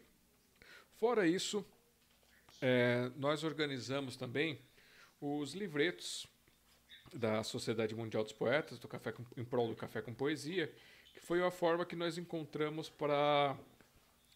[0.92, 1.66] Fora isso,
[2.62, 4.62] é, nós organizamos também
[5.20, 6.28] os livretos
[7.14, 10.72] da Sociedade Mundial dos Poetas, do Café com, em prol do Café com Poesia,
[11.14, 13.58] que foi a forma que nós encontramos para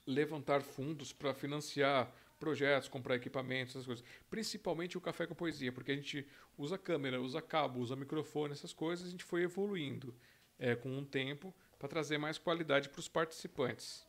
[0.05, 4.05] levantar fundos para financiar projetos, comprar equipamentos, essas coisas.
[4.29, 6.27] Principalmente o Café com Poesia, porque a gente
[6.57, 10.13] usa câmera, usa cabo, usa microfone, essas coisas, a gente foi evoluindo
[10.59, 14.05] é, com um tempo para trazer mais qualidade para os participantes.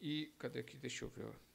[0.00, 0.76] E cadê aqui?
[0.76, 1.47] Deixa eu ver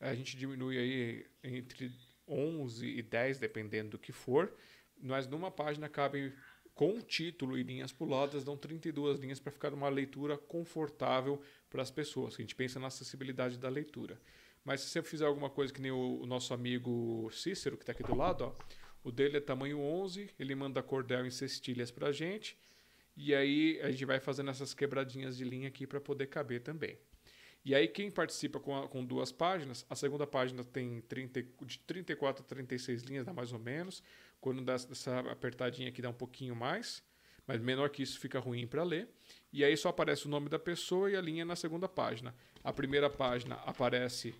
[0.00, 1.92] A gente diminui aí entre
[2.26, 4.52] 11 e 10, dependendo do que for.
[5.00, 6.32] Mas numa página cabem
[6.74, 11.40] com título e linhas puladas, dão 32 linhas para ficar uma leitura confortável
[11.70, 12.34] para as pessoas.
[12.34, 14.20] A gente pensa na acessibilidade da leitura.
[14.64, 17.92] Mas se você fizer alguma coisa que nem o, o nosso amigo Cícero, que está
[17.92, 18.52] aqui do lado, ó,
[19.04, 22.58] O dele é tamanho 11, ele manda cordel em cestilhas para a gente.
[23.16, 26.98] E aí a gente vai fazendo essas quebradinhas de linha aqui para poder caber também.
[27.64, 31.78] E aí quem participa com, a, com duas páginas, a segunda página tem 30, de
[31.80, 34.02] 34 a 36 linhas, dá mais ou menos.
[34.44, 37.02] Quando dá essa apertadinha aqui dá um pouquinho mais,
[37.46, 39.08] mas menor que isso fica ruim para ler.
[39.50, 42.34] E aí só aparece o nome da pessoa e a linha na segunda página.
[42.62, 44.34] A primeira página aparece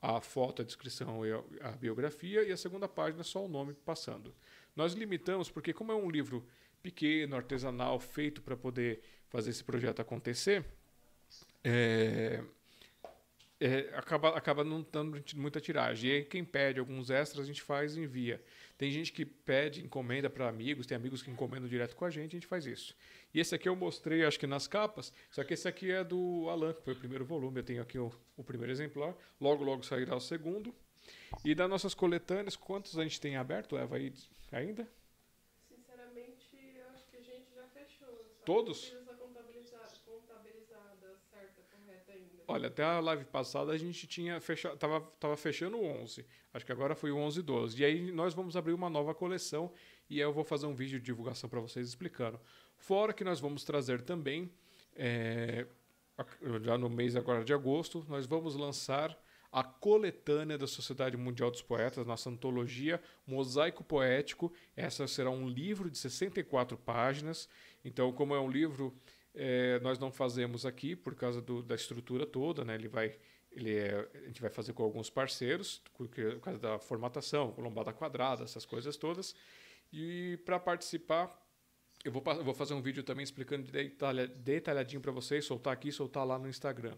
[0.00, 1.32] a foto, a descrição e
[1.62, 4.32] a biografia, e a segunda página só o nome passando.
[4.76, 6.46] Nós limitamos porque como é um livro
[6.80, 10.64] pequeno, artesanal, feito para poder fazer esse projeto acontecer,
[11.64, 12.40] é,
[13.60, 16.10] é, acaba, acaba não dando muita tiragem.
[16.10, 18.42] E aí, quem pede alguns extras, a gente faz e envia.
[18.78, 22.30] Tem gente que pede, encomenda para amigos, tem amigos que encomendam direto com a gente,
[22.30, 22.96] a gente faz isso.
[23.34, 26.48] E esse aqui eu mostrei, acho que nas capas, só que esse aqui é do
[26.48, 27.60] Alan, que foi o primeiro volume.
[27.60, 30.74] Eu tenho aqui o, o primeiro exemplar, logo, logo sairá o segundo.
[31.44, 34.12] E das nossas coletâneas, quantos a gente tem aberto, Eva, aí
[34.50, 34.88] ainda?
[35.68, 38.08] Sinceramente, eu acho que a gente já fechou.
[38.46, 38.94] Todos?
[42.50, 46.26] Olha, até a live passada a gente tinha fechado, tava, tava fechando o 11.
[46.52, 47.80] Acho que agora foi o 11 12.
[47.80, 49.72] E aí nós vamos abrir uma nova coleção
[50.08, 52.40] e aí eu vou fazer um vídeo de divulgação para vocês explicando.
[52.76, 54.50] Fora que nós vamos trazer também,
[54.96, 55.64] é,
[56.60, 59.16] já no mês agora de agosto, nós vamos lançar
[59.52, 64.52] a coletânea da Sociedade Mundial dos Poetas, nossa antologia Mosaico Poético.
[64.76, 67.48] Essa será um livro de 64 páginas.
[67.84, 68.92] Então, como é um livro
[69.34, 72.74] é, nós não fazemos aqui por causa do, da estrutura toda, né?
[72.74, 73.16] Ele vai,
[73.50, 77.92] ele é, a gente vai fazer com alguns parceiros, por, por causa da formatação, lombada
[77.92, 79.34] quadrada, essas coisas todas.
[79.92, 81.36] E para participar,
[82.04, 83.70] eu vou, eu vou fazer um vídeo também explicando
[84.36, 86.96] detalhadinho para vocês, soltar aqui, soltar lá no Instagram.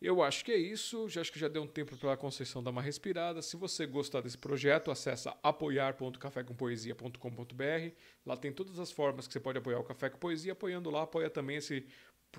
[0.00, 1.08] Eu acho que é isso.
[1.08, 3.42] Já acho que já deu um tempo para a Conceição dar uma respirada.
[3.42, 7.94] Se você gostar desse projeto, acessa apoiar.cafécompoesia.com.br.
[8.24, 10.52] Lá tem todas as formas que você pode apoiar o Café com Poesia.
[10.52, 11.84] Apoiando lá, apoia também esse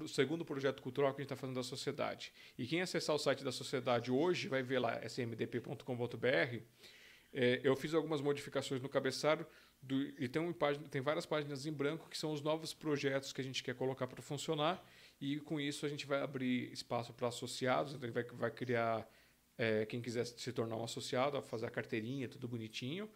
[0.07, 2.31] segundo projeto cultural que a gente está fazendo da sociedade.
[2.57, 6.64] E quem acessar o site da sociedade hoje vai ver lá smdp.com.br.
[7.31, 9.45] É, eu fiz algumas modificações no cabeçário
[9.81, 10.53] do, e tem, um,
[10.90, 14.07] tem várias páginas em branco que são os novos projetos que a gente quer colocar
[14.07, 14.84] para funcionar.
[15.22, 19.08] E com isso a gente vai abrir espaço para associados, então vai, vai criar
[19.58, 23.10] é, quem quiser se tornar um associado, fazer a carteirinha, tudo bonitinho.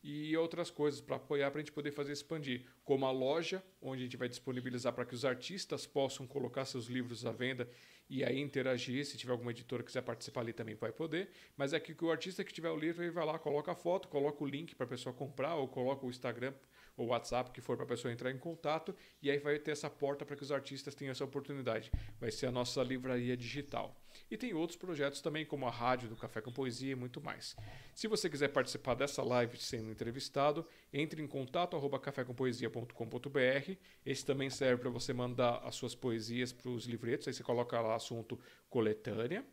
[0.00, 4.02] E outras coisas para apoiar para a gente poder fazer expandir, como a loja, onde
[4.02, 7.68] a gente vai disponibilizar para que os artistas possam colocar seus livros à venda
[8.08, 9.04] e aí interagir.
[9.04, 11.30] Se tiver alguma editora que quiser participar ali também vai poder.
[11.56, 14.06] Mas é que o artista que tiver o livro, ele vai lá, coloca a foto,
[14.06, 16.54] coloca o link para a pessoa comprar ou coloca o Instagram
[16.98, 19.88] ou WhatsApp que for para a pessoa entrar em contato e aí vai ter essa
[19.88, 21.90] porta para que os artistas tenham essa oportunidade.
[22.20, 23.96] Vai ser a nossa livraria digital.
[24.28, 27.56] E tem outros projetos também, como a rádio do Café com Poesia e muito mais.
[27.94, 33.72] Se você quiser participar dessa live sendo entrevistado, entre em contato arroba cafécompoesia.com.br.
[34.04, 37.28] Esse também serve para você mandar as suas poesias para os livretos.
[37.28, 38.38] Aí você coloca lá assunto
[38.68, 39.46] coletânea,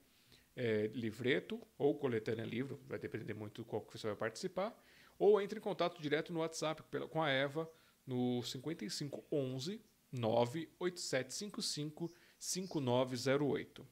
[0.55, 4.75] é, livreto ou coletânea livro, vai depender muito do qual que você vai participar
[5.17, 7.69] ou entre em contato direto no WhatsApp com a Eva
[8.05, 9.81] no 5511
[10.11, 13.87] 98755 5908.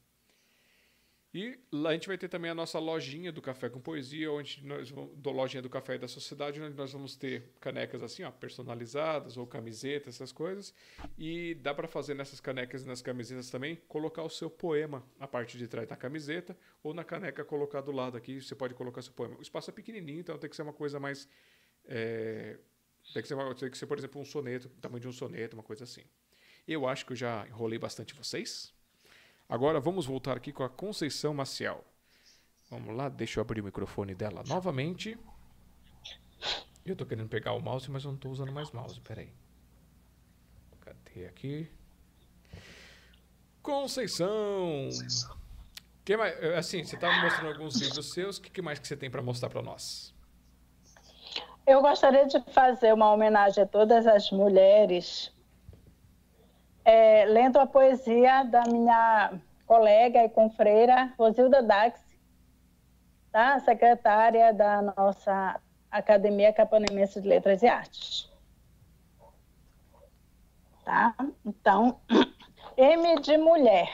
[1.33, 4.63] E lá a gente vai ter também a nossa lojinha do Café com Poesia, onde
[4.65, 8.29] nós vamos, do lojinha do Café da Sociedade, onde nós vamos ter canecas assim, ó,
[8.29, 10.75] personalizadas ou camisetas, essas coisas.
[11.17, 15.27] E dá para fazer nessas canecas e nas camisetas também, colocar o seu poema na
[15.27, 19.01] parte de trás da camiseta ou na caneca colocar do lado aqui, você pode colocar
[19.01, 19.35] seu poema.
[19.37, 21.27] O espaço é pequenininho, então tem que ser uma coisa mais
[21.85, 22.59] é,
[23.11, 25.63] tem, que ser tem que ser, por exemplo, um soneto, tamanho de um soneto, uma
[25.63, 26.03] coisa assim.
[26.67, 28.73] Eu acho que eu já enrolei bastante vocês.
[29.47, 31.83] Agora vamos voltar aqui com a Conceição Maciel.
[32.69, 35.17] Vamos lá, deixa eu abrir o microfone dela novamente.
[36.85, 38.99] Eu tô querendo pegar o mouse, mas eu não tô usando mais mouse.
[39.01, 39.31] Peraí.
[40.81, 41.69] Cadê aqui?
[43.61, 44.89] Conceição!
[46.03, 48.37] Que mais, assim, você estava mostrando alguns livros seus.
[48.37, 50.13] O que, que mais que você tem para mostrar para nós?
[51.65, 55.31] Eu gostaria de fazer uma homenagem a todas as mulheres
[56.85, 61.99] é, lendo a poesia da minha colega e confreira Rosilda Dax,
[63.31, 63.59] tá?
[63.59, 68.29] secretária da nossa Academia Capanamense de Letras e Artes.
[70.83, 71.15] Tá?
[71.45, 71.99] Então,
[72.75, 73.89] M de mulher.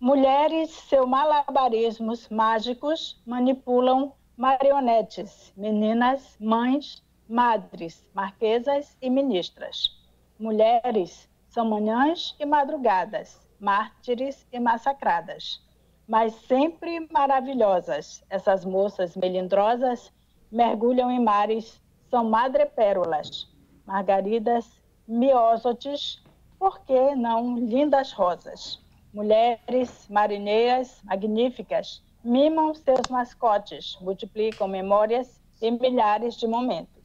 [0.00, 9.97] Mulheres, seus malabarismos mágicos manipulam marionetes, meninas, mães, madres, marquesas e ministras
[10.38, 15.60] mulheres são manhãs e madrugadas, mártires e massacradas,
[16.06, 20.12] mas sempre maravilhosas, essas moças melindrosas
[20.50, 23.48] mergulham em mares, são madrepérolas,
[23.84, 26.22] margaridas, miósotes,
[26.58, 28.80] por que não lindas rosas?
[29.12, 36.97] Mulheres marinheiras magníficas mimam seus mascotes, multiplicam memórias e milhares de momentos.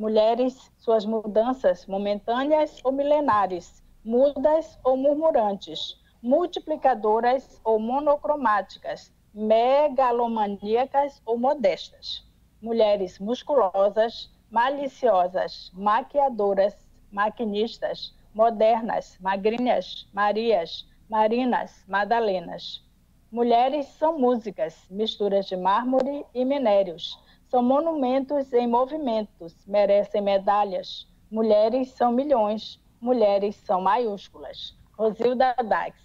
[0.00, 12.26] Mulheres, suas mudanças momentâneas ou milenares, mudas ou murmurantes, multiplicadoras ou monocromáticas, megalomaníacas ou modestas.
[12.62, 16.74] Mulheres musculosas, maliciosas, maquiadoras,
[17.12, 22.82] maquinistas, modernas, magrinhas, marias, marinas, madalenas.
[23.30, 27.22] Mulheres são músicas, misturas de mármore e minérios.
[27.50, 31.08] São monumentos em movimentos, merecem medalhas.
[31.28, 34.78] Mulheres são milhões, mulheres são maiúsculas.
[34.96, 36.00] Rosilda Dax.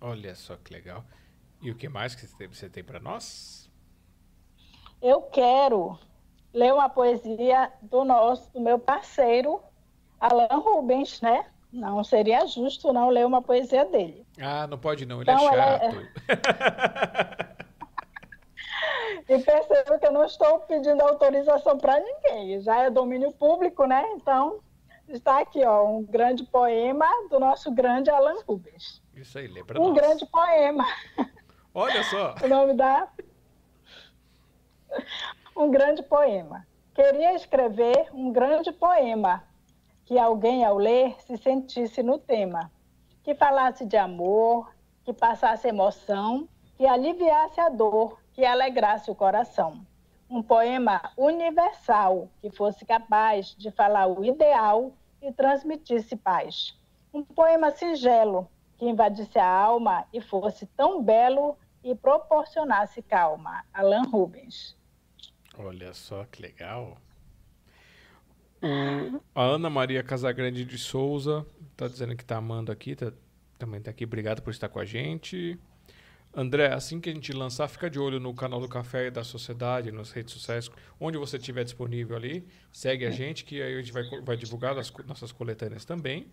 [0.00, 1.04] Olha só que legal.
[1.62, 3.70] E o que mais que você tem para nós?
[5.00, 5.96] Eu quero
[6.52, 9.62] ler uma poesia do nosso, do meu parceiro,
[10.18, 11.46] Alan Rubens, né?
[11.72, 14.26] Não seria justo não ler uma poesia dele.
[14.40, 15.96] Ah, não pode não, ele é então, é chato.
[16.28, 17.50] É...
[19.28, 22.60] e percebo que eu não estou pedindo autorização para ninguém.
[22.60, 24.04] Já é domínio público, né?
[24.12, 24.60] Então,
[25.08, 29.02] está aqui, ó, um grande poema do nosso grande Alan Rubens.
[29.14, 29.94] Isso aí, lembra Um nós.
[29.94, 30.84] grande poema.
[31.74, 32.34] Olha só.
[32.42, 33.08] o nome da...
[35.56, 36.66] Um grande poema.
[36.94, 39.42] Queria escrever um grande poema
[40.04, 42.70] que alguém, ao ler, se sentisse no tema,
[43.22, 44.72] que falasse de amor,
[45.04, 49.86] que passasse emoção, que aliviasse a dor, que alegrasse o coração.
[50.28, 54.92] Um poema universal, que fosse capaz de falar o ideal
[55.22, 56.76] e transmitisse paz.
[57.12, 63.64] Um poema singelo, que invadisse a alma e fosse tão belo e proporcionasse calma.
[63.72, 64.76] Alan Rubens.
[65.56, 66.98] Olha só que legal.
[68.60, 73.12] O, a Ana Maria Casagrande de Souza está dizendo que está amando aqui, tá,
[73.58, 74.04] também está aqui.
[74.04, 75.58] Obrigado por estar com a gente.
[76.36, 79.22] André, assim que a gente lançar, fica de olho no canal do Café e da
[79.22, 82.44] Sociedade, nas redes sociais, onde você estiver disponível ali.
[82.72, 86.26] Segue a gente, que aí a gente vai, vai divulgar as nossas coletâneas também.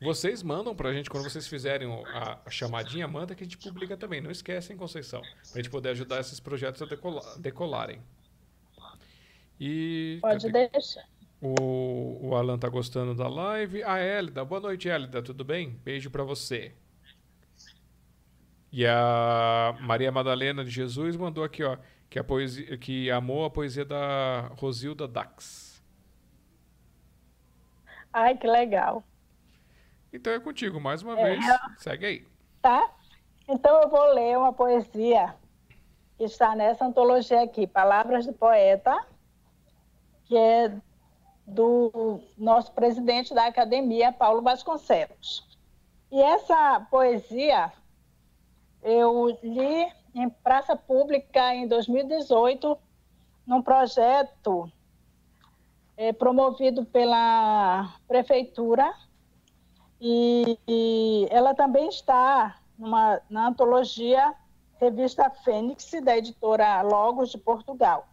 [0.00, 3.56] Vocês mandam para a gente, quando vocês fizerem a, a, chamadinha, manda que a gente
[3.56, 4.20] publica também.
[4.20, 8.02] Não esquecem, Conceição, para a gente poder ajudar esses projetos a decolar, decolarem.
[9.58, 10.68] E, Pode cadê?
[10.68, 11.08] deixar.
[11.40, 13.82] O, o Alan tá gostando da live.
[13.82, 15.78] A Hélida, boa noite, Hélida, tudo bem?
[15.82, 16.72] Beijo para você.
[18.76, 21.76] E a Maria Madalena de Jesus mandou aqui, ó,
[22.10, 25.80] que, a poesia, que amou a poesia da Rosilda Dax.
[28.12, 29.04] Ai, que legal.
[30.12, 31.44] Então é contigo, mais uma é, vez.
[31.78, 32.26] Segue aí.
[32.60, 32.90] Tá?
[33.46, 35.36] Então eu vou ler uma poesia
[36.18, 39.06] que está nessa antologia aqui, Palavras do Poeta,
[40.24, 40.76] que é
[41.46, 45.46] do nosso presidente da academia, Paulo Vasconcelos.
[46.10, 47.72] E essa poesia
[48.84, 52.78] eu li em praça pública em 2018,
[53.46, 54.70] num projeto
[55.96, 58.94] é, promovido pela prefeitura,
[60.00, 64.34] e, e ela também está numa, na antologia
[64.78, 68.06] Revista Fênix, da editora Logos de Portugal.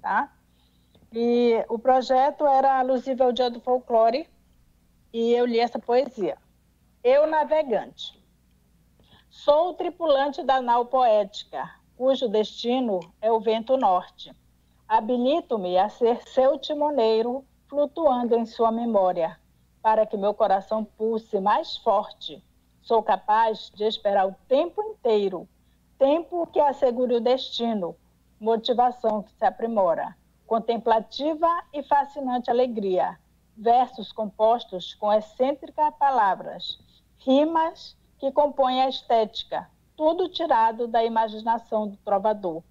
[0.00, 0.32] Tá?
[1.12, 4.28] E o projeto era alusivo ao Dia do Folclore
[5.12, 6.38] e eu li essa poesia.
[7.02, 8.23] Eu navegante.
[9.36, 14.32] Sou o tripulante da nau poética, cujo destino é o vento norte.
[14.88, 19.36] Habilito-me a ser seu timoneiro, flutuando em sua memória,
[19.82, 22.42] para que meu coração pulse mais forte.
[22.80, 25.48] Sou capaz de esperar o tempo inteiro,
[25.98, 27.96] tempo que assegure o destino,
[28.38, 30.16] motivação que se aprimora
[30.46, 33.18] contemplativa e fascinante alegria,
[33.56, 36.78] versos compostos com excêntricas palavras,
[37.18, 42.62] rimas que compõem a estética, tudo tirado da imaginação do trovador,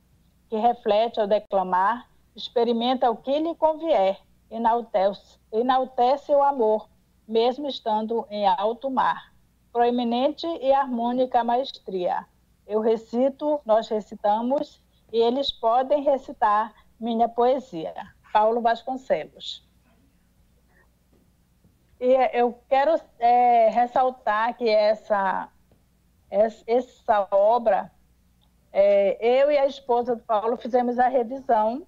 [0.49, 4.19] que reflete ao declamar, experimenta o que lhe convier,
[4.49, 6.89] enaltece, enaltece o amor,
[7.27, 9.31] mesmo estando em alto mar.
[9.71, 12.25] Proeminente e harmônica maestria.
[12.65, 14.81] Eu recito, nós recitamos,
[15.11, 17.93] e eles podem recitar minha poesia.
[18.33, 19.63] Paulo Vasconcelos.
[21.99, 25.49] E eu quero é, ressaltar que essa,
[26.29, 27.91] essa obra,
[28.71, 31.87] é, eu e a esposa do Paulo fizemos a revisão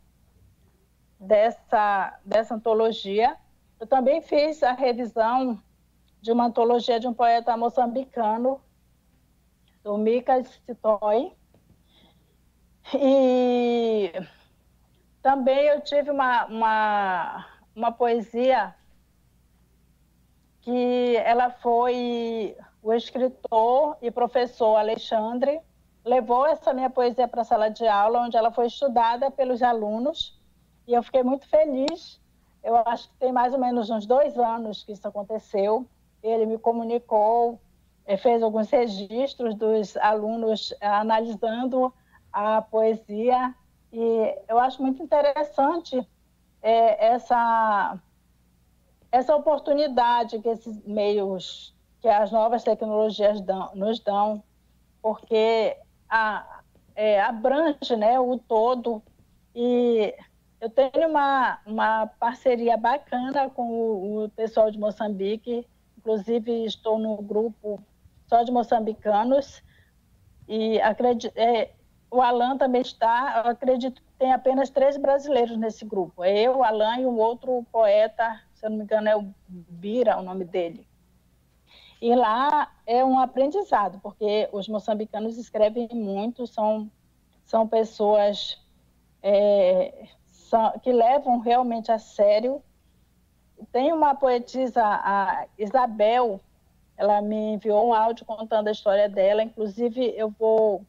[1.19, 3.35] dessa, dessa antologia.
[3.79, 5.61] Eu também fiz a revisão
[6.21, 8.61] de uma antologia de um poeta moçambicano,
[9.83, 11.31] do Mika Sitoy.
[12.93, 14.11] E
[15.21, 17.45] também eu tive uma, uma,
[17.75, 18.73] uma poesia
[20.65, 25.61] que ela foi o escritor e professor Alexandre
[26.03, 30.39] levou essa minha poesia para a sala de aula, onde ela foi estudada pelos alunos,
[30.87, 32.19] e eu fiquei muito feliz.
[32.63, 35.87] Eu acho que tem mais ou menos uns dois anos que isso aconteceu.
[36.23, 37.59] Ele me comunicou,
[38.07, 41.93] eh, fez alguns registros dos alunos eh, analisando
[42.33, 43.53] a poesia,
[43.93, 46.07] e eu acho muito interessante
[46.61, 47.99] é, essa,
[49.15, 54.43] essa oportunidade que esses meios, que as novas tecnologias dão, nos dão,
[55.01, 55.77] porque
[56.09, 56.61] a,
[56.93, 59.01] é, abrange né, o todo.
[59.55, 60.13] E
[60.59, 65.65] eu tenho uma, uma parceria bacana com o, o pessoal de Moçambique,
[65.97, 67.81] inclusive estou no grupo
[68.27, 69.63] só de moçambicanos,
[70.47, 71.71] e acredito, é,
[72.11, 76.23] o Alan também está, acredito que tem apenas três brasileiros nesse grupo.
[76.23, 80.17] É eu, Alan e um outro poeta, se eu não me engano é o Bira,
[80.17, 80.87] o nome dele.
[82.01, 86.89] E lá é um aprendizado, porque os moçambicanos escrevem muito, são,
[87.43, 88.59] são pessoas
[89.21, 92.61] é, são, que levam realmente a sério.
[93.71, 96.41] Tem uma poetisa, a Isabel,
[96.97, 100.83] ela me enviou um áudio contando a história dela, inclusive eu vou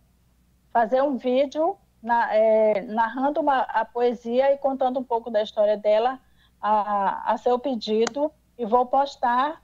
[0.73, 5.77] fazer um vídeo na, é, narrando uma, a poesia e contando um pouco da história
[5.77, 6.19] dela
[6.67, 9.63] a, a seu pedido e vou postar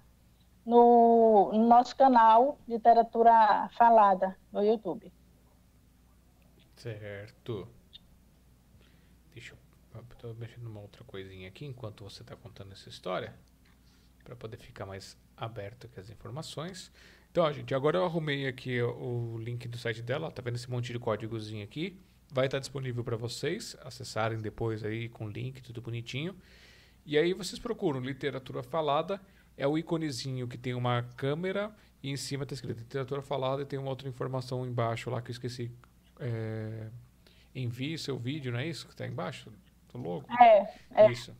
[0.64, 5.12] no, no nosso canal Literatura Falada no YouTube.
[6.76, 7.68] Certo.
[9.34, 10.02] Deixa eu.
[10.12, 13.34] Estou mexendo numa outra coisinha aqui enquanto você está contando essa história.
[14.22, 16.92] Para poder ficar mais aberto com as informações.
[17.30, 20.30] Então, ó, gente, agora eu arrumei aqui o link do site dela.
[20.30, 21.98] Tá vendo esse monte de códigozinho aqui?
[22.30, 26.36] Vai estar disponível para vocês acessarem depois aí com link, tudo bonitinho.
[27.04, 29.20] E aí vocês procuram literatura falada
[29.56, 33.66] é o íconezinho que tem uma câmera e em cima está escrito literatura falada e
[33.66, 35.70] tem uma outra informação embaixo lá que eu esqueci.
[36.18, 36.88] É,
[37.54, 39.52] envie seu vídeo, não é isso que está embaixo?
[39.92, 40.26] Do logo?
[40.40, 41.10] É, é.
[41.10, 41.36] Isso.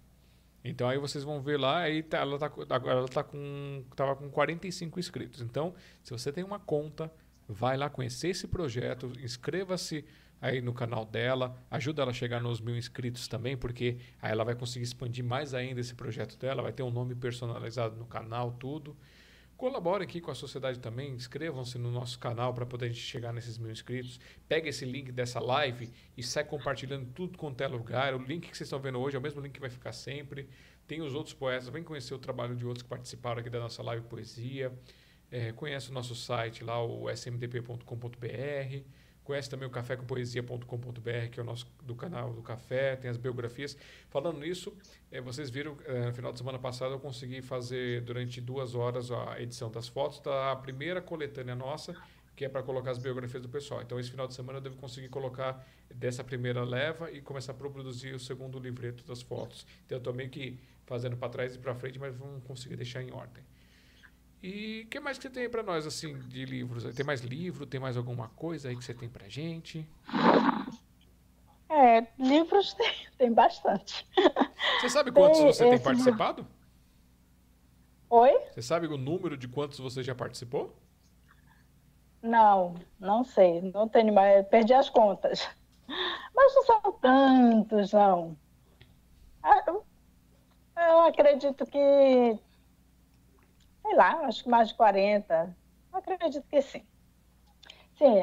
[0.65, 4.15] Então aí vocês vão ver lá, aí tá, ela tá, agora ela tá com, tava
[4.15, 5.41] com 45 inscritos.
[5.41, 5.75] Então,
[6.05, 7.11] se você tem uma conta,
[7.49, 10.05] vai lá conhecer esse projeto, inscreva-se
[10.43, 14.43] aí no canal dela, ajuda ela a chegar nos mil inscritos também, porque aí ela
[14.43, 18.51] vai conseguir expandir mais ainda esse projeto dela, vai ter um nome personalizado no canal,
[18.51, 18.97] tudo.
[19.57, 23.33] Colabore aqui com a sociedade também, inscrevam-se no nosso canal para poder a gente chegar
[23.33, 24.19] nesses mil inscritos.
[24.49, 28.13] Pega esse link dessa live e sai compartilhando tudo quanto é lugar.
[28.13, 30.49] O link que vocês estão vendo hoje é o mesmo link que vai ficar sempre.
[30.89, 33.81] Tem os outros poetas, vem conhecer o trabalho de outros que participaram aqui da nossa
[33.85, 34.73] live poesia.
[35.31, 38.83] É, conhece o nosso site lá, o smdp.com.br.
[39.25, 43.77] Conhece também o cafécompoesia.com.br, que é o nosso do canal do café, tem as biografias.
[44.11, 44.77] Falando nisso,
[45.11, 49.11] é, vocês viram, é, no final de semana passada eu consegui fazer durante duas horas
[49.11, 51.95] a edição das fotos da primeira coletânea nossa,
[52.35, 53.83] que é para colocar as biografias do pessoal.
[53.83, 57.55] Então, esse final de semana eu devo conseguir colocar dessa primeira leva e começar a
[57.55, 59.67] produzir o segundo livreto das fotos.
[59.87, 63.03] Então, eu estou meio que fazendo para trás e para frente, mas vamos conseguir deixar
[63.03, 63.45] em ordem.
[64.43, 66.83] E o que mais que você tem para nós, assim, de livros?
[66.95, 67.65] Tem mais livro?
[67.65, 69.89] Tem mais alguma coisa aí que você tem para gente?
[71.69, 74.05] É, livros tem, tem bastante.
[74.81, 76.45] Você sabe quantos tem você tem participado?
[78.11, 78.37] Oi?
[78.51, 80.75] Você sabe o número de quantos você já participou?
[82.21, 83.63] Não, não sei.
[83.73, 84.47] Não tenho mais.
[84.49, 85.49] Perdi as contas.
[86.35, 88.37] Mas não são tantos, não.
[89.43, 89.65] Ah,
[90.89, 92.39] eu acredito que
[93.83, 95.55] sei lá, acho que mais de 40.
[95.93, 96.85] Acredito que sim.
[97.99, 98.15] Sim,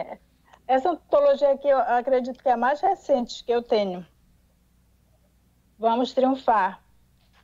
[0.68, 4.06] essa antologia aqui eu acredito que é a mais recente que eu tenho.
[5.78, 6.82] Vamos Triunfar.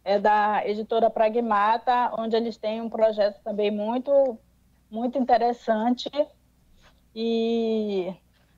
[0.04, 4.38] É da editora Pragmata, onde eles têm um projeto também muito,
[4.90, 6.10] muito interessante.
[7.16, 8.14] E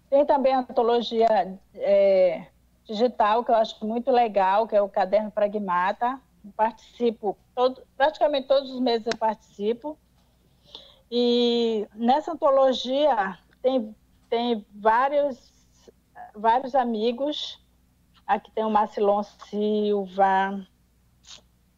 [0.10, 2.48] tem também a antologia é,
[2.84, 6.20] digital, que eu acho muito legal, que é o Caderno Pragmata
[6.56, 9.98] participo, todo, praticamente todos os meses eu participo.
[11.10, 13.96] E nessa antologia tem,
[14.30, 15.90] tem vários,
[16.36, 17.60] vários amigos.
[18.26, 20.68] Aqui tem o Marcilon Silva.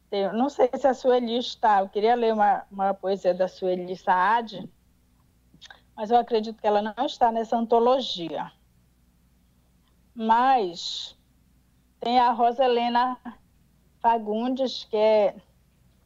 [0.09, 1.81] Tem, não sei se a Sueli está.
[1.81, 4.67] Eu queria ler uma, uma poesia da Sueli Saad,
[5.95, 8.51] mas eu acredito que ela não está nessa antologia.
[10.15, 11.15] Mas
[11.99, 13.17] tem a Rosa Helena
[14.01, 15.35] Fagundes, que é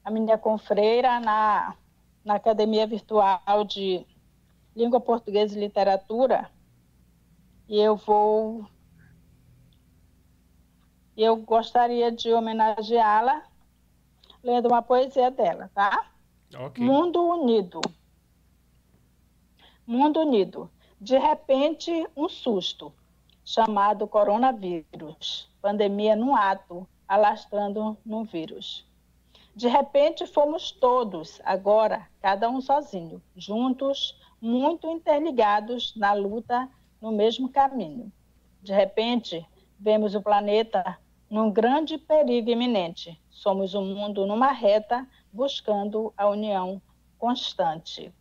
[0.03, 1.76] a minha confreira na,
[2.24, 4.06] na Academia Virtual de
[4.76, 6.49] Língua Portuguesa e Literatura.
[7.68, 8.65] E eu vou
[11.15, 13.44] eu gostaria de homenageá-la
[14.44, 16.10] lendo uma poesia dela, tá?
[16.56, 16.84] Ok.
[16.84, 17.80] Mundo Unido.
[19.86, 20.70] Mundo Unido.
[20.99, 22.91] De repente, um susto,
[23.45, 25.49] chamado coronavírus.
[25.61, 28.86] Pandemia num ato, alastrando num vírus.
[29.56, 36.68] De repente, fomos todos, agora, cada um sozinho, juntos, muito interligados na luta
[37.00, 38.12] no mesmo caminho.
[38.62, 39.46] De repente,
[39.80, 40.98] vemos o planeta
[41.30, 43.20] num grande perigo iminente.
[43.30, 46.82] Somos um mundo numa reta, buscando a união
[47.18, 48.14] constante.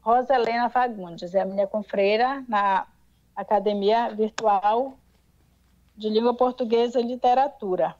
[0.00, 2.86] Rosa Helena Fagundes é a minha confreira na
[3.34, 4.98] Academia Virtual
[5.96, 7.96] de Língua Portuguesa e Literatura.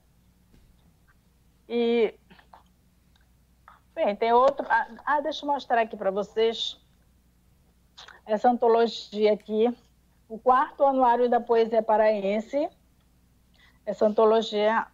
[1.68, 2.14] E,
[3.94, 4.66] bem, tem outro.
[4.68, 6.80] Ah, ah deixa eu mostrar aqui para vocês
[8.26, 9.74] essa antologia aqui,
[10.28, 12.68] o quarto anuário da poesia paraense.
[13.86, 14.86] Essa antologia,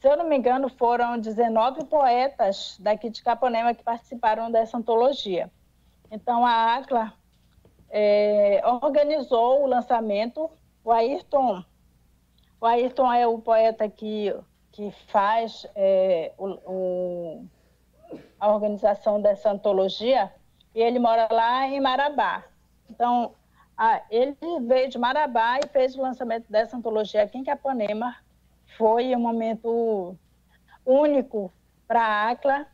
[0.00, 5.50] se eu não me engano, foram 19 poetas daqui de Capanema que participaram dessa antologia.
[6.10, 7.12] Então, a ACLA
[7.88, 10.50] é, organizou o lançamento.
[10.84, 11.64] O Ayrton,
[12.60, 14.34] o Ayrton é o poeta que,
[14.76, 17.46] que faz é, o, o,
[18.38, 20.30] a organização dessa antologia
[20.74, 22.44] e ele mora lá em Marabá.
[22.90, 23.32] Então,
[23.74, 24.36] ah, ele
[24.66, 28.14] veio de Marabá e fez o lançamento dessa antologia aqui em Capanema.
[28.76, 30.14] Foi um momento
[30.84, 31.50] único
[31.88, 32.66] para a ACLA,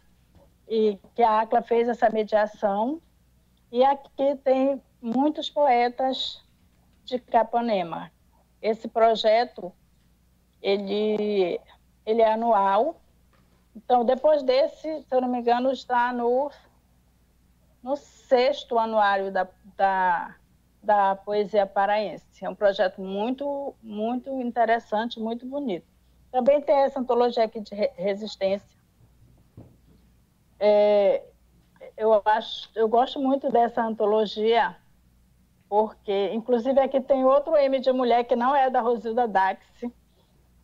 [0.68, 3.00] e que a ACLA fez essa mediação.
[3.70, 6.42] E aqui tem muitos poetas
[7.04, 8.10] de Capanema.
[8.60, 9.72] Esse projeto,
[10.60, 11.60] ele,
[12.04, 13.00] ele é anual.
[13.74, 16.50] Então, depois desse, se eu não me engano, está no,
[17.82, 20.36] no sexto anuário da, da
[20.82, 22.44] da poesia paraense.
[22.44, 25.86] É um projeto muito, muito interessante, muito bonito.
[26.30, 28.76] Também tem essa antologia aqui de resistência.
[30.58, 31.22] É,
[31.96, 34.76] eu acho, eu gosto muito dessa antologia
[35.68, 39.64] porque, inclusive, aqui tem outro M de mulher que não é da Rosilda Dax.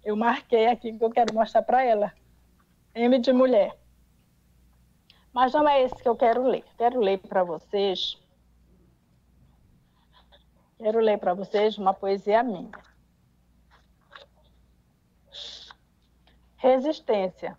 [0.08, 2.14] Eu marquei aqui que eu quero mostrar para ela.
[2.94, 3.78] M de mulher.
[5.34, 6.64] Mas não é esse que eu quero ler.
[6.78, 8.16] Quero ler para vocês
[10.78, 12.70] Quero ler para vocês uma poesia minha.
[16.56, 17.58] Resistência,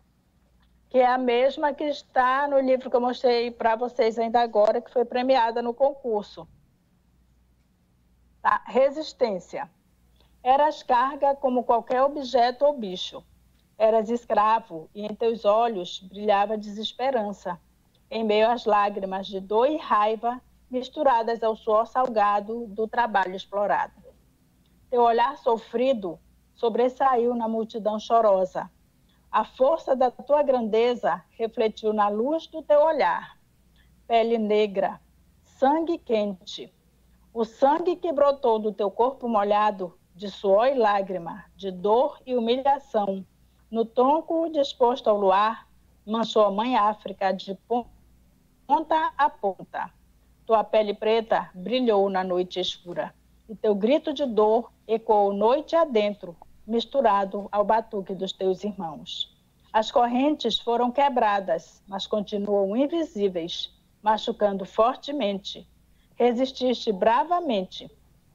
[0.90, 4.82] que é a mesma que está no livro que eu mostrei para vocês ainda agora,
[4.82, 6.48] que foi premiada no concurso.
[8.42, 8.64] Tá?
[8.66, 9.70] Resistência.
[10.42, 13.24] Eras carga como qualquer objeto ou bicho.
[13.78, 17.60] Eras escravo e em teus olhos brilhava desesperança.
[18.10, 23.94] Em meio às lágrimas de dor e raiva, misturadas ao suor salgado do trabalho explorado.
[24.90, 26.20] Teu olhar sofrido
[26.56, 28.72] sobressaiu na multidão chorosa.
[29.32, 33.38] A força da tua grandeza refletiu na luz do teu olhar.
[34.08, 35.00] Pele negra,
[35.44, 36.74] sangue quente.
[37.32, 42.36] O sangue que brotou do teu corpo molhado, de suor e lágrima, de dor e
[42.36, 43.26] humilhação,
[43.72, 45.66] no tronco disposto ao luar,
[46.06, 47.58] manchou a mãe África de
[48.68, 49.92] ponta a ponta
[50.50, 53.14] tua pele preta brilhou na noite escura,
[53.48, 56.36] e teu grito de dor ecoou noite adentro,
[56.66, 59.32] misturado ao batuque dos teus irmãos.
[59.72, 63.72] As correntes foram quebradas, mas continuam invisíveis,
[64.02, 65.70] machucando fortemente.
[66.16, 67.88] Resististe bravamente.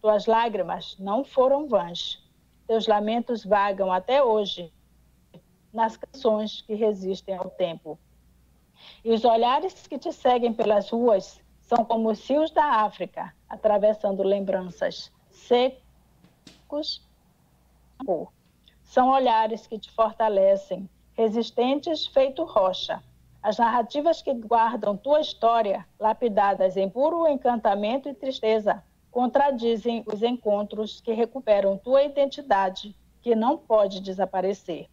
[0.05, 2.22] Tuas lágrimas não foram vãs.
[2.66, 4.70] Teus lamentos vagam até hoje
[5.72, 7.98] nas canções que resistem ao tempo.
[9.02, 14.22] E os olhares que te seguem pelas ruas são como os rios da África, atravessando
[14.22, 17.01] lembranças secos.
[18.82, 23.02] São olhares que te fortalecem, resistentes feito rocha.
[23.43, 28.85] As narrativas que guardam tua história, lapidadas em puro encantamento e tristeza,
[29.15, 34.89] contradizem os encontros que recuperam tua identidade, que não pode desaparecer.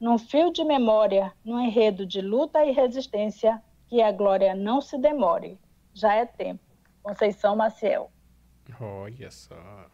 [0.00, 4.96] Num fio de memória, num enredo de luta e resistência, que a glória não se
[4.96, 5.58] demore
[5.92, 6.64] já é tempo.
[7.02, 8.10] Conceição Maciel.
[8.80, 9.90] Olha só.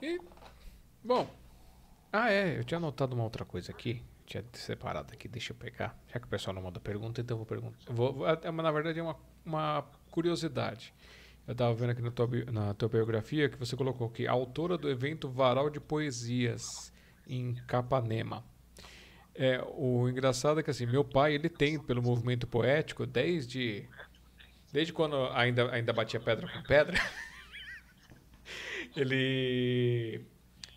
[0.00, 0.18] E,
[1.04, 1.26] bom.
[2.10, 2.56] Ah, é.
[2.58, 4.02] Eu tinha anotado uma outra coisa aqui.
[4.28, 5.26] Tinha separado aqui.
[5.26, 5.98] Deixa eu pegar.
[6.12, 7.78] Já que o pessoal não manda pergunta, então eu vou perguntar.
[7.90, 10.92] Vou, é, na verdade, é uma, uma curiosidade.
[11.46, 14.90] Eu estava vendo aqui na tua, na tua biografia que você colocou que autora do
[14.90, 16.92] evento Varal de Poesias
[17.26, 18.44] em Capanema.
[19.34, 23.88] É, o engraçado é que assim, meu pai, ele tem pelo movimento poético desde
[24.70, 27.00] desde quando ainda ainda batia pedra com pedra.
[28.94, 30.22] ele,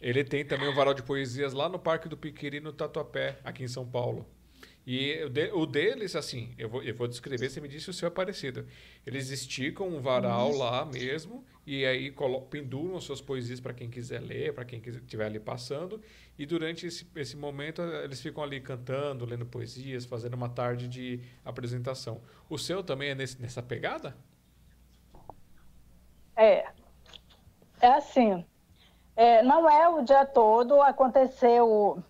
[0.01, 3.63] ele tem também um varal de poesias lá no Parque do Piquiri, no Tatuapé, aqui
[3.63, 4.27] em São Paulo.
[4.85, 7.93] E o, de, o deles, assim, eu vou, eu vou descrever, você me disse o
[7.93, 8.65] seu é parecido.
[9.05, 12.11] Eles esticam um varal lá mesmo, e aí
[12.49, 16.01] penduram suas poesias para quem quiser ler, para quem estiver ali passando.
[16.37, 21.19] E durante esse, esse momento, eles ficam ali cantando, lendo poesias, fazendo uma tarde de
[21.45, 22.23] apresentação.
[22.49, 24.17] O seu também é nesse, nessa pegada?
[26.35, 26.65] É.
[27.79, 28.43] É assim.
[29.15, 32.01] É, não é o dia todo, aconteceu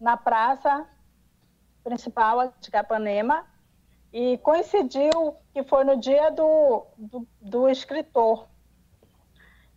[0.00, 0.86] na praça
[1.84, 3.46] principal de Capanema
[4.12, 8.46] e coincidiu que foi no dia do, do, do escritor.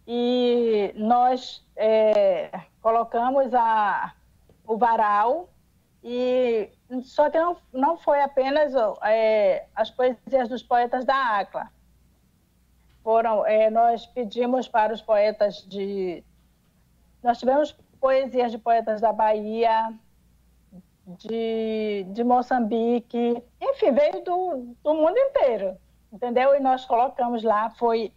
[0.08, 2.50] E nós é,
[2.82, 4.14] colocamos a,
[4.66, 5.50] o varal,
[6.04, 6.72] e
[7.04, 8.74] só que não, não foi apenas
[9.04, 11.70] é, as poesias dos poetas da ACLA.
[13.04, 16.24] Foram, é, nós pedimos para os poetas de.
[17.22, 19.94] Nós tivemos poesias de poetas da Bahia,
[21.18, 25.78] de, de Moçambique, enfim, veio do, do mundo inteiro,
[26.12, 26.56] entendeu?
[26.56, 28.14] E nós colocamos lá, foi,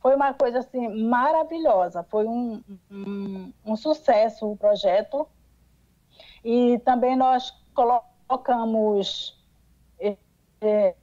[0.00, 5.28] foi uma coisa assim maravilhosa, foi um, um, um sucesso o projeto.
[6.44, 9.38] E também nós colocamos
[9.98, 10.16] é,
[10.60, 10.94] é,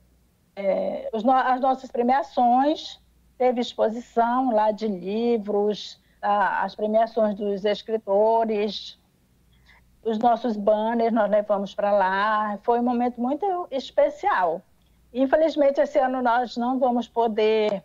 [0.55, 1.23] é as
[1.61, 2.99] nossas premiações,
[3.37, 8.99] teve exposição lá de livros, as premiações dos escritores,
[10.03, 12.59] os nossos banners nós levamos para lá.
[12.63, 14.61] Foi um momento muito especial.
[15.13, 17.83] Infelizmente, esse ano nós não vamos poder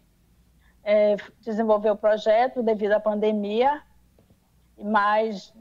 [0.85, 3.83] é, desenvolver o projeto devido à pandemia,
[4.79, 5.53] mas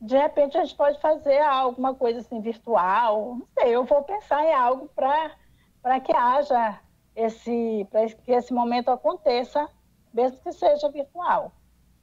[0.00, 3.36] de repente a gente pode fazer alguma coisa assim virtual.
[3.36, 6.80] Não sei, eu vou pensar em algo para que haja
[7.14, 9.68] esse, para que esse momento aconteça,
[10.12, 11.52] mesmo que seja virtual.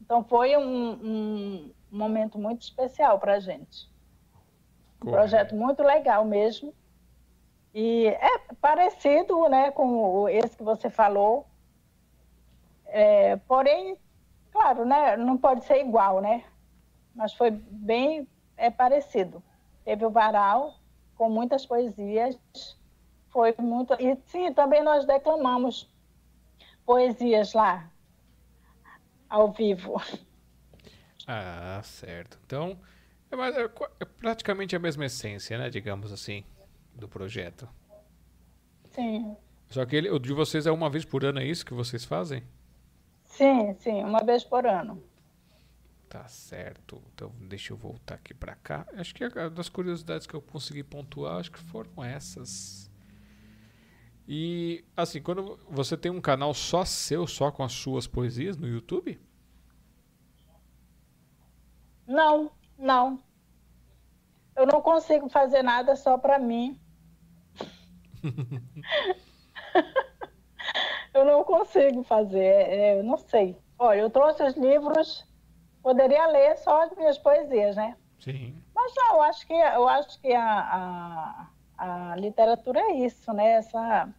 [0.01, 3.89] Então foi um, um momento muito especial para a gente.
[5.01, 6.73] Um projeto muito legal mesmo.
[7.73, 11.45] E é parecido né, com esse que você falou.
[12.85, 13.97] É, porém,
[14.51, 16.43] claro, né, não pode ser igual, né?
[17.13, 19.43] Mas foi bem é, parecido.
[19.83, 20.75] Teve o varal
[21.15, 22.37] com muitas poesias.
[23.29, 23.93] Foi muito.
[23.99, 25.89] E sim, também nós declamamos
[26.85, 27.91] poesias lá,
[29.29, 30.01] ao vivo.
[31.27, 32.39] Ah, certo.
[32.45, 32.79] Então,
[33.29, 35.69] é, é, é, praticamente a mesma essência, né?
[35.69, 36.43] Digamos assim,
[36.95, 37.67] do projeto.
[38.85, 39.35] Sim.
[39.69, 42.05] Só que ele, o de vocês é uma vez por ano, é isso que vocês
[42.05, 42.43] fazem?
[43.25, 45.03] Sim, sim, uma vez por ano.
[46.09, 47.03] Tá certo.
[47.13, 48.87] Então deixa eu voltar aqui para cá.
[48.93, 52.86] Acho que das curiosidades que eu consegui pontuar, acho que foram essas.
[54.27, 58.67] E assim, quando você tem um canal só seu, só com as suas poesias no
[58.67, 59.19] YouTube?
[62.05, 63.23] Não, não.
[64.55, 66.77] Eu não consigo fazer nada só para mim.
[71.13, 73.57] eu não consigo fazer, é, eu não sei.
[73.79, 75.25] Olha, eu trouxe os livros,
[75.81, 77.95] poderia ler só as minhas poesias, né?
[78.19, 78.61] Sim.
[78.75, 81.47] Mas não, eu acho que, eu acho que a, a,
[81.77, 83.51] a literatura é isso, né?
[83.51, 84.09] Essa,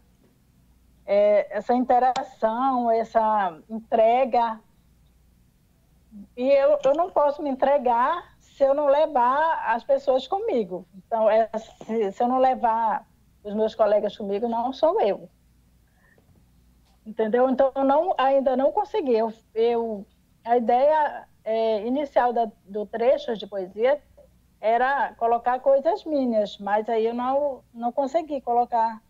[1.04, 4.60] é, essa interação, essa entrega.
[6.36, 10.86] E eu, eu não posso me entregar se eu não levar as pessoas comigo.
[10.96, 13.06] Então, é, se, se eu não levar
[13.42, 15.28] os meus colegas comigo, não sou eu.
[17.04, 17.48] Entendeu?
[17.48, 19.14] Então, eu não, ainda não consegui.
[19.14, 20.06] Eu, eu
[20.44, 24.00] a ideia é, inicial da, do trecho de poesia
[24.60, 29.00] era colocar coisas minhas, mas aí eu não, não consegui colocar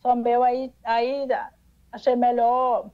[0.00, 0.42] só meu.
[0.42, 1.26] Aí, aí
[1.92, 2.90] achei melhor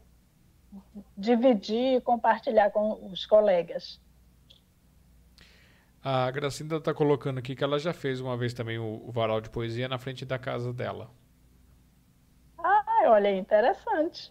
[1.17, 4.01] dividir e compartilhar com os colegas.
[6.03, 9.41] A Gracinda está colocando aqui que ela já fez uma vez também o, o, varal
[9.41, 11.11] de poesia na frente da casa dela.
[12.59, 14.31] Ah, olha, interessante.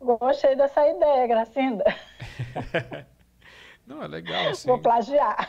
[0.00, 1.84] Gostei dessa ideia, Gracinda.
[3.86, 4.66] Não, é legal, assim.
[4.66, 5.48] Vou plagiar.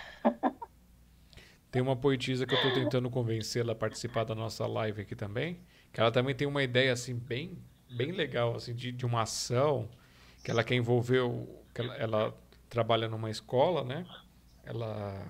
[1.72, 5.60] Tem uma poetisa que eu estou tentando convencê-la a participar da nossa live aqui também,
[5.92, 7.58] que ela também tem uma ideia assim bem,
[7.90, 9.90] bem legal assim de, de uma ação
[10.44, 12.38] que ela quer envolver, o, que ela, ela
[12.70, 14.06] trabalha numa escola, né?
[14.68, 15.26] ela,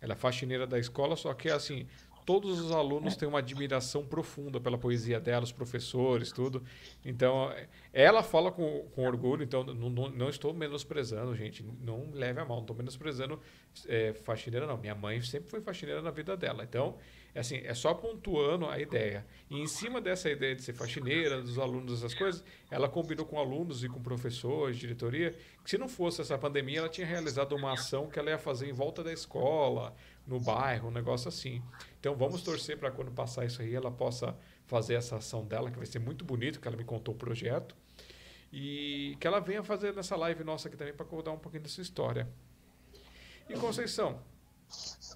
[0.00, 1.86] ela é faxineira da escola, só que assim,
[2.30, 6.62] todos os alunos têm uma admiração profunda pela poesia dela, os professores, tudo.
[7.04, 7.52] Então,
[7.92, 12.44] ela fala com, com orgulho, então não, não, não estou menosprezando, gente, não leve a
[12.44, 13.40] mal, não estou menosprezando
[13.88, 14.78] é, faxineira, não.
[14.78, 16.62] Minha mãe sempre foi faxineira na vida dela.
[16.62, 16.96] Então,
[17.34, 19.24] É assim, é só pontuando a ideia.
[19.48, 23.38] E em cima dessa ideia de ser faxineira, dos alunos, essas coisas, ela combinou com
[23.38, 27.72] alunos e com professores, diretoria, que se não fosse essa pandemia, ela tinha realizado uma
[27.72, 29.94] ação que ela ia fazer em volta da escola,
[30.26, 31.62] no bairro, um negócio assim.
[32.00, 34.34] Então vamos torcer para quando passar isso aí, ela possa
[34.66, 37.76] fazer essa ação dela, que vai ser muito bonito, que ela me contou o projeto.
[38.50, 41.80] E que ela venha fazer nessa live nossa aqui também para contar um pouquinho dessa
[41.80, 42.26] história.
[43.48, 44.18] E Conceição,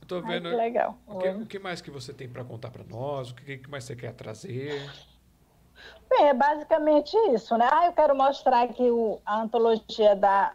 [0.01, 0.49] eu tô vendo.
[0.49, 0.99] Ai, que legal.
[1.07, 3.31] O que, o que, mais que você tem para contar para nós?
[3.31, 4.91] O que, que, mais você quer trazer?
[6.09, 7.69] Bem, é basicamente isso, né?
[7.73, 10.55] Ah, eu quero mostrar aqui o, a antologia da,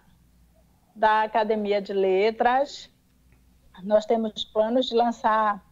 [0.95, 2.89] da Academia de Letras.
[3.83, 5.63] Nós temos planos de lançar.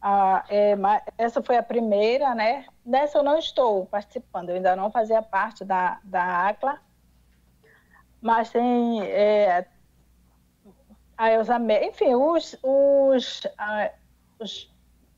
[0.00, 0.76] A, é,
[1.16, 2.66] essa foi a primeira, né?
[2.84, 6.80] Dessa eu não estou participando, eu ainda não fazia parte da, da ACLA.
[8.20, 9.02] Mas tem.
[9.02, 9.66] É,
[11.16, 13.42] a Elza enfim, os, os,
[14.38, 14.72] os,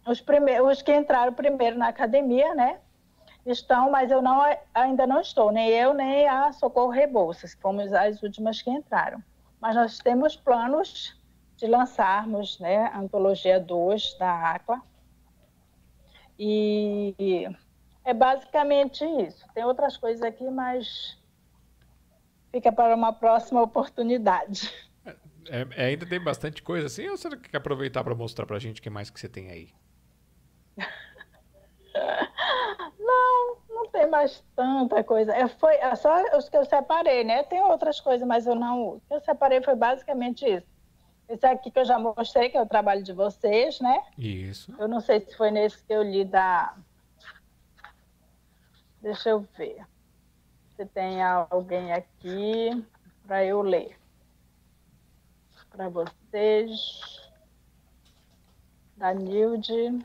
[0.07, 2.79] os, primeiros, os que entraram primeiro na academia, né?
[3.45, 4.43] Estão, mas eu não,
[4.75, 9.23] ainda não estou, nem eu, nem a Socorro Rebouças, fomos as últimas que entraram.
[9.61, 11.20] Mas nós temos planos
[11.61, 14.81] de lançarmos né, a Antologia 2 da ACLA.
[16.39, 17.47] E
[18.03, 19.47] é basicamente isso.
[19.53, 21.19] Tem outras coisas aqui, mas
[22.51, 24.73] fica para uma próxima oportunidade.
[25.49, 28.61] É, é, ainda tem bastante coisa assim, ou você quer aproveitar para mostrar para a
[28.61, 29.69] gente o que mais que você tem aí?
[32.99, 35.35] Não, não tem mais tanta coisa.
[35.35, 37.43] É, foi é só os que eu separei, né?
[37.43, 38.97] Tem outras coisas, mas eu não.
[38.97, 40.67] O que eu separei foi basicamente isso.
[41.31, 44.03] Esse aqui que eu já mostrei, que é o trabalho de vocês, né?
[44.19, 44.75] Isso.
[44.77, 46.77] Eu não sei se foi nesse que eu li da.
[49.01, 49.87] Deixa eu ver.
[50.75, 52.85] Se tem alguém aqui
[53.25, 53.97] para eu ler
[55.71, 57.31] para vocês.
[58.97, 60.05] Da Nilde.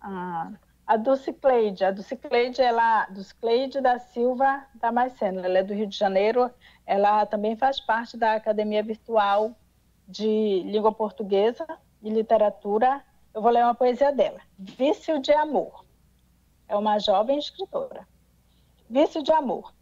[0.00, 0.50] Ah,
[0.84, 1.84] a Dulcicleide.
[1.84, 5.40] A Dulcicleide, ela, Dulcicleide da Silva Damasceno.
[5.40, 6.50] Ela é do Rio de Janeiro.
[6.86, 9.52] Ela também faz parte da Academia Virtual
[10.06, 11.66] de Língua Portuguesa
[12.02, 13.02] e Literatura.
[13.32, 14.40] Eu vou ler uma poesia dela.
[14.58, 15.84] Vício de Amor.
[16.68, 18.06] É uma jovem escritora.
[18.88, 19.72] Vício de Amor.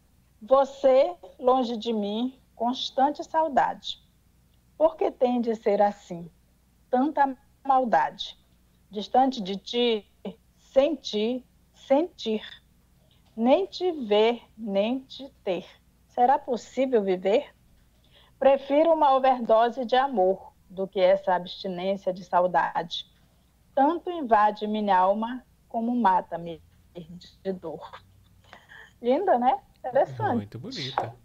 [0.43, 4.03] Você, longe de mim, constante saudade.
[4.77, 6.31] Por que tem de ser assim?
[6.91, 8.39] Tanta maldade.
[8.91, 10.07] Distante de ti,
[10.59, 11.45] sentir,
[11.75, 12.43] sentir.
[13.37, 15.67] Nem te ver, nem te ter.
[16.21, 17.49] Será possível viver?
[18.39, 23.11] Prefiro uma overdose de amor do que essa abstinência de saudade.
[23.75, 26.63] Tanto invade minha alma como mata-me
[27.43, 27.91] de dor.
[29.01, 29.63] Linda, né?
[29.79, 30.37] Interessante.
[30.37, 31.17] Muito bonita.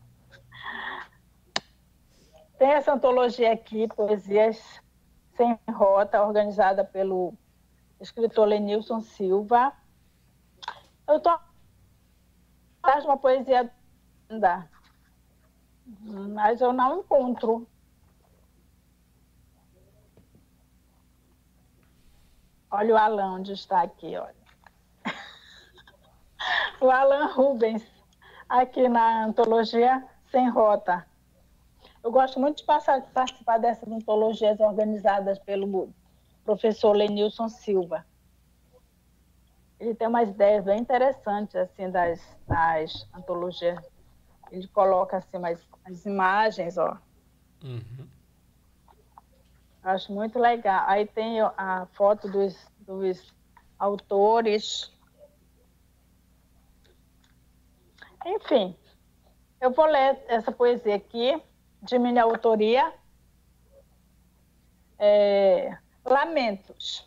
[2.58, 4.82] Tem essa antologia aqui, Poesias
[5.36, 7.34] Sem Rota, organizada pelo
[8.00, 9.74] escritor Lenilson Silva.
[11.06, 11.38] Eu estou
[12.82, 13.70] atrás de uma poesia
[14.30, 14.74] ainda,
[15.86, 17.68] mas eu não encontro.
[22.72, 24.36] Olha o Alan onde está aqui, olha.
[26.82, 27.84] O Alan Rubens,
[28.50, 31.06] aqui na antologia Sem Rota.
[32.04, 35.90] Eu gosto muito de passar, participar dessas antologias organizadas pelo
[36.44, 38.06] professor Lenilson Silva.
[39.80, 43.95] Ele tem umas ideias bem interessantes assim das, das antologias.
[44.56, 46.98] Ele coloca assim mais as imagens, ó.
[47.62, 48.08] Uhum.
[49.84, 50.86] Acho muito legal.
[50.88, 53.36] Aí tem a foto dos, dos
[53.78, 54.90] autores.
[58.26, 58.76] Enfim,
[59.60, 61.40] eu vou ler essa poesia aqui
[61.82, 62.94] de minha autoria.
[64.98, 67.06] É, lamentos.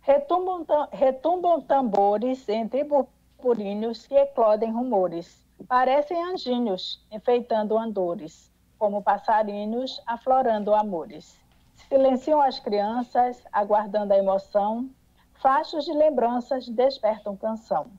[0.00, 5.41] Retumbam, retumbam tambores entre burburinhos que eclodem rumores.
[5.68, 11.40] Parecem anjinhos enfeitando andores, como passarinhos aflorando amores.
[11.88, 14.90] Silenciam as crianças, aguardando a emoção.
[15.34, 17.90] Fachos de lembranças despertam canção.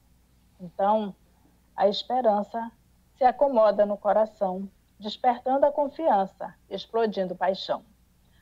[0.60, 1.16] Então,
[1.76, 2.72] a esperança
[3.18, 4.70] se acomoda no coração
[5.04, 7.84] despertando a confiança, explodindo paixão.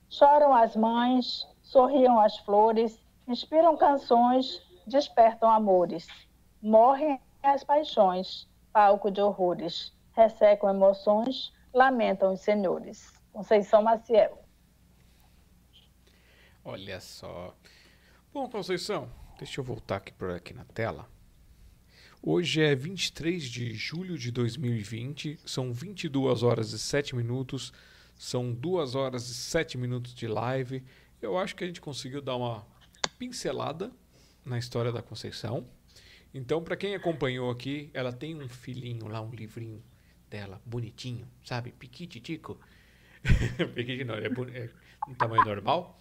[0.07, 6.07] Choram as mães, sorriam as flores, inspiram canções, despertam amores.
[6.61, 13.11] Morrem as paixões, palco de horrores, ressecam emoções, lamentam os senhores.
[13.31, 14.43] Conceição Maciel.
[16.64, 17.56] Olha só.
[18.34, 21.07] Bom, Conceição, deixa eu voltar aqui por aqui na tela.
[22.23, 27.73] Hoje é 23 de julho de 2020, são 22 horas e 7 minutos,
[28.15, 30.85] são 2 horas e 7 minutos de live.
[31.19, 32.64] Eu acho que a gente conseguiu dar uma
[33.18, 33.91] pincelada
[34.45, 35.68] na história da Conceição.
[36.33, 39.83] Então, para quem acompanhou aqui, ela tem um filhinho lá, um livrinho
[40.29, 41.71] dela, bonitinho, sabe?
[41.71, 42.57] Piquititico.
[43.75, 44.69] Piquiti não, é, é
[45.07, 45.99] um tamanho normal.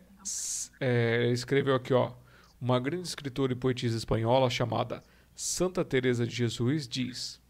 [0.79, 2.13] é, escreveu aqui, ó,
[2.59, 5.03] uma grande escritora e poetisa espanhola chamada
[5.35, 7.41] Santa Teresa de Jesus diz: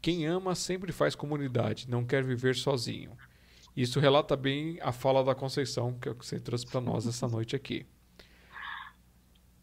[0.00, 3.16] Quem ama sempre faz comunidade, não quer viver sozinho.
[3.76, 7.86] Isso relata bem a fala da Conceição que você trouxe para nós essa noite aqui.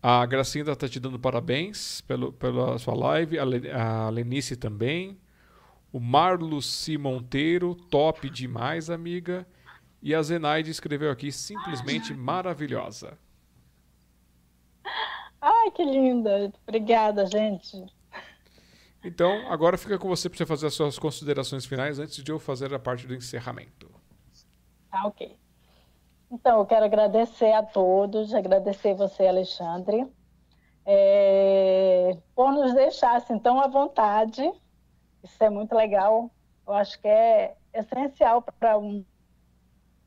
[0.02, 5.18] A Gracinda está te dando parabéns pelo, pela sua live, a Lenice também.
[5.92, 9.48] O Marluci Monteiro, top demais, amiga.
[10.02, 13.18] E a Zenaide escreveu aqui, simplesmente maravilhosa.
[15.42, 16.52] Ai, que linda.
[16.68, 17.86] Obrigada, gente.
[19.04, 22.40] Então, agora fica com você para você fazer as suas considerações finais antes de eu
[22.40, 23.93] fazer a parte do encerramento.
[24.94, 25.36] Tá, ok.
[26.30, 30.08] Então, eu quero agradecer a todos, agradecer você, Alexandre,
[30.86, 34.44] é, por nos deixar assim tão à vontade.
[35.24, 36.30] Isso é muito legal.
[36.68, 39.04] Eu acho que é essencial para um,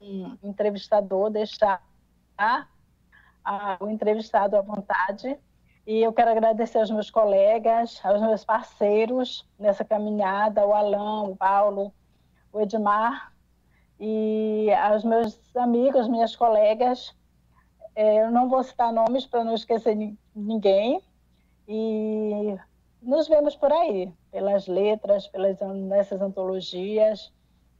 [0.00, 1.84] um entrevistador deixar
[2.38, 2.68] a,
[3.80, 5.36] o entrevistado à vontade.
[5.84, 11.34] E eu quero agradecer aos meus colegas, aos meus parceiros nessa caminhada, o Alain, o
[11.34, 11.92] Paulo,
[12.52, 13.32] o Edmar,
[13.98, 17.14] e aos meus amigos, minhas colegas.
[17.94, 19.96] É, eu não vou citar nomes para não esquecer
[20.34, 21.02] ninguém.
[21.66, 22.56] E
[23.00, 27.32] nos vemos por aí, pelas letras, pelas, nessas antologias.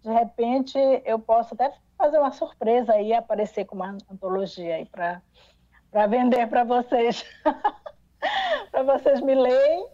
[0.02, 5.22] De repente, eu posso até fazer uma surpresa aí, aparecer com uma antologia aí para
[5.90, 7.24] para vender para vocês.
[8.70, 9.88] para vocês me lerem.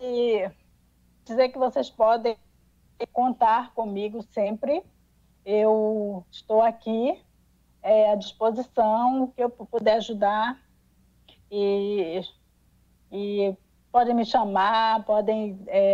[0.00, 0.50] E
[1.24, 2.36] dizer que vocês podem
[3.12, 4.82] contar comigo sempre.
[5.44, 7.20] Eu estou aqui
[7.82, 10.60] é, à disposição, que eu puder ajudar.
[11.50, 12.20] E,
[13.12, 13.56] e
[13.92, 15.92] podem me chamar, podem é,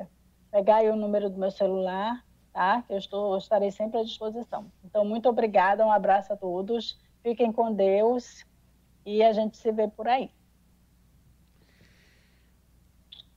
[0.00, 0.06] é,
[0.50, 2.22] pegar o número do meu celular
[2.58, 2.84] tá?
[2.88, 4.66] Eu estou, eu estarei sempre à disposição.
[4.84, 8.44] Então, muito obrigada, um abraço a todos, fiquem com Deus
[9.06, 10.28] e a gente se vê por aí.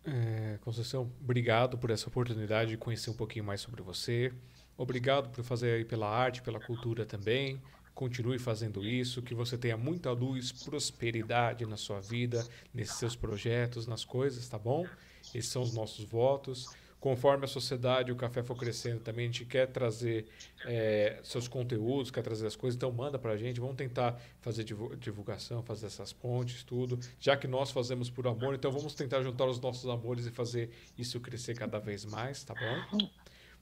[0.04, 4.34] É, Conceição, obrigado por essa oportunidade de conhecer um pouquinho mais sobre você.
[4.76, 7.62] Obrigado por fazer aí pela arte, pela cultura também.
[7.94, 13.86] Continue fazendo isso, que você tenha muita luz, prosperidade na sua vida, nesses seus projetos,
[13.86, 14.88] nas coisas, tá bom?
[15.36, 16.68] Esses são os nossos votos
[17.02, 20.28] conforme a sociedade o café for crescendo também, a gente quer trazer
[20.66, 24.64] é, seus conteúdos, quer trazer as coisas, então manda para a gente, vamos tentar fazer
[24.64, 27.00] divulgação, fazer essas pontes, tudo.
[27.20, 30.70] Já que nós fazemos por amor, então vamos tentar juntar os nossos amores e fazer
[30.96, 33.10] isso crescer cada vez mais, tá bom?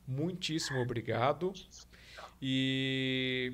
[0.06, 1.54] Muitíssimo obrigado.
[2.42, 3.54] E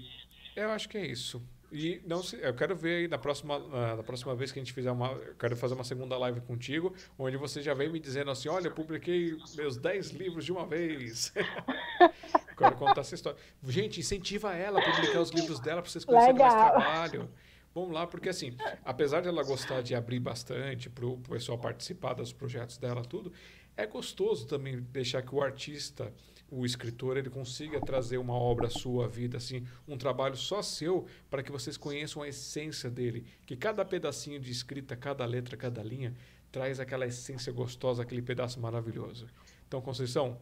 [0.55, 1.39] eu acho que é isso.
[1.75, 4.71] E não se, eu quero ver aí na próxima, na próxima vez que a gente
[4.71, 5.11] fizer uma.
[5.11, 8.67] Eu quero fazer uma segunda live contigo, onde você já vem me dizendo assim: olha,
[8.67, 11.33] eu publiquei meus 10 livros de uma vez.
[12.57, 13.37] quero contar essa história.
[13.67, 17.29] Gente, incentiva ela a publicar os livros dela para vocês conhecerem mais trabalho.
[17.73, 22.13] Vamos lá, porque assim, apesar de ela gostar de abrir bastante para o pessoal participar
[22.13, 23.33] dos projetos dela, tudo,
[23.75, 26.13] é gostoso também deixar que o artista
[26.55, 31.05] o escritor ele consiga trazer uma obra sua à vida, assim, um trabalho só seu,
[31.29, 33.25] para que vocês conheçam a essência dele.
[33.45, 36.15] Que cada pedacinho de escrita, cada letra, cada linha,
[36.53, 39.27] traz aquela essência gostosa, aquele pedaço maravilhoso.
[39.67, 40.39] Então, Conceição,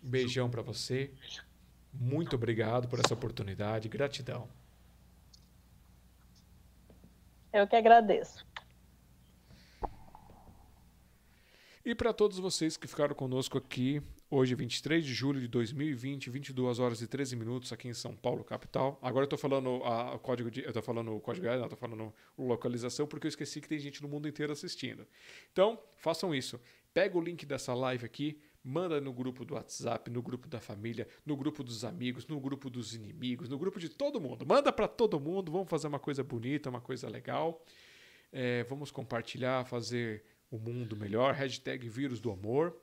[0.00, 1.10] beijão para você.
[1.92, 3.90] Muito obrigado por essa oportunidade.
[3.90, 4.48] Gratidão.
[7.52, 8.46] Eu que agradeço.
[11.84, 14.00] E para todos vocês que ficaram conosco aqui
[14.34, 18.42] Hoje, 23 de julho de 2020, 22 horas e 13 minutos aqui em São Paulo,
[18.42, 18.98] capital.
[19.02, 22.14] Agora eu estou falando a, código de, eu tô falando o código, não, tô falando
[22.38, 25.06] localização porque eu esqueci que tem gente no mundo inteiro assistindo.
[25.52, 26.58] Então, façam isso.
[26.94, 31.06] Pega o link dessa live aqui, manda no grupo do WhatsApp, no grupo da família,
[31.26, 34.46] no grupo dos amigos, no grupo dos inimigos, no grupo de todo mundo.
[34.46, 37.62] Manda para todo mundo, vamos fazer uma coisa bonita, uma coisa legal.
[38.32, 41.34] É, vamos compartilhar, fazer o mundo melhor.
[41.34, 42.74] Hashtag vírus do amor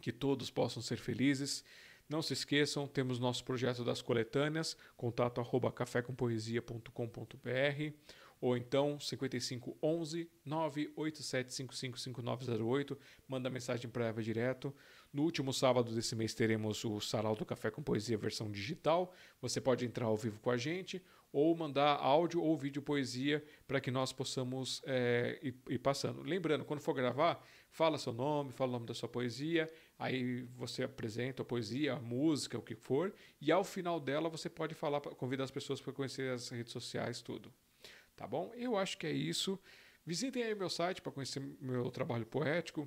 [0.00, 1.64] que todos possam ser felizes.
[2.08, 7.94] Não se esqueçam, temos nosso projeto das coletâneas, contato arroba cafécompoesia.com.br
[8.40, 12.98] ou então 5511 987555908,
[13.28, 14.74] manda mensagem para Eva direto.
[15.12, 19.14] No último sábado desse mês teremos o Sarau do Café com Poesia versão digital.
[19.40, 21.00] Você pode entrar ao vivo com a gente
[21.32, 26.22] ou mandar áudio ou vídeo poesia para que nós possamos é, ir, ir passando.
[26.22, 27.42] Lembrando, quando for gravar,
[27.72, 29.68] fala seu nome, fala o nome da sua poesia,
[29.98, 34.48] aí você apresenta a poesia, a música, o que for, e ao final dela você
[34.48, 37.52] pode falar, convidar as pessoas para conhecer as redes sociais, tudo.
[38.14, 38.52] Tá bom?
[38.54, 39.58] Eu acho que é isso.
[40.04, 42.86] Visitem aí meu site para conhecer meu trabalho poético.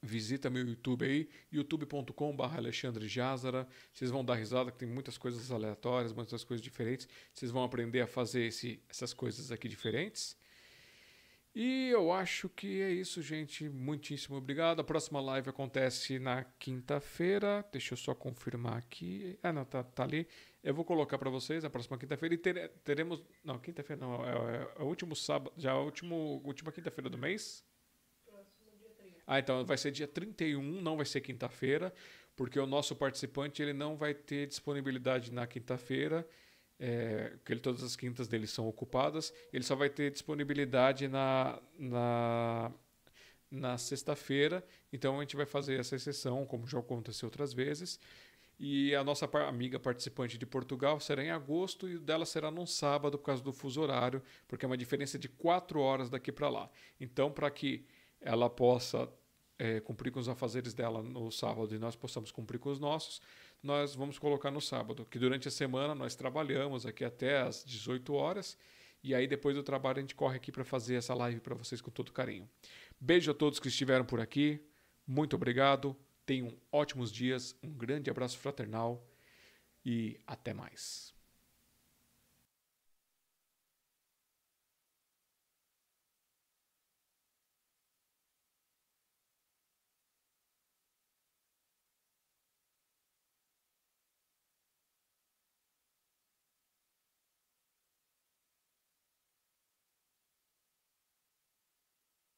[0.00, 3.66] Visita meu YouTube aí, youtube.com.br Alexandre Jazara.
[3.92, 7.08] Vocês vão dar risada, que tem muitas coisas aleatórias, muitas coisas diferentes.
[7.34, 10.36] Vocês vão aprender a fazer esse, essas coisas aqui diferentes.
[11.58, 13.66] E eu acho que é isso, gente.
[13.66, 14.80] Muitíssimo obrigado.
[14.80, 17.64] A próxima live acontece na quinta-feira.
[17.72, 19.38] Deixa eu só confirmar aqui.
[19.42, 20.28] Ah, não, tá, tá ali.
[20.62, 23.24] Eu vou colocar para vocês a próxima quinta-feira e ter, teremos.
[23.42, 24.22] Não, quinta-feira não.
[24.22, 25.50] É, é, o último sábado.
[25.56, 27.64] Já é a último, última quinta-feira do mês?
[29.26, 31.90] Ah, então vai ser dia 31, não vai ser quinta-feira,
[32.36, 36.28] porque o nosso participante ele não vai ter disponibilidade na quinta-feira,
[36.78, 41.60] é, porque ele, todas as quintas dele são ocupadas, ele só vai ter disponibilidade na,
[41.78, 42.72] na,
[43.50, 47.98] na sexta-feira, então a gente vai fazer essa exceção, como já aconteceu outras vezes.
[48.58, 52.64] E a nossa amiga participante de Portugal será em agosto e o dela será num
[52.64, 56.48] sábado por causa do fuso horário, porque é uma diferença de quatro horas daqui para
[56.48, 56.70] lá.
[56.98, 57.84] Então, para que
[58.18, 59.12] ela possa
[59.58, 63.20] é, cumprir com os afazeres dela no sábado e nós possamos cumprir com os nossos,
[63.66, 68.14] nós vamos colocar no sábado, que durante a semana nós trabalhamos aqui até às 18
[68.14, 68.56] horas
[69.02, 71.80] e aí depois do trabalho a gente corre aqui para fazer essa live para vocês
[71.80, 72.48] com todo carinho.
[73.00, 74.64] Beijo a todos que estiveram por aqui,
[75.04, 79.04] muito obrigado, tenham ótimos dias, um grande abraço fraternal
[79.84, 81.15] e até mais.